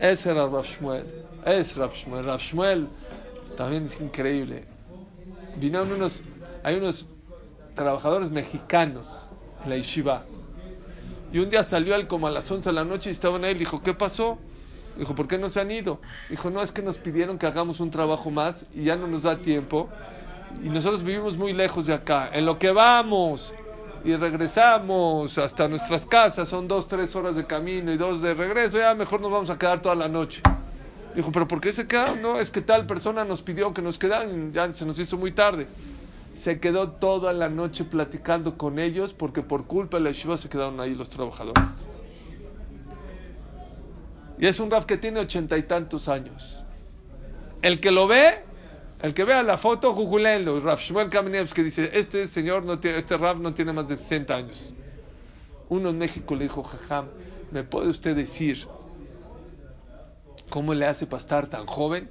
Ese 0.00 0.30
era 0.30 0.46
Rav. 0.46 0.64
Es 1.48 1.76
Rav 1.76 1.94
Shmuel. 1.94 2.88
También 3.56 3.84
es 3.84 3.98
increíble. 4.00 4.64
Vinieron 5.56 5.90
unos, 5.90 6.22
hay 6.62 6.76
unos 6.76 7.06
trabajadores 7.74 8.30
mexicanos 8.30 9.30
en 9.64 9.70
la 9.70 9.76
yeshiva. 9.76 10.24
Y 11.32 11.38
un 11.38 11.48
día 11.48 11.62
salió 11.62 11.94
él 11.94 12.06
como 12.06 12.26
a 12.26 12.30
las 12.30 12.50
11 12.50 12.68
de 12.68 12.72
la 12.74 12.84
noche 12.84 13.08
y 13.08 13.12
estaban 13.12 13.44
ahí. 13.44 13.54
Dijo, 13.54 13.82
¿qué 13.82 13.94
pasó? 13.94 14.38
Dijo, 14.98 15.14
¿por 15.14 15.26
qué 15.26 15.38
no 15.38 15.48
se 15.48 15.60
han 15.60 15.70
ido? 15.70 16.00
Dijo, 16.28 16.50
no, 16.50 16.60
es 16.60 16.70
que 16.70 16.82
nos 16.82 16.98
pidieron 16.98 17.38
que 17.38 17.46
hagamos 17.46 17.80
un 17.80 17.90
trabajo 17.90 18.30
más 18.30 18.66
y 18.74 18.84
ya 18.84 18.96
no 18.96 19.06
nos 19.06 19.22
da 19.22 19.38
tiempo. 19.38 19.88
Y 20.62 20.68
nosotros 20.68 21.02
vivimos 21.02 21.38
muy 21.38 21.54
lejos 21.54 21.86
de 21.86 21.94
acá. 21.94 22.30
En 22.32 22.44
lo 22.44 22.58
que 22.58 22.72
vamos 22.72 23.54
y 24.04 24.14
regresamos 24.16 25.38
hasta 25.38 25.66
nuestras 25.66 26.04
casas 26.04 26.48
son 26.48 26.68
dos, 26.68 26.86
tres 26.86 27.16
horas 27.16 27.36
de 27.36 27.46
camino 27.46 27.90
y 27.90 27.96
dos 27.96 28.20
de 28.20 28.34
regreso. 28.34 28.78
Ya 28.78 28.94
mejor 28.94 29.20
nos 29.22 29.30
vamos 29.30 29.50
a 29.50 29.58
quedar 29.58 29.80
toda 29.80 29.94
la 29.94 30.08
noche. 30.08 30.42
Dijo, 31.18 31.32
¿pero 31.32 31.48
por 31.48 31.60
qué 31.60 31.72
se 31.72 31.88
quedaron? 31.88 32.22
No, 32.22 32.38
es 32.38 32.52
que 32.52 32.60
tal 32.60 32.86
persona 32.86 33.24
nos 33.24 33.42
pidió 33.42 33.74
que 33.74 33.82
nos 33.82 33.98
quedaran 33.98 34.50
y 34.50 34.54
ya 34.54 34.72
se 34.72 34.86
nos 34.86 35.00
hizo 35.00 35.16
muy 35.16 35.32
tarde. 35.32 35.66
Se 36.36 36.60
quedó 36.60 36.90
toda 36.90 37.32
la 37.32 37.48
noche 37.48 37.82
platicando 37.82 38.56
con 38.56 38.78
ellos 38.78 39.14
porque 39.14 39.42
por 39.42 39.66
culpa 39.66 39.96
de 39.96 40.04
la 40.04 40.10
yeshiva 40.12 40.36
se 40.36 40.48
quedaron 40.48 40.78
ahí 40.78 40.94
los 40.94 41.08
trabajadores. 41.08 41.88
Y 44.38 44.46
es 44.46 44.60
un 44.60 44.70
rap 44.70 44.84
que 44.84 44.96
tiene 44.96 45.18
ochenta 45.18 45.58
y 45.58 45.64
tantos 45.64 46.08
años. 46.08 46.64
El 47.62 47.80
que 47.80 47.90
lo 47.90 48.06
ve, 48.06 48.44
el 49.02 49.12
que 49.12 49.24
vea 49.24 49.42
la 49.42 49.56
foto, 49.56 49.92
jujulenlo. 49.94 50.60
Rav 50.60 50.78
Shmuel 50.78 51.10
Kamenevsky 51.10 51.64
dice, 51.64 51.90
este 51.94 52.28
señor, 52.28 52.62
no 52.62 52.78
tiene, 52.78 52.98
este 52.98 53.16
rap 53.16 53.38
no 53.38 53.52
tiene 53.52 53.72
más 53.72 53.88
de 53.88 53.96
60 53.96 54.36
años. 54.36 54.72
Uno 55.68 55.88
en 55.88 55.98
México 55.98 56.36
le 56.36 56.44
dijo, 56.44 56.62
jajam, 56.62 57.06
¿me 57.50 57.64
puede 57.64 57.88
usted 57.88 58.14
decir 58.14 58.68
cómo 60.48 60.74
le 60.74 60.86
hace 60.86 61.06
para 61.06 61.20
estar 61.20 61.46
tan 61.48 61.66
joven? 61.66 62.08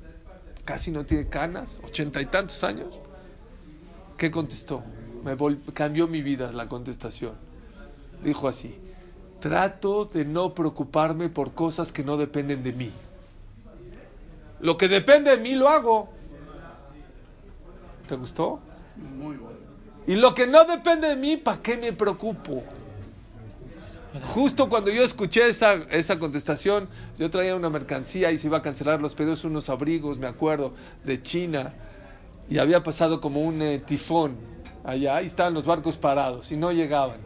Casi 0.66 0.92
no 0.92 1.06
tiene 1.06 1.28
canas, 1.30 1.80
ochenta 1.84 2.22
y 2.22 2.26
tantos 2.26 2.64
años. 2.64 3.00
¿Qué 4.18 4.32
contestó? 4.32 4.84
Me 5.24 5.38
vol- 5.38 5.60
cambió 5.74 6.08
mi 6.08 6.22
vida 6.22 6.52
la 6.52 6.68
contestación. 6.68 7.34
Dijo 8.24 8.48
así, 8.48 8.78
trato 9.40 10.06
de 10.06 10.26
no 10.26 10.54
preocuparme 10.54 11.30
por 11.30 11.54
cosas 11.54 11.92
que 11.92 12.04
no 12.04 12.18
dependen 12.18 12.64
de 12.64 12.74
mí. 12.74 12.92
Lo 14.60 14.76
que 14.78 14.88
depende 14.88 15.32
de 15.32 15.38
mí 15.38 15.54
lo 15.54 15.70
hago. 15.70 16.10
¿Te 18.08 18.16
gustó? 18.16 18.60
Muy 19.18 19.38
bueno. 19.38 19.58
Y 20.08 20.16
lo 20.16 20.34
que 20.34 20.48
no 20.48 20.66
depende 20.66 21.10
de 21.10 21.16
mí, 21.16 21.38
¿para 21.38 21.62
qué 21.62 21.78
me 21.78 21.94
preocupo? 21.94 22.64
Justo 24.24 24.70
cuando 24.70 24.92
yo 24.92 25.04
escuché 25.04 25.48
esa, 25.48 25.74
esa 25.90 26.20
contestación, 26.20 26.90
yo 27.18 27.30
traía 27.30 27.56
una 27.56 27.70
mercancía 27.70 28.32
y 28.32 28.38
se 28.38 28.48
iba 28.48 28.60
a 28.60 28.62
cancelar 28.62 29.02
los 29.02 29.16
pedidos, 29.16 29.44
unos 29.44 29.70
abrigos, 29.70 30.18
me 30.18 30.28
acuerdo, 30.28 30.74
de 31.04 31.22
China. 31.22 31.74
Y 32.50 32.58
había 32.60 32.84
pasado 32.84 33.20
como 33.20 33.42
un 33.42 33.62
eh, 33.62 33.80
tifón 33.80 34.38
allá 34.84 35.22
y 35.22 35.26
estaban 35.26 35.54
los 35.54 35.66
barcos 35.66 35.98
parados 35.98 36.52
y 36.52 36.58
no 36.58 36.72
llegaban. 36.72 37.20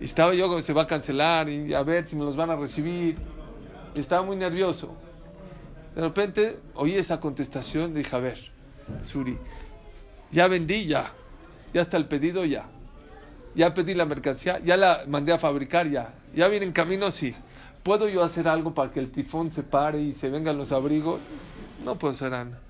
Y 0.00 0.04
estaba 0.04 0.34
yo, 0.34 0.60
se 0.62 0.72
va 0.72 0.82
a 0.82 0.86
cancelar 0.86 1.48
y 1.48 1.74
a 1.74 1.82
ver 1.82 2.06
si 2.06 2.16
me 2.16 2.24
los 2.24 2.36
van 2.36 2.50
a 2.50 2.56
recibir. 2.56 3.16
Y 3.94 4.00
estaba 4.00 4.22
muy 4.22 4.36
nervioso. 4.36 4.94
De 5.94 6.00
repente 6.00 6.58
oí 6.74 6.94
esa 6.94 7.20
contestación 7.20 7.92
dije, 7.94 8.16
a 8.16 8.18
ver, 8.18 8.50
Suri, 9.02 9.38
ya 10.30 10.48
vendí, 10.48 10.86
ya. 10.86 11.12
Ya 11.74 11.82
está 11.82 11.96
el 11.96 12.06
pedido, 12.06 12.44
ya. 12.44 12.66
Ya 13.54 13.74
pedí 13.74 13.94
la 13.94 14.06
mercancía, 14.06 14.60
ya 14.60 14.76
la 14.76 15.04
mandé 15.06 15.32
a 15.32 15.38
fabricar, 15.38 15.88
ya. 15.88 16.14
Ya 16.34 16.48
viene 16.48 16.66
en 16.66 16.72
camino, 16.72 17.10
sí. 17.10 17.34
¿Puedo 17.82 18.08
yo 18.08 18.22
hacer 18.22 18.48
algo 18.48 18.74
para 18.74 18.90
que 18.90 19.00
el 19.00 19.10
tifón 19.10 19.50
se 19.50 19.62
pare 19.62 20.00
y 20.00 20.14
se 20.14 20.30
vengan 20.30 20.56
los 20.56 20.72
abrigos? 20.72 21.20
No 21.84 21.98
puedo 21.98 22.12
hacer 22.12 22.30
nada. 22.30 22.60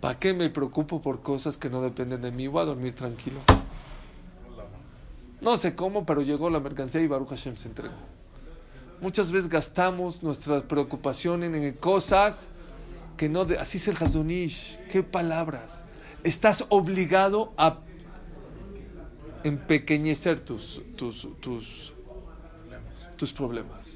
¿Para 0.00 0.18
qué 0.18 0.34
me 0.34 0.50
preocupo 0.50 1.00
por 1.00 1.20
cosas 1.20 1.56
que 1.56 1.70
no 1.70 1.82
dependen 1.82 2.22
de 2.22 2.30
mí? 2.30 2.48
Voy 2.48 2.62
a 2.62 2.64
dormir 2.64 2.94
tranquilo. 2.94 3.40
No 5.40 5.58
sé 5.58 5.74
cómo, 5.74 6.04
pero 6.06 6.22
llegó 6.22 6.50
la 6.50 6.60
mercancía 6.60 7.00
y 7.00 7.06
Baruch 7.06 7.28
Hashem 7.28 7.56
se 7.56 7.68
entregó. 7.68 7.94
Muchas 9.00 9.30
veces 9.30 9.50
gastamos 9.50 10.22
nuestra 10.22 10.62
preocupación 10.62 11.44
en, 11.44 11.72
cosas 11.74 12.48
que 13.16 13.28
no... 13.28 13.44
De, 13.44 13.58
así 13.58 13.76
es 13.76 13.88
el. 13.88 13.96
¿Qué 14.90 15.02
palabras? 15.02 15.82
Estás 16.24 16.64
obligado 16.70 17.52
a 17.58 17.80
empequeñecer 19.46 20.40
tus, 20.40 20.80
tus, 20.96 21.26
tus, 21.40 21.92
tus 23.16 23.32
problemas. 23.32 23.86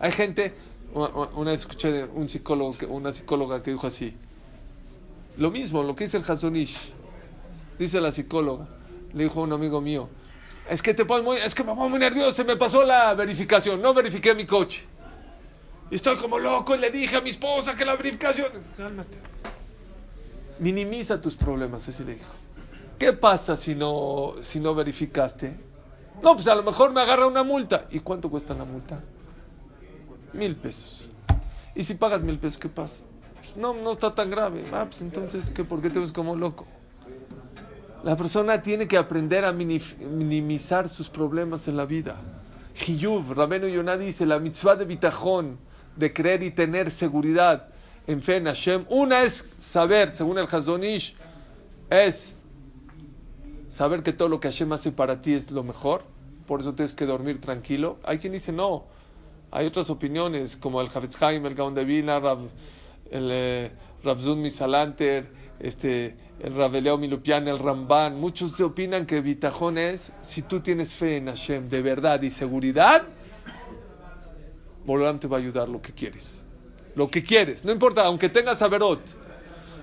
Hay 0.00 0.10
gente, 0.10 0.52
una, 0.92 1.50
vez 1.50 1.60
escuché 1.60 2.04
un 2.04 2.28
psicólogo, 2.28 2.74
una 2.88 3.12
psicóloga 3.12 3.62
que 3.62 3.70
dijo 3.70 3.86
así, 3.86 4.14
lo 5.36 5.50
mismo, 5.50 5.82
lo 5.82 5.94
que 5.94 6.04
dice 6.04 6.16
el 6.16 6.24
Hazonish, 6.28 6.92
dice 7.78 8.00
la 8.00 8.10
psicóloga, 8.10 8.66
le 9.12 9.24
dijo 9.24 9.40
a 9.40 9.44
un 9.44 9.52
amigo 9.52 9.80
mío, 9.80 10.08
es 10.68 10.82
que 10.82 10.92
te 10.92 11.04
pones 11.04 11.24
muy, 11.24 11.36
es 11.36 11.54
que 11.54 11.62
me 11.62 11.70
pongo 11.70 11.88
muy 11.88 12.00
nervioso, 12.00 12.32
se 12.32 12.44
me 12.44 12.56
pasó 12.56 12.84
la 12.84 13.14
verificación, 13.14 13.80
no 13.80 13.94
verifiqué 13.94 14.34
mi 14.34 14.44
coche. 14.44 14.84
Estoy 15.90 16.16
como 16.16 16.38
loco 16.40 16.74
y 16.74 16.78
le 16.78 16.90
dije 16.90 17.16
a 17.16 17.20
mi 17.20 17.30
esposa 17.30 17.76
que 17.76 17.84
la 17.84 17.94
verificación... 17.94 18.50
Cálmate. 18.76 19.18
Minimiza 20.58 21.20
tus 21.20 21.34
problemas, 21.36 21.86
así 21.86 22.02
le 22.02 22.14
dijo. 22.14 22.43
¿Qué 23.04 23.12
pasa 23.12 23.54
si 23.54 23.74
no, 23.74 24.36
si 24.40 24.58
no 24.58 24.74
verificaste? 24.74 25.54
No, 26.22 26.36
pues 26.36 26.48
a 26.48 26.54
lo 26.54 26.62
mejor 26.62 26.90
me 26.90 27.02
agarra 27.02 27.26
una 27.26 27.42
multa. 27.42 27.84
¿Y 27.90 28.00
cuánto 28.00 28.30
cuesta 28.30 28.54
la 28.54 28.64
multa? 28.64 28.98
Mil 30.32 30.56
pesos. 30.56 31.10
¿Y 31.74 31.84
si 31.84 31.92
pagas 31.96 32.22
mil 32.22 32.38
pesos, 32.38 32.56
qué 32.56 32.70
pasa? 32.70 33.04
Pues 33.34 33.58
no, 33.58 33.74
no 33.74 33.92
está 33.92 34.14
tan 34.14 34.30
grave. 34.30 34.64
Ah, 34.72 34.86
pues 34.88 35.02
entonces, 35.02 35.50
¿qué, 35.50 35.64
¿por 35.64 35.82
qué 35.82 35.90
te 35.90 35.98
ves 35.98 36.12
como 36.12 36.34
loco? 36.34 36.64
La 38.04 38.16
persona 38.16 38.62
tiene 38.62 38.88
que 38.88 38.96
aprender 38.96 39.44
a 39.44 39.52
minimizar 39.52 40.88
sus 40.88 41.10
problemas 41.10 41.68
en 41.68 41.76
la 41.76 41.84
vida. 41.84 42.16
Hiyuv, 42.86 43.34
Rabenu 43.34 43.66
Yonah 43.66 43.98
dice, 43.98 44.24
la 44.24 44.38
mitzvah 44.38 44.76
de 44.76 44.86
bitajón, 44.86 45.58
de 45.94 46.10
creer 46.14 46.42
y 46.42 46.52
tener 46.52 46.90
seguridad 46.90 47.68
en 48.06 48.22
fe 48.22 48.36
en 48.36 48.46
Hashem. 48.46 48.86
Una 48.88 49.24
es 49.24 49.44
saber, 49.58 50.10
según 50.10 50.38
el 50.38 50.46
Hazonish, 50.50 51.16
es 51.90 52.34
saber 53.74 54.04
que 54.04 54.12
todo 54.12 54.28
lo 54.28 54.38
que 54.38 54.48
Hashem 54.48 54.72
hace 54.72 54.92
para 54.92 55.20
ti 55.20 55.34
es 55.34 55.50
lo 55.50 55.64
mejor. 55.64 56.04
Por 56.46 56.60
eso 56.60 56.74
tienes 56.74 56.94
que 56.94 57.06
dormir 57.06 57.40
tranquilo. 57.40 57.98
Hay 58.04 58.18
quien 58.18 58.32
dice 58.32 58.52
no. 58.52 58.84
Hay 59.50 59.66
otras 59.66 59.90
opiniones, 59.90 60.56
como 60.56 60.80
el 60.80 60.88
Havetz 60.94 61.20
Haim, 61.20 61.44
el 61.44 61.56
Gaon 61.56 61.74
de 61.74 61.84
Vilna, 61.84 62.20
Rav, 62.20 62.38
el 63.10 63.28
eh, 63.32 63.70
Misalanter, 64.36 65.26
este, 65.58 66.16
el 66.40 66.54
Rav 66.54 66.76
Eliao 66.76 66.98
Milupian, 66.98 67.48
el 67.48 67.58
Ramban. 67.58 68.18
Muchos 68.20 68.60
opinan 68.60 69.06
que 69.06 69.20
bitajón 69.20 69.78
es, 69.78 70.12
si 70.22 70.42
tú 70.42 70.60
tienes 70.60 70.92
fe 70.92 71.16
en 71.16 71.26
Hashem 71.26 71.68
de 71.68 71.82
verdad 71.82 72.22
y 72.22 72.30
seguridad, 72.30 73.02
Borolam 74.84 75.18
te 75.18 75.26
va 75.26 75.38
a 75.38 75.40
ayudar 75.40 75.68
lo 75.68 75.82
que 75.82 75.92
quieres. 75.92 76.42
Lo 76.94 77.08
que 77.08 77.24
quieres, 77.24 77.64
no 77.64 77.72
importa, 77.72 78.04
aunque 78.04 78.28
tengas 78.28 78.62
averot. 78.62 79.00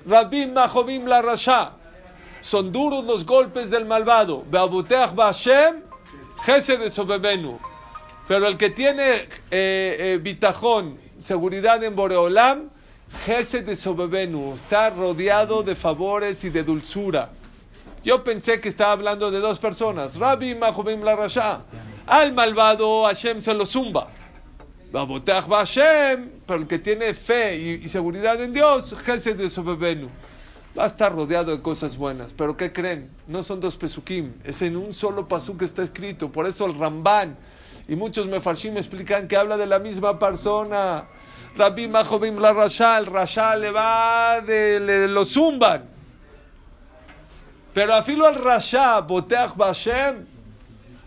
Rabim 0.05 0.53
Mahobim 0.53 1.05
la 1.05 1.21
Rasha. 1.21 1.80
Son 2.41 2.71
duros 2.71 3.05
los 3.05 3.25
golpes 3.25 3.69
del 3.69 3.85
malvado. 3.85 4.43
Pero 8.27 8.47
el 8.47 8.57
que 8.57 8.69
tiene 8.69 9.13
eh, 9.13 9.27
eh, 9.51 10.19
bitajón, 10.21 10.99
seguridad 11.19 11.83
en 11.83 11.95
Boreolam, 11.95 12.69
Gesed 13.25 13.65
de 13.65 13.75
Sobebenu, 13.75 14.55
está 14.55 14.89
rodeado 14.89 15.63
de 15.63 15.75
favores 15.75 16.43
y 16.43 16.49
de 16.49 16.63
dulzura. 16.63 17.29
Yo 18.03 18.23
pensé 18.23 18.59
que 18.59 18.69
estaba 18.69 18.93
hablando 18.93 19.29
de 19.29 19.39
dos 19.39 19.59
personas, 19.59 20.15
Rabbi 20.15 20.55
Mahobim 20.55 21.03
la 21.03 21.15
Rasha. 21.15 21.61
Al 22.07 22.33
malvado 22.33 23.03
Hashem 23.03 23.41
se 23.41 23.53
lo 23.53 23.65
zumba. 23.65 24.07
Baboteach 24.91 25.47
Hashem, 25.47 26.31
pero 26.45 26.61
el 26.61 26.67
que 26.67 26.79
tiene 26.79 27.13
fe 27.13 27.55
y, 27.55 27.85
y 27.85 27.87
seguridad 27.87 28.41
en 28.41 28.53
Dios, 28.53 28.95
Gesed 29.05 29.37
de 29.37 29.49
Sobebenu. 29.49 30.09
Va 30.77 30.83
a 30.83 30.87
estar 30.87 31.13
rodeado 31.13 31.51
de 31.51 31.61
cosas 31.61 31.97
buenas. 31.97 32.33
Pero 32.33 32.55
¿qué 32.55 32.71
creen? 32.71 33.09
No 33.27 33.43
son 33.43 33.59
dos 33.59 33.75
pesukim, 33.75 34.33
es 34.43 34.61
en 34.61 34.77
un 34.77 34.93
solo 34.93 35.27
pasuk 35.27 35.59
que 35.59 35.65
está 35.65 35.83
escrito. 35.83 36.31
Por 36.31 36.47
eso 36.47 36.65
el 36.65 36.77
Ramban 36.77 37.37
y 37.87 37.95
muchos 37.95 38.27
mefarshim 38.27 38.77
explican 38.77 39.27
que 39.27 39.35
habla 39.35 39.57
de 39.57 39.65
la 39.65 39.79
misma 39.79 40.17
persona. 40.17 41.05
Rabbi 41.57 41.89
Mahobim 41.89 42.39
la 42.39 42.53
Rasha, 42.53 42.97
el 42.97 43.05
Rasha 43.05 43.55
le 43.57 43.71
va, 43.71 44.39
de, 44.39 44.79
le, 44.79 45.07
lo 45.09 45.25
zumban. 45.25 45.89
Pero 47.73 47.93
afilo 47.93 48.25
al 48.25 48.35
Rasha, 48.35 49.01
Boteach 49.01 49.55
Hashem, 49.57 50.25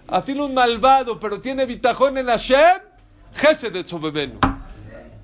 afilo 0.08 0.46
un 0.46 0.54
malvado, 0.54 1.18
pero 1.18 1.40
tiene 1.40 1.64
bitajón 1.64 2.18
en 2.18 2.26
Hashem, 2.26 2.80
Gesed 3.34 3.72
de. 3.72 4.32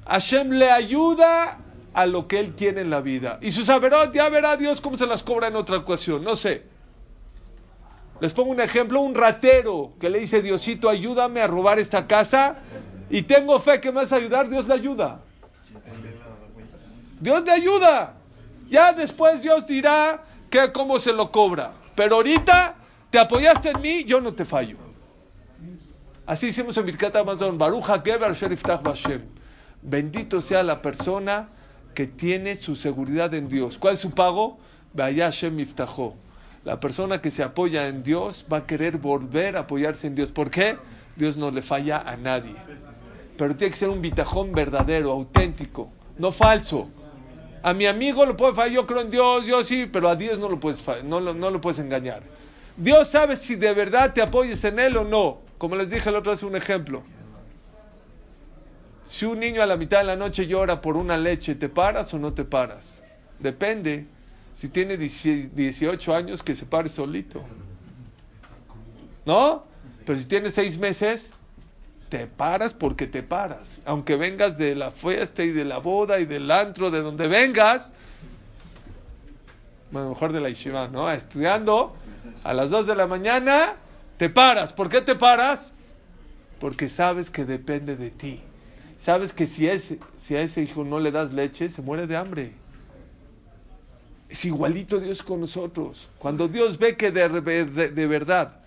Hashem 0.06 0.50
le 0.50 0.70
ayuda 0.70 1.58
a 1.94 2.06
lo 2.06 2.28
que 2.28 2.38
él 2.38 2.54
quiere 2.56 2.80
en 2.80 2.90
la 2.90 3.00
vida. 3.00 3.38
Y 3.40 3.50
sus 3.50 3.68
averot, 3.68 4.12
ya 4.12 4.28
verá 4.28 4.56
Dios 4.56 4.80
cómo 4.80 4.96
se 4.96 5.06
las 5.06 5.22
cobra 5.22 5.48
en 5.48 5.56
otra 5.56 5.76
ocasión, 5.78 6.22
no 6.22 6.36
sé. 6.36 6.64
Les 8.20 8.32
pongo 8.32 8.50
un 8.50 8.60
ejemplo, 8.60 9.00
un 9.00 9.14
ratero 9.14 9.94
que 9.98 10.10
le 10.10 10.20
dice, 10.20 10.42
Diosito, 10.42 10.88
ayúdame 10.88 11.40
a 11.40 11.46
robar 11.46 11.78
esta 11.78 12.06
casa 12.06 12.56
y 13.08 13.22
tengo 13.22 13.58
fe 13.60 13.80
que 13.80 13.90
me 13.90 14.02
vas 14.02 14.12
a 14.12 14.16
ayudar, 14.16 14.48
Dios 14.48 14.68
le 14.68 14.74
ayuda. 14.74 15.20
Dios 17.18 17.42
le 17.44 17.50
ayuda. 17.50 18.14
Ya 18.68 18.92
después 18.92 19.42
Dios 19.42 19.66
dirá 19.66 20.22
que 20.50 20.70
cómo 20.72 20.98
se 20.98 21.12
lo 21.12 21.32
cobra. 21.32 21.72
Pero 21.94 22.16
ahorita 22.16 22.76
te 23.10 23.18
apoyaste 23.18 23.70
en 23.70 23.80
mí, 23.80 24.04
yo 24.04 24.20
no 24.20 24.34
te 24.34 24.44
fallo. 24.44 24.76
Así 26.26 26.48
hicimos 26.48 26.76
en 26.76 26.86
Birkat 26.86 27.16
Amazon, 27.16 27.58
Baruja 27.58 28.00
Geber 28.00 28.34
Sheriftach 28.34 28.82
Bashem. 28.82 29.22
Bendito 29.82 30.40
sea 30.40 30.62
la 30.62 30.80
persona 30.80 31.48
que 31.94 32.06
tiene 32.06 32.56
su 32.56 32.76
seguridad 32.76 33.32
en 33.34 33.48
Dios. 33.48 33.78
¿Cuál 33.78 33.94
es 33.94 34.00
su 34.00 34.10
pago? 34.12 34.58
La 36.64 36.78
persona 36.80 37.20
que 37.22 37.30
se 37.30 37.42
apoya 37.42 37.88
en 37.88 38.02
Dios 38.02 38.44
va 38.52 38.58
a 38.58 38.66
querer 38.66 38.98
volver 38.98 39.56
a 39.56 39.60
apoyarse 39.60 40.06
en 40.06 40.14
Dios. 40.14 40.30
¿Por 40.32 40.50
qué? 40.50 40.76
Dios 41.16 41.36
no 41.36 41.50
le 41.50 41.62
falla 41.62 41.98
a 41.98 42.16
nadie. 42.16 42.54
Pero 43.36 43.56
tiene 43.56 43.70
que 43.72 43.78
ser 43.78 43.88
un 43.88 44.02
bitajón 44.02 44.52
verdadero, 44.52 45.12
auténtico, 45.12 45.90
no 46.18 46.30
falso. 46.32 46.88
A 47.62 47.72
mi 47.74 47.86
amigo 47.86 48.24
lo 48.26 48.36
puede 48.36 48.54
fallar, 48.54 48.72
yo 48.72 48.86
creo 48.86 49.00
en 49.02 49.10
Dios, 49.10 49.46
yo 49.46 49.62
sí, 49.64 49.88
pero 49.90 50.08
a 50.08 50.16
Dios 50.16 50.38
no 50.38 50.48
lo 50.48 50.58
puedes, 50.60 50.82
no, 51.04 51.20
lo- 51.20 51.34
no 51.34 51.50
lo 51.50 51.60
puedes 51.60 51.78
engañar. 51.78 52.22
Dios 52.76 53.08
sabe 53.08 53.36
si 53.36 53.54
de 53.56 53.72
verdad 53.74 54.12
te 54.14 54.22
apoyes 54.22 54.62
en 54.64 54.78
Él 54.78 54.96
o 54.96 55.04
no. 55.04 55.38
Como 55.58 55.76
les 55.76 55.90
dije 55.90 56.10
la 56.10 56.18
otra 56.20 56.32
vez 56.32 56.42
un 56.42 56.56
ejemplo. 56.56 57.02
Si 59.10 59.26
un 59.26 59.40
niño 59.40 59.60
a 59.60 59.66
la 59.66 59.76
mitad 59.76 59.98
de 59.98 60.04
la 60.04 60.14
noche 60.14 60.46
llora 60.46 60.80
por 60.80 60.96
una 60.96 61.16
leche, 61.16 61.56
¿te 61.56 61.68
paras 61.68 62.14
o 62.14 62.18
no 62.20 62.32
te 62.32 62.44
paras? 62.44 63.02
Depende. 63.40 64.06
Si 64.52 64.68
tiene 64.68 64.96
18 64.96 66.14
años, 66.14 66.44
que 66.44 66.54
se 66.54 66.64
pare 66.64 66.88
solito. 66.88 67.42
¿No? 69.26 69.64
Pero 70.06 70.16
si 70.16 70.26
tiene 70.26 70.52
6 70.52 70.78
meses, 70.78 71.32
te 72.08 72.28
paras 72.28 72.72
porque 72.72 73.08
te 73.08 73.24
paras. 73.24 73.80
Aunque 73.84 74.14
vengas 74.14 74.56
de 74.56 74.76
la 74.76 74.92
fiesta 74.92 75.42
y 75.42 75.50
de 75.50 75.64
la 75.64 75.78
boda 75.78 76.20
y 76.20 76.24
del 76.24 76.48
antro, 76.48 76.92
de 76.92 77.02
donde 77.02 77.26
vengas, 77.26 77.92
bueno, 79.90 80.10
mejor 80.10 80.32
de 80.32 80.40
la 80.40 80.50
yeshiva, 80.50 80.86
¿no? 80.86 81.10
Estudiando, 81.10 81.96
a 82.44 82.54
las 82.54 82.70
2 82.70 82.86
de 82.86 82.94
la 82.94 83.08
mañana, 83.08 83.74
te 84.18 84.30
paras. 84.30 84.72
¿Por 84.72 84.88
qué 84.88 85.00
te 85.00 85.16
paras? 85.16 85.72
Porque 86.60 86.88
sabes 86.88 87.28
que 87.28 87.44
depende 87.44 87.96
de 87.96 88.10
ti. 88.10 88.44
Sabes 89.00 89.32
que 89.32 89.46
si, 89.46 89.66
ese, 89.66 89.98
si 90.18 90.36
a 90.36 90.42
ese 90.42 90.62
hijo 90.62 90.84
no 90.84 91.00
le 91.00 91.10
das 91.10 91.32
leche, 91.32 91.70
se 91.70 91.80
muere 91.80 92.06
de 92.06 92.16
hambre. 92.18 92.52
Es 94.28 94.44
igualito 94.44 95.00
Dios 95.00 95.22
con 95.22 95.40
nosotros. 95.40 96.10
Cuando 96.18 96.48
Dios 96.48 96.76
ve 96.76 96.96
que 96.98 97.10
de, 97.10 97.26
de- 97.88 98.06
verdad 98.06 98.60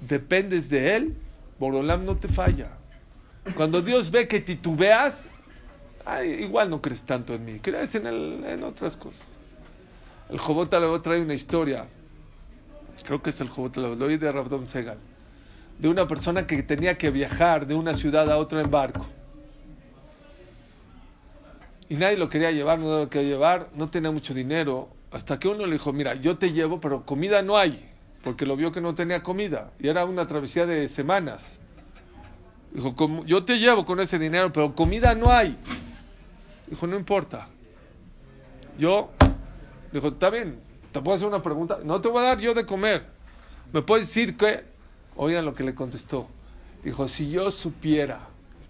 dependes 0.00 0.68
de 0.68 0.96
Él, 0.96 1.16
Borolam 1.60 2.04
no 2.04 2.16
te 2.16 2.26
falla. 2.26 2.70
Cuando 3.54 3.80
Dios 3.80 4.10
ve 4.10 4.26
que 4.26 4.40
titubeas, 4.40 5.22
ay, 6.04 6.42
igual 6.42 6.68
no 6.68 6.82
crees 6.82 7.04
tanto 7.04 7.32
en 7.32 7.44
mí, 7.44 7.60
crees 7.60 7.94
en, 7.94 8.08
el- 8.08 8.44
en 8.44 8.64
otras 8.64 8.96
cosas. 8.96 9.36
El 10.28 10.38
Jobot 10.38 10.68
trae 10.68 11.20
una 11.20 11.34
historia, 11.34 11.86
creo 13.04 13.22
que 13.22 13.30
es 13.30 13.40
el 13.40 13.48
Jobot 13.48 13.76
lo 13.76 14.04
oí 14.04 14.16
de 14.16 14.32
Rabdom 14.32 14.66
Segal, 14.66 14.98
de 15.78 15.88
una 15.88 16.06
persona 16.06 16.46
que 16.46 16.62
tenía 16.62 16.96
que 16.96 17.10
viajar 17.10 17.66
de 17.66 17.74
una 17.74 17.94
ciudad 17.94 18.30
a 18.30 18.38
otra 18.38 18.60
en 18.62 18.70
barco. 18.70 19.06
Y 21.88 21.94
nadie 21.94 22.16
lo 22.16 22.28
quería 22.28 22.50
llevar, 22.50 22.80
no 22.80 22.98
lo 22.98 23.08
quería 23.08 23.28
llevar, 23.28 23.68
no 23.74 23.88
tenía 23.88 24.10
mucho 24.10 24.34
dinero. 24.34 24.88
Hasta 25.12 25.38
que 25.38 25.48
uno 25.48 25.66
le 25.66 25.74
dijo, 25.74 25.92
mira, 25.92 26.14
yo 26.14 26.36
te 26.36 26.52
llevo, 26.52 26.80
pero 26.80 27.04
comida 27.06 27.42
no 27.42 27.56
hay, 27.56 27.88
porque 28.24 28.44
lo 28.44 28.56
vio 28.56 28.72
que 28.72 28.80
no 28.80 28.94
tenía 28.94 29.22
comida. 29.22 29.70
Y 29.78 29.88
era 29.88 30.04
una 30.04 30.26
travesía 30.26 30.66
de 30.66 30.88
semanas. 30.88 31.60
Dijo, 32.72 32.94
"Como- 32.96 33.24
yo 33.24 33.44
te 33.44 33.58
llevo 33.58 33.84
con 33.84 34.00
ese 34.00 34.18
dinero, 34.18 34.52
pero 34.52 34.74
comida 34.74 35.14
no 35.14 35.30
hay. 35.32 35.56
Dijo, 36.66 36.86
no 36.86 36.96
importa. 36.96 37.48
Yo, 38.78 39.10
dijo, 39.92 40.08
está 40.08 40.28
bien, 40.30 40.58
te 40.92 41.00
puedo 41.00 41.14
hacer 41.16 41.28
una 41.28 41.40
pregunta. 41.40 41.78
No 41.84 42.00
te 42.00 42.08
voy 42.08 42.24
a 42.24 42.26
dar 42.28 42.38
yo 42.38 42.52
de 42.52 42.66
comer. 42.66 43.06
¿Me 43.72 43.80
puedes 43.82 44.08
decir 44.08 44.36
qué? 44.36 44.64
Oigan 45.16 45.44
lo 45.44 45.54
que 45.54 45.64
le 45.64 45.74
contestó. 45.74 46.28
Dijo, 46.84 47.08
si 47.08 47.30
yo 47.30 47.50
supiera 47.50 48.20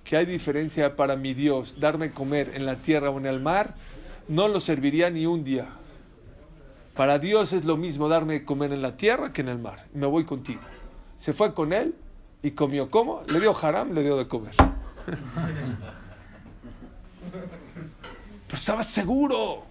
que 0.05 0.17
hay 0.17 0.27
diferencia 0.27 0.97
para 0.97 1.17
mi 1.17 1.35
Dios 1.35 1.81
darme 1.81 2.13
comer 2.13 2.53
en 2.55 2.65
la 2.65 2.77
tierra 2.77 3.11
o 3.11 3.19
en 3.19 3.27
el 3.27 3.41
mar, 3.41 3.75
no 4.29 4.49
lo 4.49 4.61
serviría 4.61 5.11
ni 5.11 5.27
un 5.27 5.45
día. 5.45 5.67
Para 6.95 7.19
Dios 7.19 7.53
es 7.53 7.65
lo 7.65 7.77
mismo 7.77 8.09
darme 8.09 8.45
comer 8.45 8.73
en 8.73 8.81
la 8.81 8.97
tierra 8.97 9.33
que 9.33 9.43
en 9.43 9.49
el 9.49 9.59
mar. 9.59 9.87
Me 9.93 10.07
voy 10.07 10.25
contigo. 10.25 10.61
Se 11.17 11.33
fue 11.33 11.53
con 11.53 11.73
él 11.73 11.95
y 12.43 12.53
comió. 12.53 12.91
¿Cómo? 12.91 13.23
Le 13.31 13.41
dio 13.41 13.55
haram, 13.61 13.93
le 13.93 14.03
dio 14.03 14.17
de 14.17 14.27
comer. 14.29 14.55
Pero 18.47 18.57
estaba 18.57 18.83
seguro. 18.83 19.65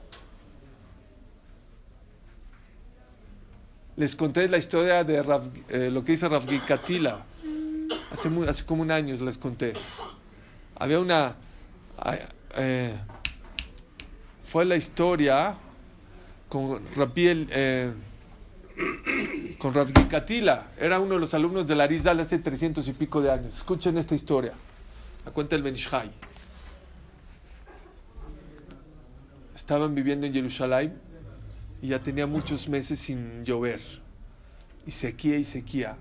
Les 3.98 4.16
conté 4.16 4.48
la 4.48 4.58
historia 4.58 5.04
de 5.04 5.22
Rav- 5.24 5.52
eh, 5.70 5.90
lo 5.90 6.04
que 6.04 6.12
dice 6.14 6.28
Rav 6.28 6.46
Gikatila. 6.48 7.24
Hace, 8.12 8.30
hace 8.48 8.66
como 8.66 8.82
un 8.82 8.92
año 8.92 9.16
les 9.16 9.38
conté. 9.38 9.74
Había 10.78 11.00
una... 11.00 11.36
eh, 12.58 12.96
fue 14.44 14.66
la 14.66 14.76
historia 14.76 15.56
con 16.50 16.82
Rabiel, 16.96 17.48
eh, 17.52 17.94
Gikatila. 19.96 20.68
Era 20.78 21.00
uno 21.00 21.14
de 21.16 21.20
los 21.22 21.34
alumnos 21.34 21.66
de 21.66 21.76
la 21.76 21.86
Arizal 21.86 22.20
hace 22.20 22.38
300 22.40 22.86
y 22.88 22.94
pico 22.94 23.22
de 23.22 23.32
años. 23.32 23.56
Escuchen 23.56 23.98
esta 23.98 24.14
historia. 24.16 24.54
La 25.26 25.32
cuenta 25.32 25.56
el 25.56 25.64
Benishai. 25.64 26.12
Estaban 29.56 29.96
viviendo 29.96 30.28
en 30.28 30.34
Jerusalén 30.34 31.00
y 31.86 31.90
ya 31.90 32.00
tenía 32.00 32.26
muchos 32.26 32.68
meses 32.68 32.98
sin 32.98 33.46
llover. 33.46 33.80
Y 34.88 34.92
sequía 34.92 35.38
y 35.38 35.46
sequía. 35.46 35.98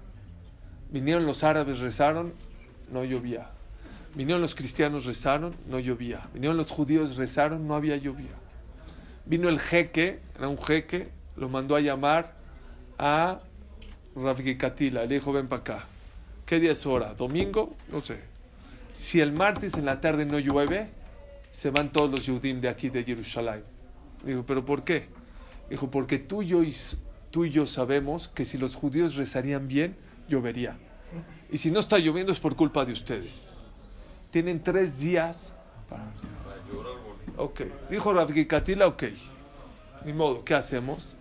Vinieron 0.91 1.27
los 1.27 1.45
árabes, 1.45 1.79
rezaron, 1.79 2.33
no 2.91 3.05
llovía. 3.05 3.51
Vinieron 4.15 4.41
los 4.41 4.55
cristianos, 4.55 5.05
rezaron, 5.05 5.55
no 5.69 5.79
llovía. 5.79 6.27
Vinieron 6.33 6.57
los 6.57 6.71
judíos, 6.71 7.17
rezaron, 7.17 7.69
no 7.69 7.75
había 7.75 7.99
lluvia. 7.99 8.31
Vino 9.27 9.51
el 9.51 9.61
jeque, 9.61 10.21
era 10.39 10.49
un 10.49 10.57
jeque, 10.57 11.11
lo 11.37 11.51
mandó 11.51 11.77
a 11.77 11.81
llamar 11.81 12.33
a 12.97 13.41
Rav 14.17 14.39
Katila. 14.57 15.05
Le 15.05 15.17
dijo, 15.17 15.35
ven 15.35 15.49
para 15.49 15.61
acá. 15.61 15.85
¿Qué 16.47 16.61
día 16.61 16.73
es 16.73 16.87
hora? 16.87 17.13
¿Domingo? 17.13 17.77
No 17.93 18.01
sé. 18.01 18.21
Si 18.95 19.21
el 19.21 19.35
martes 19.35 19.75
en 19.75 19.85
la 19.85 20.01
tarde 20.01 20.25
no 20.25 20.39
llueve, 20.39 20.89
se 21.53 21.69
van 21.69 21.93
todos 21.93 22.11
los 22.11 22.25
Yudim 22.25 22.63
de 22.63 22.71
aquí 22.71 22.89
de 22.89 23.05
Jerusalén. 23.05 23.65
Dijo, 24.25 24.45
¿pero 24.47 24.65
por 24.65 24.83
qué? 24.83 25.23
Dijo, 25.71 25.91
porque 25.91 26.19
tú 26.19 26.43
y, 26.43 26.49
yo, 26.49 26.63
tú 27.31 27.45
y 27.45 27.51
yo 27.51 27.67
sabemos 27.67 28.29
que 28.29 28.45
si 28.45 28.59
los 28.59 28.75
judíos 28.77 29.15
rezarían 29.17 29.67
bien, 29.69 29.97
llovería. 30.29 30.77
Y 31.51 31.59
si 31.59 31.71
no 31.71 31.81
está 31.81 31.99
lloviendo 31.99 32.33
es 32.33 32.41
por 32.41 32.57
culpa 32.57 32.85
de 32.85 32.93
ustedes. 32.93 33.53
Tienen 34.31 34.63
tres 34.63 34.99
días 34.99 35.53
para... 35.89 36.05
Ok. 37.37 37.63
Dijo 37.91 38.13
Katila, 38.49 38.87
ok. 38.87 39.05
Ni 40.05 40.13
modo, 40.13 40.45
¿qué 40.45 40.55
hacemos? 40.55 41.17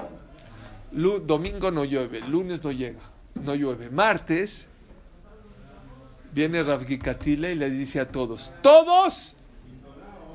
Lu- 0.91 1.19
domingo 1.19 1.71
no 1.71 1.85
llueve, 1.85 2.21
lunes 2.21 2.63
no 2.63 2.71
llega, 2.71 2.99
no 3.35 3.55
llueve. 3.55 3.89
Martes 3.89 4.67
viene 6.33 6.63
Katila 6.99 7.49
y 7.49 7.55
le 7.55 7.69
dice 7.69 7.99
a 7.99 8.07
todos, 8.07 8.53
todos, 8.61 9.32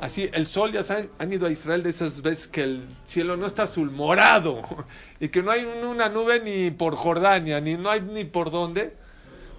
así 0.01 0.29
el 0.33 0.47
sol, 0.47 0.73
ya 0.73 0.83
saben, 0.83 1.11
han 1.19 1.33
ido 1.33 1.47
a 1.47 1.51
Israel 1.51 1.83
de 1.83 1.91
esas 1.91 2.23
veces 2.23 2.49
que 2.49 2.63
el 2.63 2.85
cielo 3.05 3.37
no 3.37 3.47
está 3.47 3.65
azul, 3.65 3.91
morado, 3.91 4.63
y 5.21 5.29
que 5.29 5.43
no 5.43 5.51
hay 5.51 5.65
un- 5.65 5.85
una 5.87 6.09
nube 6.09 6.41
ni 6.41 6.71
por 6.71 6.95
Jordania, 6.95 7.61
ni 7.61 7.77
no 7.77 7.91
hay 7.91 8.01
ni 8.03 8.25
por 8.25 8.51
dónde. 8.51 8.95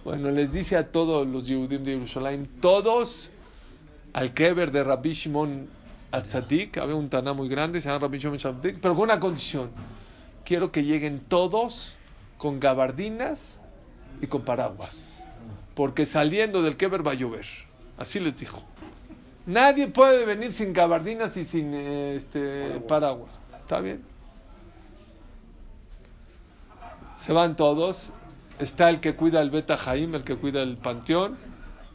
Bueno, 0.06 0.32
les 0.32 0.54
dice 0.54 0.78
a 0.78 0.92
todos 0.92 1.28
los 1.28 1.46
Yehudim 1.48 1.84
de 1.84 1.94
Jerusalén, 1.94 2.50
todos 2.62 3.30
al 4.14 4.34
Keber 4.34 4.72
de 4.72 4.84
Rabbi 4.84 5.14
Shimon 5.14 5.68
Atzadik, 6.12 6.78
había 6.78 6.96
un 6.96 7.10
taná 7.10 7.34
muy 7.34 7.48
grande, 7.50 7.80
se 7.82 7.90
llama 7.90 8.00
Rabbi 8.00 8.18
Shimon 8.18 8.36
Atzadik, 8.36 8.80
pero 8.80 8.96
con 8.96 9.04
una 9.04 9.20
condición, 9.20 9.70
quiero 10.46 10.72
que 10.72 10.84
lleguen 10.84 11.20
todos 11.20 11.96
con 12.38 12.60
gabardinas 12.60 13.60
y 14.22 14.28
con 14.28 14.42
paraguas, 14.44 15.22
porque 15.76 16.06
saliendo 16.06 16.64
del 16.64 16.78
Keber 16.78 17.06
va 17.06 17.12
a 17.12 17.16
llover, 17.16 17.46
así 17.98 18.20
les 18.20 18.40
dijo. 18.40 18.64
Nadie 19.50 19.88
puede 19.88 20.28
venir 20.28 20.54
sin 20.54 20.74
gabardinas 20.74 21.36
y 21.36 21.44
sin 21.44 21.74
eh, 21.74 22.18
este, 22.18 22.80
paraguas, 22.82 23.40
¿está 23.58 23.80
bien? 23.80 24.04
Se 27.16 27.34
van 27.34 27.56
todos, 27.56 28.14
está 28.60 28.92
el 28.92 29.00
que 29.00 29.16
cuida 29.16 29.42
el 29.42 29.50
Beta 29.50 29.76
Jaim, 29.76 30.14
el 30.14 30.24
que 30.24 30.36
cuida 30.36 30.62
el 30.62 30.78
panteón, 30.78 31.36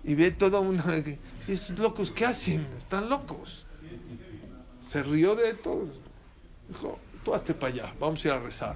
y 0.03 0.17
ve 0.17 0.33
toda 0.33 0.59
una... 0.59 0.83
¿Y 0.99 1.21
esos 1.53 1.79
locos 1.79 2.11
qué 2.11 2.27
hacen? 2.27 2.67
Están 2.77 3.09
locos. 3.09 3.67
Se 4.81 5.05
rió 5.05 5.37
de 5.37 5.55
todos. 5.55 5.91
Dijo, 6.69 6.99
tú 7.25 7.35
hazte 7.35 7.55
para 7.55 7.73
allá, 7.73 7.95
vamos 8.01 8.25
a 8.25 8.29
ir 8.29 8.35
a 8.35 8.41
rezar. 8.41 8.75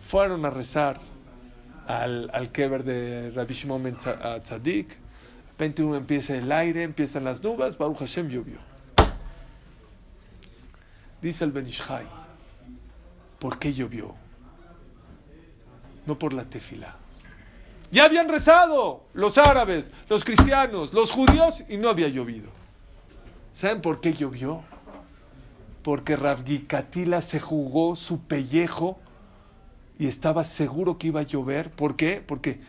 Fueron 0.00 0.42
a 0.46 0.48
rezar 0.48 1.00
al, 1.86 2.30
al 2.32 2.50
Keber 2.50 2.82
de 2.82 3.30
Rabbi 3.32 3.52
Shimon 3.52 3.94
Tzadik. 4.42 5.04
De 5.56 5.64
repente 5.64 5.82
uno 5.82 5.96
empieza 5.96 6.36
el 6.36 6.52
aire, 6.52 6.82
empiezan 6.82 7.24
las 7.24 7.42
nubes, 7.42 7.78
Baruch 7.78 8.00
Hashem 8.00 8.28
llovió. 8.28 8.58
Dice 11.22 11.44
el 11.44 11.50
Benishai, 11.50 12.06
¿por 13.38 13.58
qué 13.58 13.72
llovió? 13.72 14.14
No 16.04 16.18
por 16.18 16.34
la 16.34 16.44
tefila. 16.44 16.96
Ya 17.90 18.04
habían 18.04 18.28
rezado 18.28 19.04
los 19.14 19.38
árabes, 19.38 19.90
los 20.10 20.24
cristianos, 20.24 20.92
los 20.92 21.10
judíos 21.10 21.64
y 21.70 21.78
no 21.78 21.88
había 21.88 22.08
llovido. 22.08 22.50
¿Saben 23.54 23.80
por 23.80 24.02
qué 24.02 24.12
llovió? 24.12 24.62
Porque 25.82 26.18
Katila 26.66 27.22
se 27.22 27.40
jugó 27.40 27.96
su 27.96 28.20
pellejo 28.20 28.98
y 29.98 30.06
estaba 30.06 30.44
seguro 30.44 30.98
que 30.98 31.06
iba 31.06 31.20
a 31.20 31.22
llover. 31.22 31.70
¿Por 31.70 31.96
qué? 31.96 32.22
Porque 32.24 32.60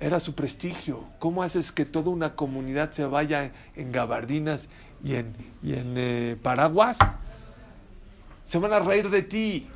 era 0.00 0.20
su 0.20 0.34
prestigio. 0.34 1.04
¿Cómo 1.18 1.42
haces 1.42 1.72
que 1.72 1.84
toda 1.84 2.10
una 2.10 2.34
comunidad 2.34 2.90
se 2.92 3.04
vaya 3.04 3.52
en 3.74 3.92
gabardinas 3.92 4.68
y 5.02 5.14
en, 5.14 5.34
y 5.62 5.74
en 5.74 5.94
eh, 5.96 6.36
paraguas? 6.42 6.98
Se 8.44 8.58
van 8.58 8.72
a 8.72 8.80
reír 8.80 9.10
de 9.10 9.22
ti 9.22 9.66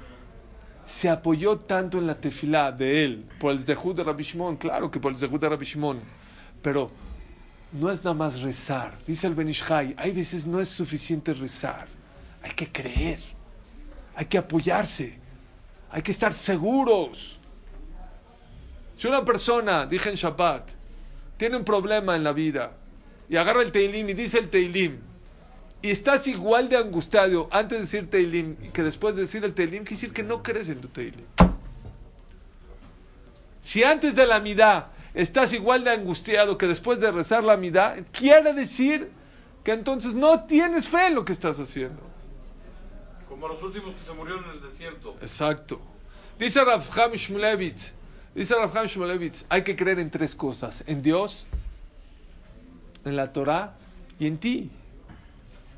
se 0.91 1.09
apoyó 1.09 1.57
tanto 1.57 1.99
en 1.99 2.07
la 2.07 2.17
tefilá 2.17 2.73
de 2.73 3.05
él, 3.05 3.25
por 3.39 3.53
el 3.53 3.61
zehut 3.61 3.97
de 3.97 4.03
Rabbi 4.03 4.25
Shimon, 4.25 4.57
claro 4.57 4.91
que 4.91 4.99
por 4.99 5.13
el 5.13 5.19
zehut 5.19 5.41
de 5.41 5.49
Rabbi 5.49 5.65
Shimon, 5.65 6.01
pero 6.61 6.91
no 7.73 7.91
es 7.91 8.03
nada 8.03 8.15
más 8.15 8.41
rezar. 8.41 8.99
Dice 9.07 9.29
el 9.29 9.35
Benishai, 9.35 9.95
hay 9.97 10.11
veces 10.11 10.47
no 10.47 10.61
es 10.61 10.69
suficiente 10.69 11.33
rezar, 11.33 11.87
hay 12.43 12.51
que 12.51 12.71
creer, 12.71 13.21
hay 14.17 14.27
que 14.27 14.37
apoyarse, 14.37 15.17
hay 15.91 16.03
que 16.03 16.11
estar 16.11 16.35
seguros. 16.35 17.39
Si 19.01 19.09
una 19.09 19.25
persona, 19.25 19.87
dije 19.87 20.11
en 20.11 20.15
Shabbat, 20.15 20.73
tiene 21.39 21.57
un 21.57 21.65
problema 21.65 22.17
en 22.17 22.23
la 22.23 22.35
vida 22.35 22.73
y 23.31 23.37
agarra 23.39 23.63
el 23.63 23.73
Teilim 23.73 24.07
y 24.11 24.13
dice 24.13 24.39
el 24.39 24.51
Teilim, 24.51 24.99
y 25.81 25.91
estás 25.91 26.27
igual 26.27 26.69
de 26.69 26.77
angustiado 26.77 27.49
antes 27.51 27.79
de 27.79 27.85
decir 27.85 28.11
Teilim 28.11 28.57
que 28.73 28.83
después 28.83 29.17
de 29.17 29.23
decir 29.23 29.43
el 29.43 29.55
Teilim, 29.55 29.85
quiere 29.85 29.95
decir 29.95 30.13
que 30.13 30.23
no 30.23 30.43
crees 30.43 30.69
en 30.69 30.83
tu 30.83 30.89
Teilim. 30.89 31.25
Si 33.63 33.83
antes 33.83 34.15
de 34.15 34.27
la 34.27 34.39
midá 34.39 34.91
estás 35.15 35.55
igual 35.55 35.83
de 35.83 35.93
angustiado 35.93 36.59
que 36.59 36.67
después 36.67 37.01
de 37.01 37.11
rezar 37.11 37.43
la 37.43 37.57
midá, 37.57 37.97
quiere 38.13 38.53
decir 38.53 39.11
que 39.65 39.73
entonces 39.73 40.13
no 40.13 40.45
tienes 40.45 40.89
fe 40.89 41.07
en 41.07 41.15
lo 41.15 41.25
que 41.25 41.33
estás 41.33 41.59
haciendo. 41.59 42.03
Como 43.31 43.49
los 43.49 43.63
últimos 43.63 43.95
que 43.95 44.05
se 44.05 44.13
murieron 44.13 44.45
en 44.45 44.51
el 44.51 44.61
desierto. 44.61 45.17
Exacto. 45.23 45.81
Dice 46.39 46.63
Rav 46.63 46.83
Shmulevitz, 47.15 47.95
dice 48.35 48.55
Rav 48.55 48.73
Chaim 48.73 48.87
Shmulevitz, 48.87 49.45
hay 49.49 49.63
que 49.63 49.77
creer 49.77 49.99
en 49.99 50.11
tres 50.11 50.35
cosas, 50.35 50.85
en 50.87 51.03
Dios, 51.03 51.47
en 53.05 53.17
la 53.17 53.33
Torah 53.33 53.75
y 54.19 54.27
en 54.27 54.39
ti. 54.39 54.71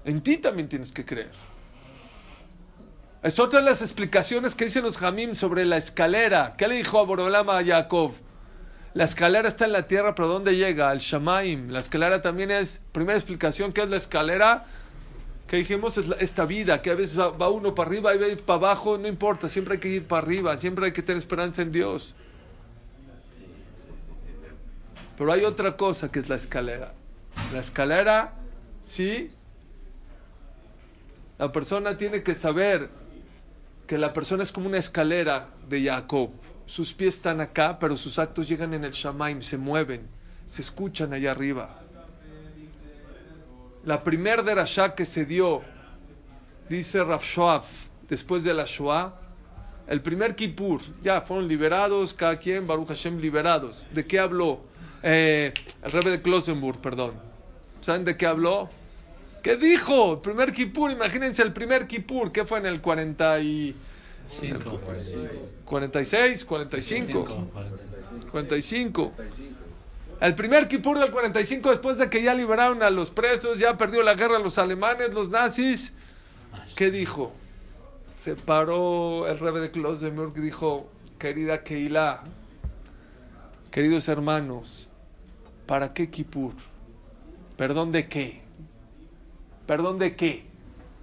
En 0.05 0.21
ti 0.21 0.39
también 0.39 0.69
tienes 0.69 0.93
que 0.93 1.05
creer. 1.05 1.31
Es 3.23 3.39
otra 3.39 3.61
de 3.61 3.67
las 3.67 3.83
explicaciones 3.83 4.57
que 4.57 4.65
dicen 4.65 4.83
los 4.83 4.99
Jamim 4.99 5.37
sobre 5.37 5.65
la 5.65 5.77
escalera. 5.77 6.55
¿Qué 6.59 6.67
le 6.67 6.75
dijo 6.75 6.99
a 6.99 7.05
Borolama 7.05 7.59
a 7.59 7.65
Jacob? 7.65 8.13
La 8.95 9.05
escalera 9.05 9.47
está 9.47 9.65
en 9.65 9.73
la 9.73 9.87
tierra, 9.87 10.15
pero 10.15 10.27
¿dónde 10.27 10.57
llega? 10.57 10.91
Al 10.91 10.99
Shamaim. 10.99 11.71
La 11.71 11.79
escalera 11.79 12.21
también 12.21 12.51
es, 12.51 12.81
primera 12.91 13.17
explicación, 13.17 13.73
¿qué 13.73 13.83
es 13.83 13.89
la 13.89 13.97
escalera? 13.97 14.67
Que 15.47 15.57
dijimos 15.57 15.99
es 15.99 16.11
esta 16.19 16.47
vida, 16.47 16.83
que 16.83 16.91
a 16.91 16.95
veces 16.95 17.19
va 17.19 17.49
uno 17.49 17.75
para 17.75 17.89
arriba 17.89 18.15
y 18.15 18.19
va 18.19 18.27
para 18.45 18.59
abajo, 18.59 18.99
no 18.99 19.07
importa, 19.07 19.49
siempre 19.49 19.75
hay 19.75 19.81
que 19.81 19.89
ir 19.89 20.07
para 20.07 20.27
arriba, 20.27 20.57
siempre 20.57 20.87
hay 20.87 20.93
que 20.93 21.03
tener 21.03 21.19
esperanza 21.19 21.63
en 21.63 21.71
Dios. 21.71 22.15
Pero 25.17 25.33
hay 25.33 25.45
otra 25.45 25.77
cosa 25.77 26.11
que 26.11 26.21
es 26.21 26.29
la 26.29 26.37
escalera. 26.37 26.95
La 27.53 27.61
escalera, 27.61 28.35
sí, 28.83 29.31
la 31.39 31.51
persona 31.51 31.97
tiene 31.97 32.23
que 32.23 32.35
saber 32.35 32.89
que 33.87 33.99
la 33.99 34.13
persona 34.13 34.43
es 34.43 34.53
como 34.53 34.69
una 34.69 34.79
escalera 34.79 35.49
de 35.69 35.85
Jacob. 35.85 36.31
Sus 36.67 36.95
pies 36.95 37.17
están 37.17 37.41
acá, 37.41 37.79
pero 37.79 37.97
sus 37.97 38.19
actos 38.19 38.49
llegan 38.49 38.75
en 38.75 38.85
el 38.85 38.93
Shamaim, 38.93 39.43
se 39.43 39.59
mueven, 39.59 40.09
se 40.47 40.63
escuchan 40.63 41.13
allá 41.13 41.33
arriba. 41.33 41.81
La 43.85 44.05
primer 44.05 44.45
derashá 44.45 44.95
que 44.95 45.05
se 45.05 45.25
dio, 45.25 45.63
dice 46.69 47.03
Rav 47.03 47.65
después 48.09 48.45
de 48.45 48.55
la 48.55 48.65
Shoah, 48.65 49.15
el 49.89 50.01
primer 50.01 50.37
Kippur, 50.37 50.81
ya 51.03 51.21
fueron 51.23 51.49
liberados, 51.49 52.15
cada 52.15 52.39
quien, 52.39 52.67
Baruch 52.67 52.89
Hashem, 52.89 53.19
liberados. 53.19 53.87
¿De 53.93 54.07
qué 54.07 54.21
habló? 54.21 54.61
Eh, 55.03 55.53
el 55.83 55.93
rebe 55.93 56.11
de 56.11 56.23
Klosenburg, 56.23 56.81
perdón. 56.81 57.15
¿Saben 57.81 58.05
de 58.05 58.17
qué 58.17 58.27
habló? 58.27 58.71
¿Qué 59.43 59.57
dijo? 59.57 60.15
El 60.15 60.19
primer 60.21 60.53
Kippur, 60.53 60.93
imagínense 60.93 61.43
el 61.43 61.53
primer 61.53 61.89
Kippur, 61.89 62.31
¿qué 62.31 62.45
fue 62.45 62.59
en 62.59 62.67
el 62.67 62.81
40 62.81 63.41
y... 63.41 63.77
Cinco, 64.31 64.81
46, 65.67 66.45
45? 66.47 67.07
cinco, 67.07 67.51
cuarenta. 67.53 68.31
45. 68.31 69.13
El 70.21 70.35
primer 70.37 70.69
Kippur 70.69 70.99
del 71.01 71.11
45, 71.11 71.71
después 71.71 71.99
de 71.99 72.09
que 72.09 72.23
ya 72.23 72.33
liberaron 72.33 72.83
a 72.83 72.91
los 72.91 73.11
presos, 73.11 73.59
ya 73.59 73.77
perdió 73.77 74.05
la 74.05 74.15
guerra 74.15 74.39
los 74.39 74.57
alemanes, 74.57 75.13
los 75.13 75.31
nazis, 75.31 75.93
¿qué 76.77 76.93
dijo? 76.93 77.33
Se 78.17 78.37
paró 78.37 79.27
el 79.27 79.39
rebe 79.41 79.59
de 79.59 79.73
Klosenburg 79.73 80.33
y 80.37 80.41
dijo, 80.41 80.89
querida 81.19 81.65
Keilah, 81.65 82.23
queridos 83.73 84.07
hermanos, 84.07 84.89
¿para 85.73 85.95
qué 85.95 86.11
Kippur? 86.11 86.53
¿Perdón 87.57 87.93
de 87.93 88.07
qué? 88.07 88.43
¿Perdón 89.67 89.99
de 89.99 90.15
qué? 90.15 90.45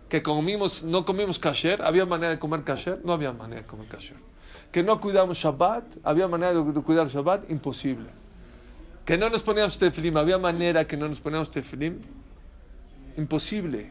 que 0.07 0.21
comimos, 0.21 0.83
no 0.83 1.05
comimos 1.05 1.39
kasher, 1.39 1.81
¿había 1.81 2.05
manera 2.05 2.29
de 2.29 2.37
comer 2.37 2.63
kasher? 2.63 2.99
No 3.03 3.13
había 3.13 3.33
manera 3.33 3.61
de 3.61 3.67
comer 3.67 3.87
kasher. 3.87 4.17
Que 4.71 4.83
no 4.83 5.01
cuidamos 5.01 5.39
Shabbat, 5.39 5.85
¿había 6.03 6.27
manera 6.27 6.53
de, 6.53 6.81
cuidar 6.83 7.07
Shabbat? 7.07 7.49
Imposible. 7.49 8.09
Que 9.05 9.17
no 9.17 9.31
nos 9.31 9.41
poníamos 9.41 9.79
tefilim, 9.79 10.15
¿había 10.17 10.37
manera 10.37 10.85
que 10.85 10.95
no 10.95 11.07
nos 11.07 11.19
poníamos 11.19 11.49
tefilim? 11.49 12.01
Imposible. 13.17 13.89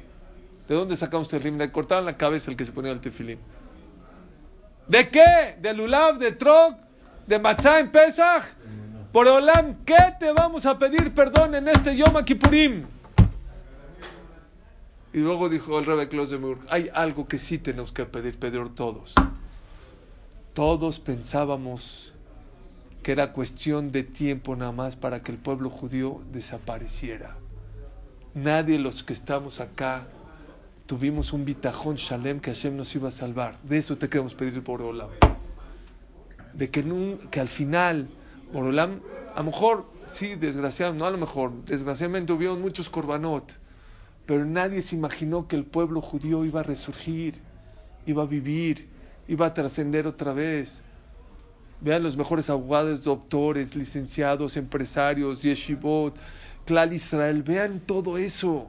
¿De 0.68 0.76
dónde 0.76 0.97
sacamos 0.97 1.29
tefilim? 1.29 1.59
Le 1.59 1.72
cortaban 1.72 2.05
la 2.05 2.16
cabeza 2.16 2.53
el 2.53 2.57
que 2.57 2.64
se 2.64 2.70
ponía 2.70 2.93
el 2.93 3.01
tefilim. 3.01 3.41
¿De 4.87 5.09
qué? 5.09 5.57
¿De 5.61 5.74
lulav, 5.74 6.18
de 6.18 6.31
trog, 6.31 6.76
de 7.26 7.37
matzah 7.41 7.81
en 7.81 7.91
Pesach? 7.91 8.58
Por 9.13 9.27
Olam, 9.27 9.85
¿qué 9.87 9.97
te 10.21 10.33
vamos 10.33 10.67
a 10.67 10.79
pedir 10.79 11.15
perdón 11.15 11.55
en 11.55 11.69
este 11.69 11.97
Yom 11.97 12.23
Kippurim? 12.25 12.85
Y 15.15 15.19
luego 15.19 15.49
dijo 15.49 15.79
el 15.79 15.87
Rebbe 15.87 16.09
Klosemurg, 16.09 16.61
hay 16.69 16.91
algo 16.93 17.27
que 17.27 17.39
sí 17.39 17.57
tenemos 17.57 17.91
que 17.91 18.05
pedir, 18.05 18.39
pedir 18.39 18.69
todos. 18.75 19.15
Todos 20.53 20.99
pensábamos 20.99 22.13
que 23.03 23.13
era 23.13 23.33
cuestión 23.33 23.91
de 23.93 24.03
tiempo 24.03 24.55
nada 24.57 24.73
más 24.73 24.97
para 24.97 25.23
que 25.23 25.33
el 25.33 25.39
pueblo 25.39 25.71
judío 25.71 26.21
desapareciera. 26.31 27.37
Nadie 28.35 28.77
de 28.77 28.83
los 28.83 29.03
que 29.03 29.15
estamos 29.15 29.61
acá 29.61 30.07
tuvimos 30.85 31.33
un 31.33 31.47
bitajón 31.47 31.97
shalem 31.97 32.41
que 32.41 32.53
Hashem 32.53 32.77
nos 32.77 32.95
iba 32.95 33.09
a 33.09 33.11
salvar. 33.11 33.59
De 33.63 33.79
eso 33.79 33.97
te 33.97 34.11
queremos 34.11 34.35
pedir 34.35 34.63
por 34.63 34.83
Olam. 34.83 35.09
De 36.53 36.69
que 36.69 37.41
al 37.41 37.49
final, 37.49 38.09
por 38.53 38.65
Olam, 38.65 39.01
a 39.35 39.39
lo 39.39 39.45
mejor, 39.45 39.87
sí, 40.09 40.35
desgraciadamente, 40.35 40.99
no 41.01 41.07
a 41.07 41.11
lo 41.11 41.19
mejor, 41.19 41.53
desgraciadamente 41.65 42.33
hubieron 42.33 42.61
muchos 42.61 42.89
korbanot, 42.89 43.53
pero 44.27 44.45
nadie 44.45 44.83
se 44.83 44.97
imaginó 44.97 45.49
que 45.49 45.57
el 45.57 45.65
pueblo 45.65 46.01
judío 46.01 46.45
iba 46.45 46.61
a 46.61 46.63
resurgir, 46.63 47.35
iba 48.07 48.23
a 48.23 48.27
vivir, 48.27 48.89
iba 49.27 49.47
a 49.47 49.55
trascender 49.55 50.07
otra 50.07 50.33
vez. 50.33 50.81
Vean 51.81 52.03
los 52.03 52.17
mejores 52.17 52.51
abogados, 52.51 53.05
doctores, 53.05 53.77
licenciados, 53.77 54.57
empresarios, 54.57 55.43
yeshivot, 55.43 56.19
Klal 56.65 56.93
Israel, 56.93 57.43
vean 57.43 57.81
todo 57.81 58.19
eso. 58.19 58.67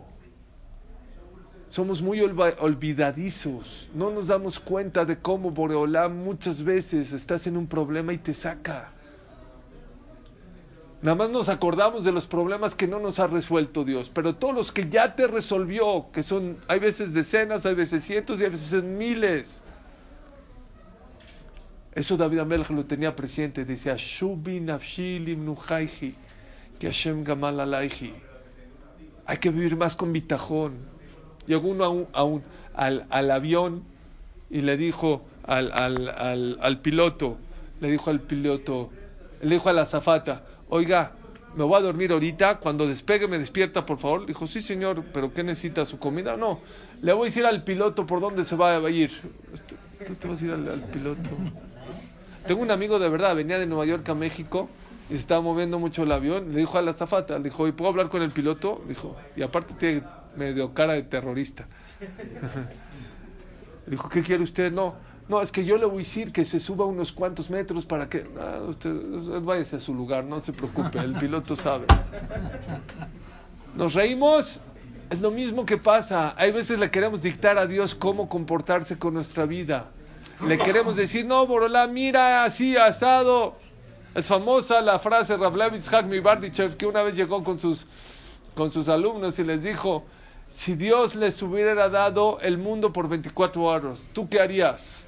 Somos 1.70 2.02
muy 2.02 2.22
olvidadizos, 2.22 3.90
no 3.94 4.10
nos 4.10 4.28
damos 4.28 4.60
cuenta 4.60 5.06
de 5.06 5.20
cómo 5.20 5.52
Boreolam 5.52 6.24
muchas 6.24 6.64
veces 6.64 7.14
estás 7.14 7.46
en 7.48 7.58
un 7.58 7.68
problema 7.68 8.14
y 8.14 8.18
te 8.18 8.34
saca. 8.34 8.92
Nada 11.02 11.16
más 11.16 11.30
nos 11.30 11.47
acordamos 11.47 12.04
de 12.04 12.12
los 12.12 12.26
problemas 12.28 12.76
que 12.76 12.86
no 12.86 13.00
nos 13.00 13.20
ha 13.20 13.28
resuelto 13.28 13.86
Dios, 13.86 14.12
pero 14.14 14.36
todos 14.36 14.54
los 14.54 14.72
que 14.74 14.89
ya 14.89 15.16
te 15.16 15.28
resolvió, 15.28 16.08
que 16.12 16.24
son, 16.24 16.58
hay 16.68 16.80
veces 16.80 17.14
decenas, 17.14 17.66
hay 17.66 17.74
veces 17.76 18.04
cientos 18.04 18.41
y 18.41 18.43
hay 18.43 18.50
veces 18.50 18.84
miles. 18.84 19.62
Eso 21.93 22.18
David 22.18 22.39
Amelch 22.39 22.70
lo 22.70 22.86
tenía 22.86 23.16
presente, 23.16 23.64
decía, 23.66 23.95
Shubi 23.97 24.60
que 26.80 26.88
Hashem 26.88 27.24
gamal 27.24 27.60
alayhi. 27.60 28.14
Hay 29.26 29.38
que 29.38 29.52
vivir 29.52 29.76
más 29.78 29.95
con 29.95 30.12
bitajón. 30.14 30.74
Llegó 31.45 31.70
uno 31.70 31.84
a 31.84 31.89
un- 31.89 32.08
a 32.14 32.24
un- 32.24 32.43
al, 32.74 33.06
al 33.10 33.32
avión 33.32 33.84
y 34.50 34.62
le 34.62 34.78
dijo 34.78 35.24
al, 35.43 35.72
al, 35.74 36.80
piloto, 36.82 37.38
le 37.82 37.89
dijo 37.91 38.10
al 38.10 38.22
piloto, 38.22 38.89
le 39.41 39.56
dijo 39.56 39.70
a 39.70 39.74
la 39.74 39.82
azafata, 39.82 40.43
oiga, 40.70 41.11
me 41.55 41.63
voy 41.63 41.78
a 41.78 41.82
dormir 41.82 42.11
ahorita, 42.11 42.59
cuando 42.59 42.88
despegue 42.88 43.28
me 43.28 43.39
despierta, 43.39 43.86
por 43.86 43.97
favor. 43.97 44.26
Dijo, 44.26 44.47
sí 44.47 44.61
señor, 44.61 45.03
pero 45.13 45.34
¿qué 45.34 45.43
necesita 45.43 45.86
su 45.86 45.99
comida? 45.99 46.38
No, 46.38 46.59
le 47.01 47.13
voy 47.13 47.24
a 47.24 47.26
decir 47.26 47.45
al 47.45 47.63
piloto 47.63 48.05
por 48.05 48.22
dónde 48.22 48.43
se 48.43 48.55
va 48.55 48.76
a 48.76 48.89
ir. 48.89 49.11
Tú 50.05 50.15
te 50.15 50.28
vas 50.28 50.41
a 50.41 50.45
ir 50.45 50.51
al, 50.51 50.84
piloto. 50.91 51.30
Tengo 52.45 52.61
un 52.61 52.72
amigo 52.72 52.99
de 52.99 53.09
verdad, 53.09 53.36
venía 53.36 53.59
de 53.59 53.65
Nueva 53.65 53.86
York 53.86 54.07
a 54.09 54.15
México 54.15 54.70
y 55.09 55.13
se 55.13 55.22
estaba 55.22 55.41
moviendo 55.41 55.80
mucho 55.80 56.03
el 56.03 56.11
avión. 56.11 56.53
Le 56.53 56.59
dijo 56.59 56.78
a 56.78 56.82
la 56.82 56.91
azafata, 56.91 57.38
le 57.38 57.45
dijo, 57.45 57.67
¿y 57.67 57.72
puedo 57.72 57.89
hablar 57.89 58.09
con 58.09 58.22
el 58.22 58.32
piloto? 58.32 58.82
Dijo, 58.88 59.15
y 59.36 59.41
aparte 59.41 59.74
tiene 59.74 60.03
medio 60.36 60.74
cara 60.74 60.93
de 60.93 61.03
terrorista. 61.03 61.67
Dijo, 63.88 64.07
¿qué 64.07 64.22
quiere 64.22 64.43
usted? 64.43 64.72
No, 64.72 64.93
no, 65.30 65.44
es 65.44 65.52
que 65.52 65.64
yo 65.64 65.78
le 65.78 65.86
voy 65.86 65.98
a 65.98 66.00
decir 66.00 66.32
que 66.32 66.44
se 66.44 66.60
suba 66.60 66.86
unos 66.86 67.12
cuantos 67.12 67.52
metros 67.52 67.86
para 67.86 68.10
que... 68.10 68.26
Usted, 68.68 68.92
váyase 69.44 69.76
a 69.76 69.80
su 69.80 69.94
lugar, 69.94 70.24
no 70.24 70.40
se 70.40 70.52
preocupe, 70.52 70.98
el 70.98 71.14
piloto 71.14 71.56
sabe. 71.56 71.86
Nos 73.76 73.94
reímos, 73.94 74.60
es 75.12 75.22
lo 75.22 75.30
mismo 75.30 75.68
que 75.68 75.78
pasa. 75.78 76.34
Hay 76.36 76.52
veces 76.52 76.80
le 76.80 76.90
queremos 76.90 77.22
dictar 77.22 77.60
a 77.60 77.68
Dios 77.68 77.94
cómo 77.94 78.28
comportarse 78.28 78.98
con 78.98 79.14
nuestra 79.14 79.46
vida. 79.46 79.92
Le 80.44 80.58
queremos 80.58 80.96
decir, 80.96 81.28
no, 81.28 81.46
Borolá, 81.46 81.86
mira, 81.86 82.44
así, 82.44 82.76
asado. 82.76 83.56
Es 84.16 84.28
famosa 84.28 84.82
la 84.82 84.98
frase 84.98 85.34
de 85.34 85.44
Rablev 85.44 85.76
Yitzhak 85.76 86.08
Mibardichev, 86.08 86.76
que 86.76 86.88
una 86.88 87.04
vez 87.04 87.16
llegó 87.16 87.44
con 87.44 87.60
sus, 87.60 87.86
con 88.56 88.72
sus 88.72 88.90
alumnos 88.90 89.38
y 89.38 89.44
les 89.44 89.62
dijo, 89.62 90.06
si 90.48 90.74
Dios 90.74 91.14
les 91.14 91.40
hubiera 91.44 91.88
dado 91.90 92.40
el 92.42 92.58
mundo 92.58 92.92
por 92.92 93.08
24 93.08 93.62
horas, 93.62 94.10
¿tú 94.12 94.28
qué 94.28 94.42
harías? 94.42 95.06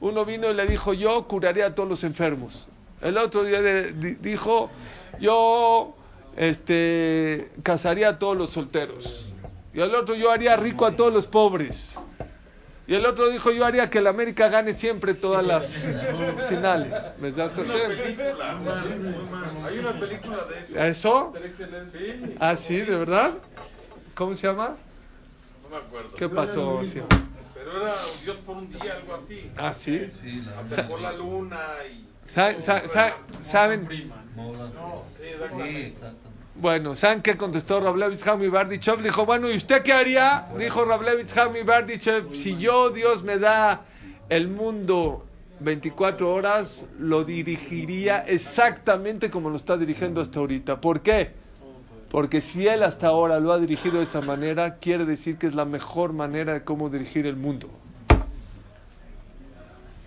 Uno 0.00 0.24
vino 0.24 0.50
y 0.50 0.54
le 0.54 0.66
dijo, 0.66 0.92
yo 0.92 1.26
curaría 1.26 1.66
a 1.66 1.74
todos 1.74 1.88
los 1.88 2.04
enfermos. 2.04 2.68
El 3.00 3.16
otro 3.18 3.44
día 3.44 3.60
de- 3.62 3.92
di- 3.92 4.14
dijo, 4.14 4.70
yo 5.18 5.94
este, 6.36 7.50
casaría 7.62 8.08
a 8.10 8.18
todos 8.18 8.36
los 8.36 8.50
solteros. 8.50 9.34
Y 9.72 9.80
el 9.80 9.94
otro, 9.94 10.14
yo 10.14 10.30
haría 10.30 10.56
rico 10.56 10.86
a 10.86 10.96
todos 10.96 11.12
los 11.12 11.26
pobres. 11.26 11.94
Y 12.88 12.94
el 12.94 13.04
otro 13.04 13.28
dijo, 13.30 13.50
yo 13.50 13.64
haría 13.64 13.90
que 13.90 13.98
el 13.98 14.06
América 14.06 14.48
gane 14.48 14.72
siempre 14.72 15.12
todas 15.14 15.44
las 15.44 15.76
finales. 16.48 16.94
¿Me 17.18 17.30
da 17.32 17.50
Hay 19.66 19.78
una 19.78 19.92
película 19.98 20.44
de 20.72 20.88
eso. 20.88 21.32
Ah, 22.38 22.56
sí, 22.56 22.76
¿de 22.76 22.96
verdad? 22.96 23.34
¿Cómo 24.14 24.34
se 24.34 24.46
llama? 24.46 24.76
no 25.64 25.68
me 25.68 25.76
acuerdo. 25.84 26.10
¿Qué 26.16 26.28
pasó? 26.28 26.80
Sí. 26.84 27.00
Pero 27.66 27.82
era 27.82 27.94
Dios 28.22 28.36
por 28.46 28.56
un 28.58 28.70
día, 28.70 28.92
algo 28.94 29.16
así. 29.16 29.50
Ah, 29.56 29.74
sí. 29.74 30.06
Acercó 30.64 30.98
la 30.98 31.12
luna 31.12 31.58
y. 31.90 32.06
Sa- 32.30 32.60
sa- 32.60 32.86
sa- 32.86 33.16
¿Saben? 33.40 33.88
Sí, 33.90 34.08
exactamente. 35.20 35.94
Bueno, 36.54 36.94
¿saben 36.94 37.22
qué 37.22 37.36
contestó 37.36 37.80
Rablevich 37.80 38.24
Hami 38.26 38.48
Bardichev? 38.48 39.02
Dijo, 39.02 39.26
bueno, 39.26 39.50
¿y 39.50 39.56
usted 39.56 39.82
qué 39.82 39.92
haría? 39.92 40.46
Dijo 40.56 40.84
Rablevich 40.84 41.36
Hami 41.36 41.62
Bardichev, 41.64 42.32
si 42.34 42.56
yo, 42.56 42.90
Dios 42.90 43.24
me 43.24 43.36
da 43.38 43.82
el 44.28 44.46
mundo 44.46 45.26
24 45.58 46.32
horas, 46.32 46.86
lo 47.00 47.24
dirigiría 47.24 48.20
exactamente 48.20 49.28
como 49.28 49.50
lo 49.50 49.56
está 49.56 49.76
dirigiendo 49.76 50.20
hasta 50.20 50.38
ahorita. 50.38 50.80
¿Por 50.80 51.00
qué? 51.02 51.32
Porque 52.16 52.40
si 52.40 52.66
él 52.66 52.82
hasta 52.82 53.08
ahora 53.08 53.38
lo 53.40 53.52
ha 53.52 53.58
dirigido 53.58 53.98
de 53.98 54.04
esa 54.04 54.22
manera, 54.22 54.76
quiere 54.76 55.04
decir 55.04 55.36
que 55.36 55.46
es 55.46 55.54
la 55.54 55.66
mejor 55.66 56.14
manera 56.14 56.54
de 56.54 56.64
cómo 56.64 56.88
dirigir 56.88 57.26
el 57.26 57.36
mundo. 57.36 57.68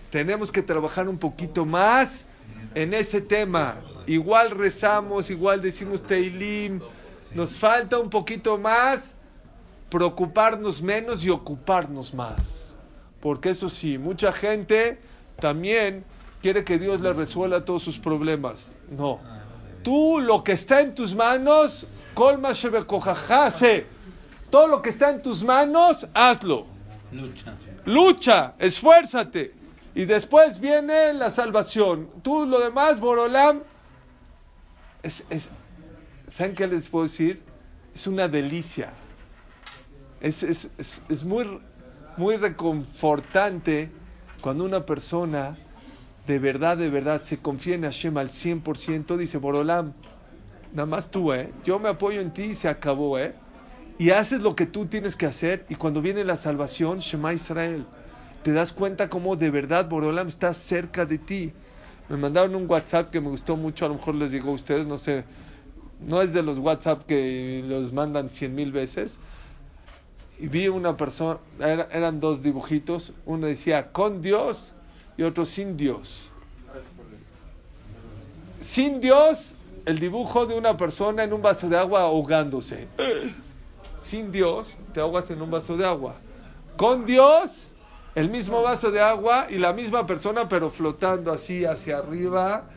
Tenemos 0.09 0.51
que 0.51 0.63
trabajar 0.63 1.07
un 1.07 1.19
poquito 1.19 1.67
más 1.67 2.25
en 2.73 2.95
ese 2.95 3.21
tema. 3.21 3.75
Igual 4.07 4.49
rezamos, 4.49 5.29
igual 5.29 5.61
decimos 5.61 6.01
Teilim. 6.01 6.81
Nos 7.35 7.55
falta 7.55 7.99
un 7.99 8.09
poquito 8.09 8.57
más 8.57 9.13
preocuparnos 9.91 10.81
menos 10.81 11.23
y 11.23 11.29
ocuparnos 11.29 12.11
más. 12.11 12.73
Porque 13.21 13.51
eso 13.51 13.69
sí, 13.69 13.99
mucha 13.99 14.31
gente 14.33 14.99
también 15.39 16.03
quiere 16.41 16.63
que 16.63 16.79
Dios 16.79 17.01
le 17.01 17.13
resuelva 17.13 17.63
todos 17.65 17.83
sus 17.83 17.99
problemas. 17.99 18.71
No. 18.89 19.19
Tú 19.83 20.19
lo 20.19 20.43
que 20.43 20.53
está 20.53 20.81
en 20.81 20.93
tus 20.93 21.15
manos, 21.15 21.87
colma 22.13 22.51
shebekojajase. 22.53 23.85
Todo 24.49 24.67
lo 24.67 24.81
que 24.81 24.89
está 24.89 25.09
en 25.11 25.21
tus 25.21 25.43
manos, 25.43 26.07
hazlo. 26.13 26.65
Lucha. 27.11 27.55
Lucha, 27.85 28.53
esfuérzate. 28.59 29.53
Y 29.95 30.05
después 30.05 30.59
viene 30.59 31.13
la 31.13 31.29
salvación. 31.29 32.09
Tú 32.23 32.45
lo 32.45 32.59
demás, 32.59 32.99
Borolam, 32.99 33.61
es, 35.03 35.23
es- 35.29 35.49
¿saben 36.31 36.55
qué 36.55 36.67
les 36.67 36.89
puedo 36.89 37.05
decir? 37.05 37.41
Es 37.93 38.05
una 38.07 38.27
delicia. 38.27 38.91
Es, 40.21 40.43
es- 40.43 40.69
es- 40.77 41.01
es 41.09 41.23
muy, 41.23 41.59
muy 42.17 42.37
reconfortante 42.37 43.91
cuando 44.41 44.63
una 44.65 44.85
persona 44.85 45.57
de 46.29 46.37
verdad, 46.37 46.77
de 46.77 46.91
verdad 46.91 47.23
se 47.23 47.39
confía 47.39 47.73
en 47.73 47.81
Hashem 47.81 48.15
al 48.19 48.29
100%, 48.29 49.17
dice 49.17 49.39
Borolam, 49.39 49.93
nada 50.73 50.85
más 50.85 51.09
tú, 51.09 51.33
¿eh? 51.33 51.51
Yo 51.65 51.79
me 51.79 51.89
apoyo 51.89 52.21
en 52.21 52.31
ti 52.31 52.43
y 52.43 52.55
se 52.55 52.67
acabó, 52.69 53.17
¿eh? 53.17 53.33
Y 53.97 54.11
haces 54.11 54.39
lo 54.43 54.55
que 54.55 54.67
tú 54.67 54.85
tienes 54.85 55.15
que 55.15 55.25
hacer 55.25 55.65
y 55.69 55.75
cuando 55.75 56.03
viene 56.03 56.23
la 56.23 56.37
salvación, 56.37 56.99
Shema 56.99 57.33
Israel, 57.33 57.87
te 58.43 58.51
das 58.53 58.73
cuenta 58.73 59.09
cómo 59.09 59.37
de 59.37 59.49
verdad 59.49 59.89
Borolam 59.89 60.27
está 60.27 60.53
cerca 60.53 61.07
de 61.07 61.17
ti. 61.17 61.51
Me 62.09 62.15
mandaron 62.17 62.53
un 62.53 62.69
WhatsApp 62.69 63.09
que 63.09 63.19
me 63.19 63.29
gustó 63.29 63.57
mucho, 63.57 63.85
a 63.85 63.89
lo 63.89 63.95
mejor 63.95 64.13
les 64.13 64.29
digo 64.29 64.51
a 64.51 64.53
ustedes, 64.53 64.85
no 64.85 64.99
sé, 64.99 65.23
no 65.99 66.21
es 66.21 66.31
de 66.31 66.43
los 66.43 66.59
WhatsApp 66.59 67.07
que 67.07 67.63
los 67.67 67.91
mandan 67.91 68.29
cien 68.29 68.53
mil 68.53 68.71
veces. 68.71 69.17
y 70.39 70.47
vi 70.47 70.67
una 70.69 70.95
persona, 70.95 71.39
era- 71.59 71.89
eran 71.91 72.19
dos 72.19 72.43
dibujitos, 72.43 73.13
uno 73.25 73.47
decía 73.47 73.91
con 73.91 74.21
Dios 74.21 74.73
y 75.19 75.23
otro 75.23 75.43
sin 75.43 75.75
Dios. 75.75 76.31
Sin 78.61 79.01
Dios, 79.01 79.53
el 79.85 79.99
dibujo 79.99 80.45
de 80.45 80.57
una 80.57 80.77
persona 80.77 81.25
en 81.25 81.33
un 81.33 81.41
vaso 81.41 81.67
de 81.67 81.77
agua 81.77 82.03
ahogándose. 82.03 82.87
Sin 83.99 84.31
Dios, 84.31 84.77
te 84.93 85.01
ahogas 85.01 85.29
en 85.29 85.41
un 85.41 85.51
vaso 85.51 85.75
de 85.75 85.85
agua. 85.85 86.15
Con 86.77 87.05
Dios, 87.05 87.67
el 88.15 88.29
mismo 88.29 88.61
vaso 88.61 88.91
de 88.91 89.01
agua 89.01 89.47
y 89.49 89.57
la 89.57 89.73
misma 89.73 90.07
persona, 90.07 90.47
pero 90.47 90.69
flotando 90.69 91.33
así 91.33 91.65
hacia 91.65 91.97
arriba 91.97 92.69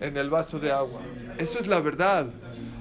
en 0.00 0.16
el 0.16 0.30
vaso 0.30 0.58
de 0.58 0.72
agua. 0.72 1.02
Eso 1.36 1.58
es 1.58 1.66
la 1.66 1.80
verdad. 1.80 2.28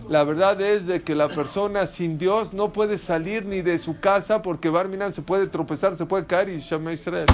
La 0.07 0.23
verdad 0.23 0.61
es 0.61 0.87
de 0.87 1.01
que 1.01 1.13
la 1.13 1.27
persona 1.27 1.87
sin 1.87 2.17
Dios 2.17 2.53
no 2.53 2.71
puede 2.71 2.97
salir 2.97 3.45
ni 3.45 3.63
de 3.63 3.79
su 3.79 3.99
casa 3.99 4.41
porque 4.41 4.69
Barminan 4.69 5.11
se 5.11 5.21
puede 5.21 5.47
tropezar, 5.47 5.97
se 5.97 6.05
puede 6.05 6.25
caer 6.25 6.47
y 6.47 6.59
llama 6.59 6.93
Israel. 6.93 7.27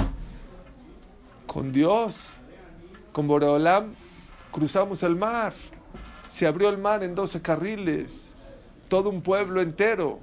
Con 1.46 1.72
Dios, 1.72 2.28
con 3.12 3.26
Boreolam, 3.26 3.94
cruzamos 4.50 5.02
el 5.02 5.16
mar. 5.16 5.54
Se 6.28 6.46
abrió 6.46 6.68
el 6.68 6.78
mar 6.78 7.02
en 7.02 7.14
12 7.14 7.40
carriles. 7.42 8.32
Todo 8.88 9.10
un 9.10 9.22
pueblo 9.22 9.60
entero. 9.60 10.20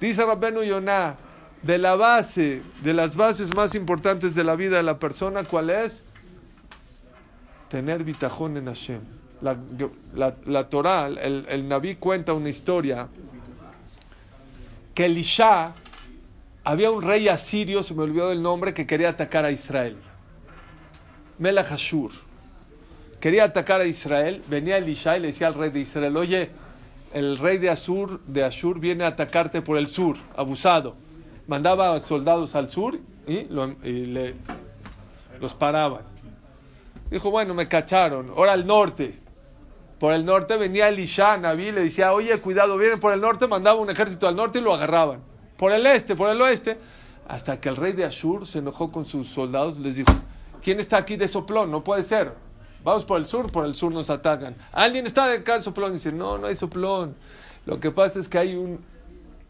Dice 0.00 0.24
Rabbenu 0.24 0.62
Yonah, 0.62 1.16
de 1.62 1.78
la 1.78 1.96
base, 1.96 2.62
de 2.82 2.92
las 2.92 3.16
bases 3.16 3.54
más 3.54 3.74
importantes 3.74 4.34
de 4.34 4.44
la 4.44 4.54
vida 4.54 4.76
de 4.76 4.82
la 4.82 4.98
persona, 4.98 5.44
¿cuál 5.44 5.70
es? 5.70 6.02
Tener 7.68 8.04
bitajón 8.04 8.56
en 8.56 8.66
Hashem. 8.66 9.00
La, 9.40 9.56
la, 10.14 10.36
la 10.46 10.68
Torah, 10.68 11.06
el, 11.06 11.46
el 11.48 11.68
Naví 11.68 11.96
cuenta 11.96 12.32
una 12.32 12.48
historia 12.48 13.08
que 14.94 15.06
Elisha, 15.06 15.72
había 16.64 16.90
un 16.90 17.02
rey 17.02 17.28
asirio, 17.28 17.82
se 17.82 17.94
me 17.94 18.02
olvidó 18.02 18.32
el 18.32 18.42
nombre, 18.42 18.72
que 18.74 18.86
quería 18.86 19.10
atacar 19.10 19.44
a 19.44 19.50
Israel. 19.50 19.96
Melach 21.38 21.72
Ashur. 21.72 22.10
Quería 23.20 23.44
atacar 23.44 23.80
a 23.80 23.86
Israel, 23.86 24.42
venía 24.48 24.76
Elisha 24.76 25.16
y 25.16 25.20
le 25.20 25.28
decía 25.28 25.46
al 25.46 25.54
rey 25.54 25.70
de 25.70 25.80
Israel, 25.80 26.16
oye, 26.16 26.50
el 27.12 27.38
rey 27.38 27.58
de 27.58 27.70
Asur, 27.70 28.20
de 28.26 28.44
Ashur 28.44 28.78
viene 28.80 29.04
a 29.04 29.08
atacarte 29.08 29.62
por 29.62 29.78
el 29.78 29.86
sur, 29.86 30.16
abusado. 30.36 30.96
Mandaba 31.46 31.98
soldados 32.00 32.54
al 32.54 32.70
sur 32.70 32.98
y 33.26 33.44
le- 33.44 34.34
los 35.40 35.54
paraban. 35.54 36.02
Dijo, 37.10 37.30
bueno, 37.30 37.54
me 37.54 37.68
cacharon, 37.68 38.30
ahora 38.30 38.52
al 38.52 38.66
norte. 38.66 39.18
Por 39.98 40.12
el 40.12 40.24
norte 40.24 40.56
venía 40.56 40.88
Elisha, 40.88 41.36
Naví, 41.36 41.70
le 41.72 41.82
decía, 41.84 42.12
oye, 42.12 42.38
cuidado, 42.40 42.76
vienen 42.76 43.00
por 43.00 43.12
el 43.12 43.20
norte, 43.20 43.46
mandaba 43.46 43.80
un 43.80 43.88
ejército 43.90 44.26
al 44.28 44.36
norte 44.36 44.58
y 44.58 44.62
lo 44.62 44.74
agarraban. 44.74 45.20
Por 45.56 45.72
el 45.72 45.86
este, 45.86 46.16
por 46.16 46.30
el 46.30 46.40
oeste. 46.40 46.78
Hasta 47.26 47.58
que 47.58 47.70
el 47.70 47.76
rey 47.76 47.92
de 47.92 48.04
Ashur 48.04 48.46
se 48.46 48.58
enojó 48.58 48.92
con 48.92 49.06
sus 49.06 49.28
soldados, 49.28 49.78
les 49.78 49.96
dijo, 49.96 50.12
¿quién 50.62 50.78
está 50.78 50.98
aquí 50.98 51.16
de 51.16 51.26
soplón? 51.26 51.70
No 51.70 51.82
puede 51.82 52.02
ser. 52.02 52.34
Vamos 52.82 53.06
por 53.06 53.18
el 53.18 53.26
sur, 53.26 53.50
por 53.50 53.64
el 53.64 53.74
sur 53.74 53.92
nos 53.92 54.10
atacan. 54.10 54.54
¿Alguien 54.72 55.06
está 55.06 55.26
de 55.26 55.38
acá 55.38 55.54
de 55.54 55.62
soplón? 55.62 55.94
dice, 55.94 56.12
no, 56.12 56.36
no 56.36 56.46
hay 56.46 56.54
soplón. 56.54 57.16
Lo 57.64 57.80
que 57.80 57.90
pasa 57.90 58.18
es 58.18 58.28
que 58.28 58.36
hay 58.36 58.54
un 58.56 58.84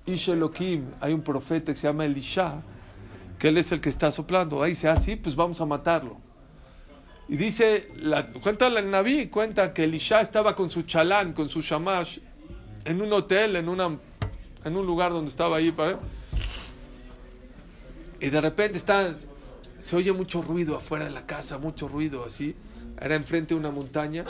Ish 0.07 0.29
Elohim, 0.29 0.87
hay 1.01 1.13
un 1.13 1.23
profeta 1.23 1.73
que 1.73 1.77
se 1.77 1.89
llama 1.89 2.05
Elisha, 2.05 2.63
que 3.39 3.49
él 3.49 3.59
es 3.59 3.73
el 3.73 3.81
que 3.81 3.89
está 3.89 4.13
soplando. 4.13 4.63
Ahí 4.63 4.71
dice, 4.71 4.89
ah, 4.89 4.97
sí, 4.97 5.17
pues 5.17 5.35
vamos 5.35 5.61
a 5.61 5.67
matarlo. 5.67 6.17
Y 7.29 7.37
dice, 7.37 7.89
la, 7.97 8.31
cuenta 8.31 8.69
la 8.69 8.83
Naví, 8.83 9.29
cuenta 9.29 9.73
que 9.73 9.85
Elisha 9.85 10.21
estaba 10.21 10.55
con 10.55 10.69
su 10.71 10.83
chalán, 10.83 11.33
con 11.33 11.49
su 11.49 11.61
shamash, 11.61 12.19
en 12.85 13.01
un 13.01 13.13
hotel, 13.13 13.57
en, 13.57 13.69
una, 13.69 13.99
en 14.65 14.77
un 14.77 14.87
lugar 14.87 15.13
donde 15.13 15.31
estaba 15.31 15.57
ahí. 15.57 15.71
Para, 15.71 15.99
y 18.21 18.31
de 18.31 18.41
repente 18.41 18.79
está, 18.79 19.13
se 19.79 19.97
oye 19.97 20.13
mucho 20.13 20.43
ruido 20.43 20.77
afuera 20.77 21.05
de 21.05 21.11
la 21.11 21.27
casa, 21.27 21.59
mucho 21.59 21.89
ruido 21.89 22.25
así. 22.25 22.55
Era 23.01 23.15
enfrente 23.17 23.55
de 23.55 23.61
una 23.61 23.71
montaña. 23.71 24.25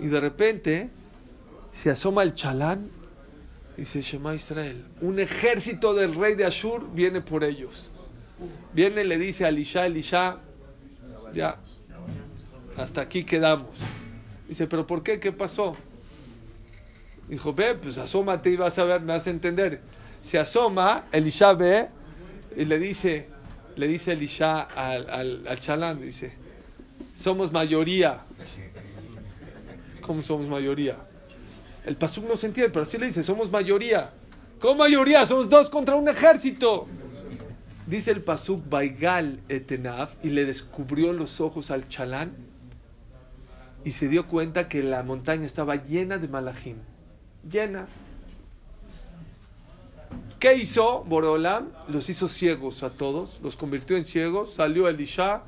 Y 0.00 0.06
de 0.06 0.20
repente 0.20 0.90
se 1.72 1.90
asoma 1.90 2.22
el 2.22 2.34
chalán 2.34 2.90
y 3.76 3.82
dice, 3.82 4.02
Shema 4.02 4.34
Israel, 4.34 4.84
un 5.00 5.18
ejército 5.18 5.94
del 5.94 6.14
rey 6.14 6.34
de 6.34 6.44
Ashur 6.44 6.92
viene 6.92 7.20
por 7.20 7.44
ellos. 7.44 7.90
Viene 8.72 9.04
le 9.04 9.18
dice 9.18 9.44
a 9.44 9.48
Elisha, 9.48 9.86
Elisha, 9.86 10.38
ya, 11.32 11.58
hasta 12.76 13.00
aquí 13.00 13.24
quedamos. 13.24 13.78
Dice, 14.48 14.66
pero 14.66 14.86
¿por 14.86 15.02
qué? 15.02 15.20
¿Qué 15.20 15.32
pasó? 15.32 15.76
Dijo, 17.28 17.54
ve, 17.54 17.74
pues 17.74 17.98
asómate 17.98 18.50
y 18.50 18.56
vas 18.56 18.78
a 18.78 18.84
ver, 18.84 19.00
me 19.00 19.12
vas 19.12 19.26
a 19.26 19.30
entender. 19.30 19.80
Se 20.20 20.38
asoma, 20.38 21.06
Elisha 21.12 21.54
ve 21.54 21.88
y 22.56 22.64
le 22.64 22.78
dice, 22.78 23.28
le 23.76 23.88
dice 23.88 24.12
Elisha 24.12 24.62
al, 24.62 25.08
al, 25.08 25.46
al 25.48 25.58
chalán, 25.58 26.00
dice, 26.00 26.32
somos 27.14 27.52
mayoría. 27.52 28.20
¿Cómo 30.00 30.22
somos 30.22 30.46
mayoría? 30.48 30.96
El 31.86 31.96
pasuk 31.96 32.28
no 32.28 32.36
se 32.36 32.46
entiende, 32.48 32.70
pero 32.70 32.82
así 32.82 32.98
le 32.98 33.06
dice, 33.06 33.22
somos 33.22 33.50
mayoría. 33.50 34.10
¿Cómo 34.60 34.76
mayoría? 34.76 35.26
Somos 35.26 35.48
dos 35.48 35.70
contra 35.70 35.96
un 35.96 36.08
ejército. 36.08 36.86
Dice 37.86 38.12
el 38.12 38.22
pasuk 38.22 38.68
Baigal 38.68 39.40
etenaf 39.48 40.14
y 40.24 40.30
le 40.30 40.44
descubrió 40.44 41.12
los 41.12 41.40
ojos 41.40 41.70
al 41.70 41.88
chalán 41.88 42.32
y 43.84 43.90
se 43.90 44.08
dio 44.08 44.28
cuenta 44.28 44.68
que 44.68 44.82
la 44.82 45.02
montaña 45.02 45.46
estaba 45.46 45.76
llena 45.76 46.18
de 46.18 46.28
malajim. 46.28 46.76
Llena. 47.50 47.86
¿Qué 50.38 50.54
hizo 50.54 51.04
Boreolam? 51.04 51.68
Los 51.88 52.08
hizo 52.08 52.26
ciegos 52.28 52.82
a 52.82 52.90
todos, 52.90 53.38
los 53.42 53.56
convirtió 53.56 53.96
en 53.96 54.04
ciegos. 54.04 54.54
Salió 54.54 54.88
Elisha, 54.88 55.42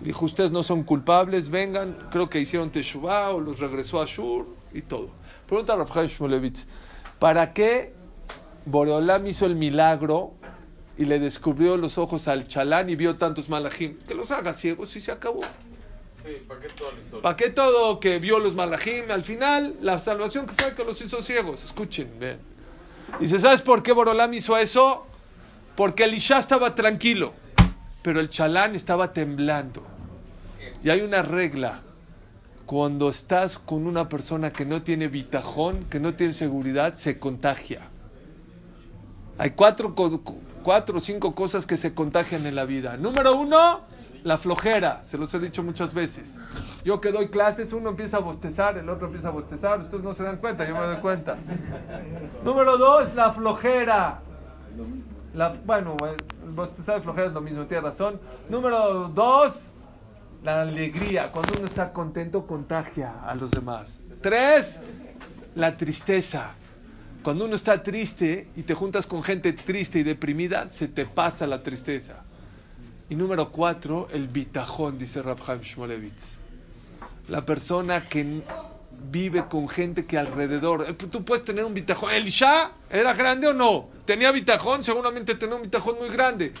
dijo: 0.00 0.24
Ustedes 0.24 0.50
no 0.50 0.62
son 0.62 0.82
culpables, 0.82 1.50
vengan. 1.50 1.96
Creo 2.10 2.28
que 2.28 2.40
hicieron 2.40 2.70
Teshuvah 2.70 3.30
o 3.30 3.40
los 3.40 3.60
regresó 3.60 4.00
a 4.00 4.06
Shur 4.06 4.46
y 4.72 4.82
todo. 4.82 5.10
Pregunta 5.46 5.74
a 5.74 5.76
Rafael 5.76 6.08
Shmulevitz: 6.08 6.66
¿Para 7.18 7.52
qué 7.52 7.94
Boreolam 8.64 9.26
hizo 9.26 9.46
el 9.46 9.54
milagro 9.54 10.32
y 10.96 11.04
le 11.04 11.20
descubrió 11.20 11.76
los 11.76 11.96
ojos 11.96 12.26
al 12.26 12.48
chalán 12.48 12.90
y 12.90 12.96
vio 12.96 13.16
tantos 13.16 13.48
malajim? 13.48 13.98
Que 14.00 14.14
los 14.14 14.30
haga 14.32 14.52
ciegos 14.52 14.96
y 14.96 15.00
se 15.00 15.12
acabó. 15.12 15.42
¿Para 17.22 17.36
qué 17.36 17.50
todo 17.50 18.00
que 18.00 18.18
vio 18.18 18.38
los 18.38 18.54
malajim? 18.54 19.10
Al 19.10 19.24
final, 19.24 19.76
la 19.80 19.98
salvación 19.98 20.46
que 20.46 20.54
fue 20.54 20.74
que 20.74 20.84
los 20.84 21.00
hizo 21.00 21.22
ciegos. 21.22 21.64
Escuchen, 21.64 22.10
vean. 22.18 22.38
Dice, 23.20 23.38
¿sabes 23.38 23.62
por 23.62 23.82
qué 23.82 23.92
Borolam 23.92 24.32
hizo 24.34 24.56
eso? 24.56 25.06
Porque 25.76 26.04
Elisha 26.04 26.38
estaba 26.38 26.74
tranquilo, 26.74 27.32
pero 28.02 28.20
el 28.20 28.28
chalán 28.28 28.74
estaba 28.74 29.12
temblando. 29.12 29.82
Y 30.82 30.90
hay 30.90 31.00
una 31.00 31.22
regla. 31.22 31.82
Cuando 32.66 33.08
estás 33.08 33.58
con 33.58 33.86
una 33.86 34.10
persona 34.10 34.52
que 34.52 34.66
no 34.66 34.82
tiene 34.82 35.08
bitajón, 35.08 35.84
que 35.84 36.00
no 36.00 36.14
tiene 36.14 36.34
seguridad, 36.34 36.96
se 36.96 37.18
contagia. 37.18 37.88
Hay 39.38 39.52
cuatro, 39.52 39.94
cuatro 40.62 40.98
o 40.98 41.00
cinco 41.00 41.34
cosas 41.34 41.66
que 41.66 41.78
se 41.78 41.94
contagian 41.94 42.44
en 42.44 42.54
la 42.54 42.66
vida. 42.66 42.98
Número 42.98 43.34
uno, 43.36 43.80
la 44.24 44.38
flojera. 44.38 45.02
Se 45.04 45.18
los 45.18 45.32
he 45.34 45.38
dicho 45.38 45.62
muchas 45.62 45.94
veces. 45.94 46.34
Yo 46.84 47.00
que 47.00 47.12
doy 47.12 47.28
clases, 47.28 47.72
uno 47.72 47.90
empieza 47.90 48.18
a 48.18 48.20
bostezar, 48.20 48.78
el 48.78 48.88
otro 48.88 49.06
empieza 49.06 49.28
a 49.28 49.32
bostezar. 49.32 49.80
Ustedes 49.80 50.02
no 50.02 50.14
se 50.14 50.22
dan 50.22 50.38
cuenta, 50.38 50.66
yo 50.66 50.74
me 50.74 50.86
doy 50.86 50.96
cuenta. 50.98 51.36
Número 52.44 52.76
dos, 52.78 53.14
la 53.14 53.32
flojera. 53.32 54.20
La, 55.34 55.52
bueno, 55.64 55.96
el 56.02 56.50
bostezar 56.52 56.98
y 56.98 57.02
flojera 57.02 57.26
es 57.28 57.32
lo 57.32 57.40
mismo, 57.40 57.66
tiene 57.66 57.82
razón. 57.82 58.20
Número 58.48 59.08
dos, 59.08 59.68
la 60.42 60.62
alegría. 60.62 61.30
Cuando 61.32 61.58
uno 61.58 61.66
está 61.66 61.92
contento, 61.92 62.46
contagia 62.46 63.24
a 63.24 63.34
los 63.34 63.50
demás. 63.50 64.00
Tres, 64.20 64.78
la 65.54 65.76
tristeza. 65.76 66.52
Cuando 67.22 67.44
uno 67.44 67.56
está 67.56 67.82
triste 67.82 68.48
y 68.56 68.62
te 68.62 68.74
juntas 68.74 69.06
con 69.06 69.22
gente 69.22 69.52
triste 69.52 69.98
y 69.98 70.02
deprimida, 70.02 70.70
se 70.70 70.88
te 70.88 71.04
pasa 71.04 71.46
la 71.46 71.62
tristeza. 71.62 72.24
Y 73.10 73.14
número 73.14 73.50
cuatro, 73.50 74.08
el 74.12 74.28
bitajón, 74.28 74.98
dice 74.98 75.22
Rav 75.22 75.38
Chaim 75.44 75.60
Shmolevitz. 75.62 76.36
La 77.28 77.44
persona 77.44 78.06
que 78.06 78.42
vive 79.10 79.46
con 79.48 79.68
gente 79.68 80.04
que 80.04 80.18
alrededor. 80.18 80.84
eh, 80.88 80.92
Tú 80.92 81.24
puedes 81.24 81.42
tener 81.44 81.64
un 81.64 81.72
bitajón. 81.72 82.10
¿Elisha 82.10 82.72
era 82.90 83.14
grande 83.14 83.48
o 83.48 83.54
no? 83.54 83.88
¿Tenía 84.04 84.30
bitajón? 84.30 84.84
Seguramente 84.84 85.34
tenía 85.36 85.56
un 85.56 85.62
bitajón 85.62 85.96
muy 85.98 86.10
grande. 86.10 86.52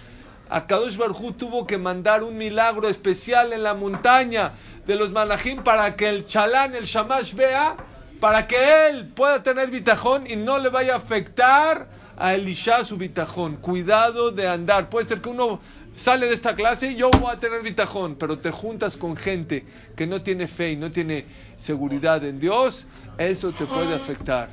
A 0.48 0.66
Kadosh 0.66 0.96
Barjú 0.96 1.32
tuvo 1.32 1.66
que 1.66 1.76
mandar 1.76 2.22
un 2.22 2.38
milagro 2.38 2.88
especial 2.88 3.52
en 3.52 3.62
la 3.62 3.74
montaña 3.74 4.52
de 4.86 4.96
los 4.96 5.12
malajim 5.12 5.62
para 5.62 5.96
que 5.96 6.08
el 6.08 6.26
chalán, 6.26 6.74
el 6.74 6.84
shamash 6.84 7.34
vea, 7.34 7.76
para 8.20 8.46
que 8.46 8.88
él 8.88 9.08
pueda 9.08 9.42
tener 9.42 9.70
bitajón 9.70 10.26
y 10.26 10.36
no 10.36 10.58
le 10.58 10.70
vaya 10.70 10.94
a 10.94 10.96
afectar 10.96 11.88
a 12.16 12.34
Elisha 12.34 12.82
su 12.84 12.96
bitajón. 12.96 13.56
Cuidado 13.56 14.30
de 14.30 14.48
andar. 14.48 14.88
Puede 14.88 15.06
ser 15.06 15.20
que 15.20 15.28
uno 15.28 15.60
sale 15.98 16.26
de 16.28 16.34
esta 16.34 16.54
clase 16.54 16.94
yo 16.94 17.10
voy 17.10 17.32
a 17.32 17.40
tener 17.40 17.62
bitajón, 17.62 18.14
pero 18.14 18.38
te 18.38 18.52
juntas 18.52 18.96
con 18.96 19.16
gente 19.16 19.64
que 19.96 20.06
no 20.06 20.22
tiene 20.22 20.46
fe 20.46 20.72
y 20.72 20.76
no 20.76 20.92
tiene 20.92 21.24
seguridad 21.56 22.24
en 22.24 22.38
Dios, 22.38 22.86
eso 23.18 23.50
te 23.50 23.66
puede 23.66 23.94
afectar. 23.94 24.50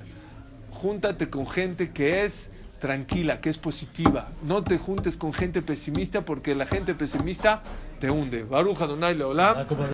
Júntate 0.71 1.29
con 1.29 1.47
gente 1.47 1.91
que 1.91 2.25
es 2.25 2.49
tranquila, 2.79 3.39
que 3.39 3.49
es 3.49 3.57
positiva. 3.57 4.29
No 4.43 4.63
te 4.63 4.77
juntes 4.77 5.17
con 5.17 5.33
gente 5.33 5.61
pesimista 5.61 6.21
porque 6.21 6.55
la 6.55 6.65
gente 6.65 6.95
pesimista 6.95 7.61
te 7.99 8.09
hunde. 8.11 8.43
Baruja 8.43 8.87
Donai 8.87 9.15
Leolam. 9.15 9.65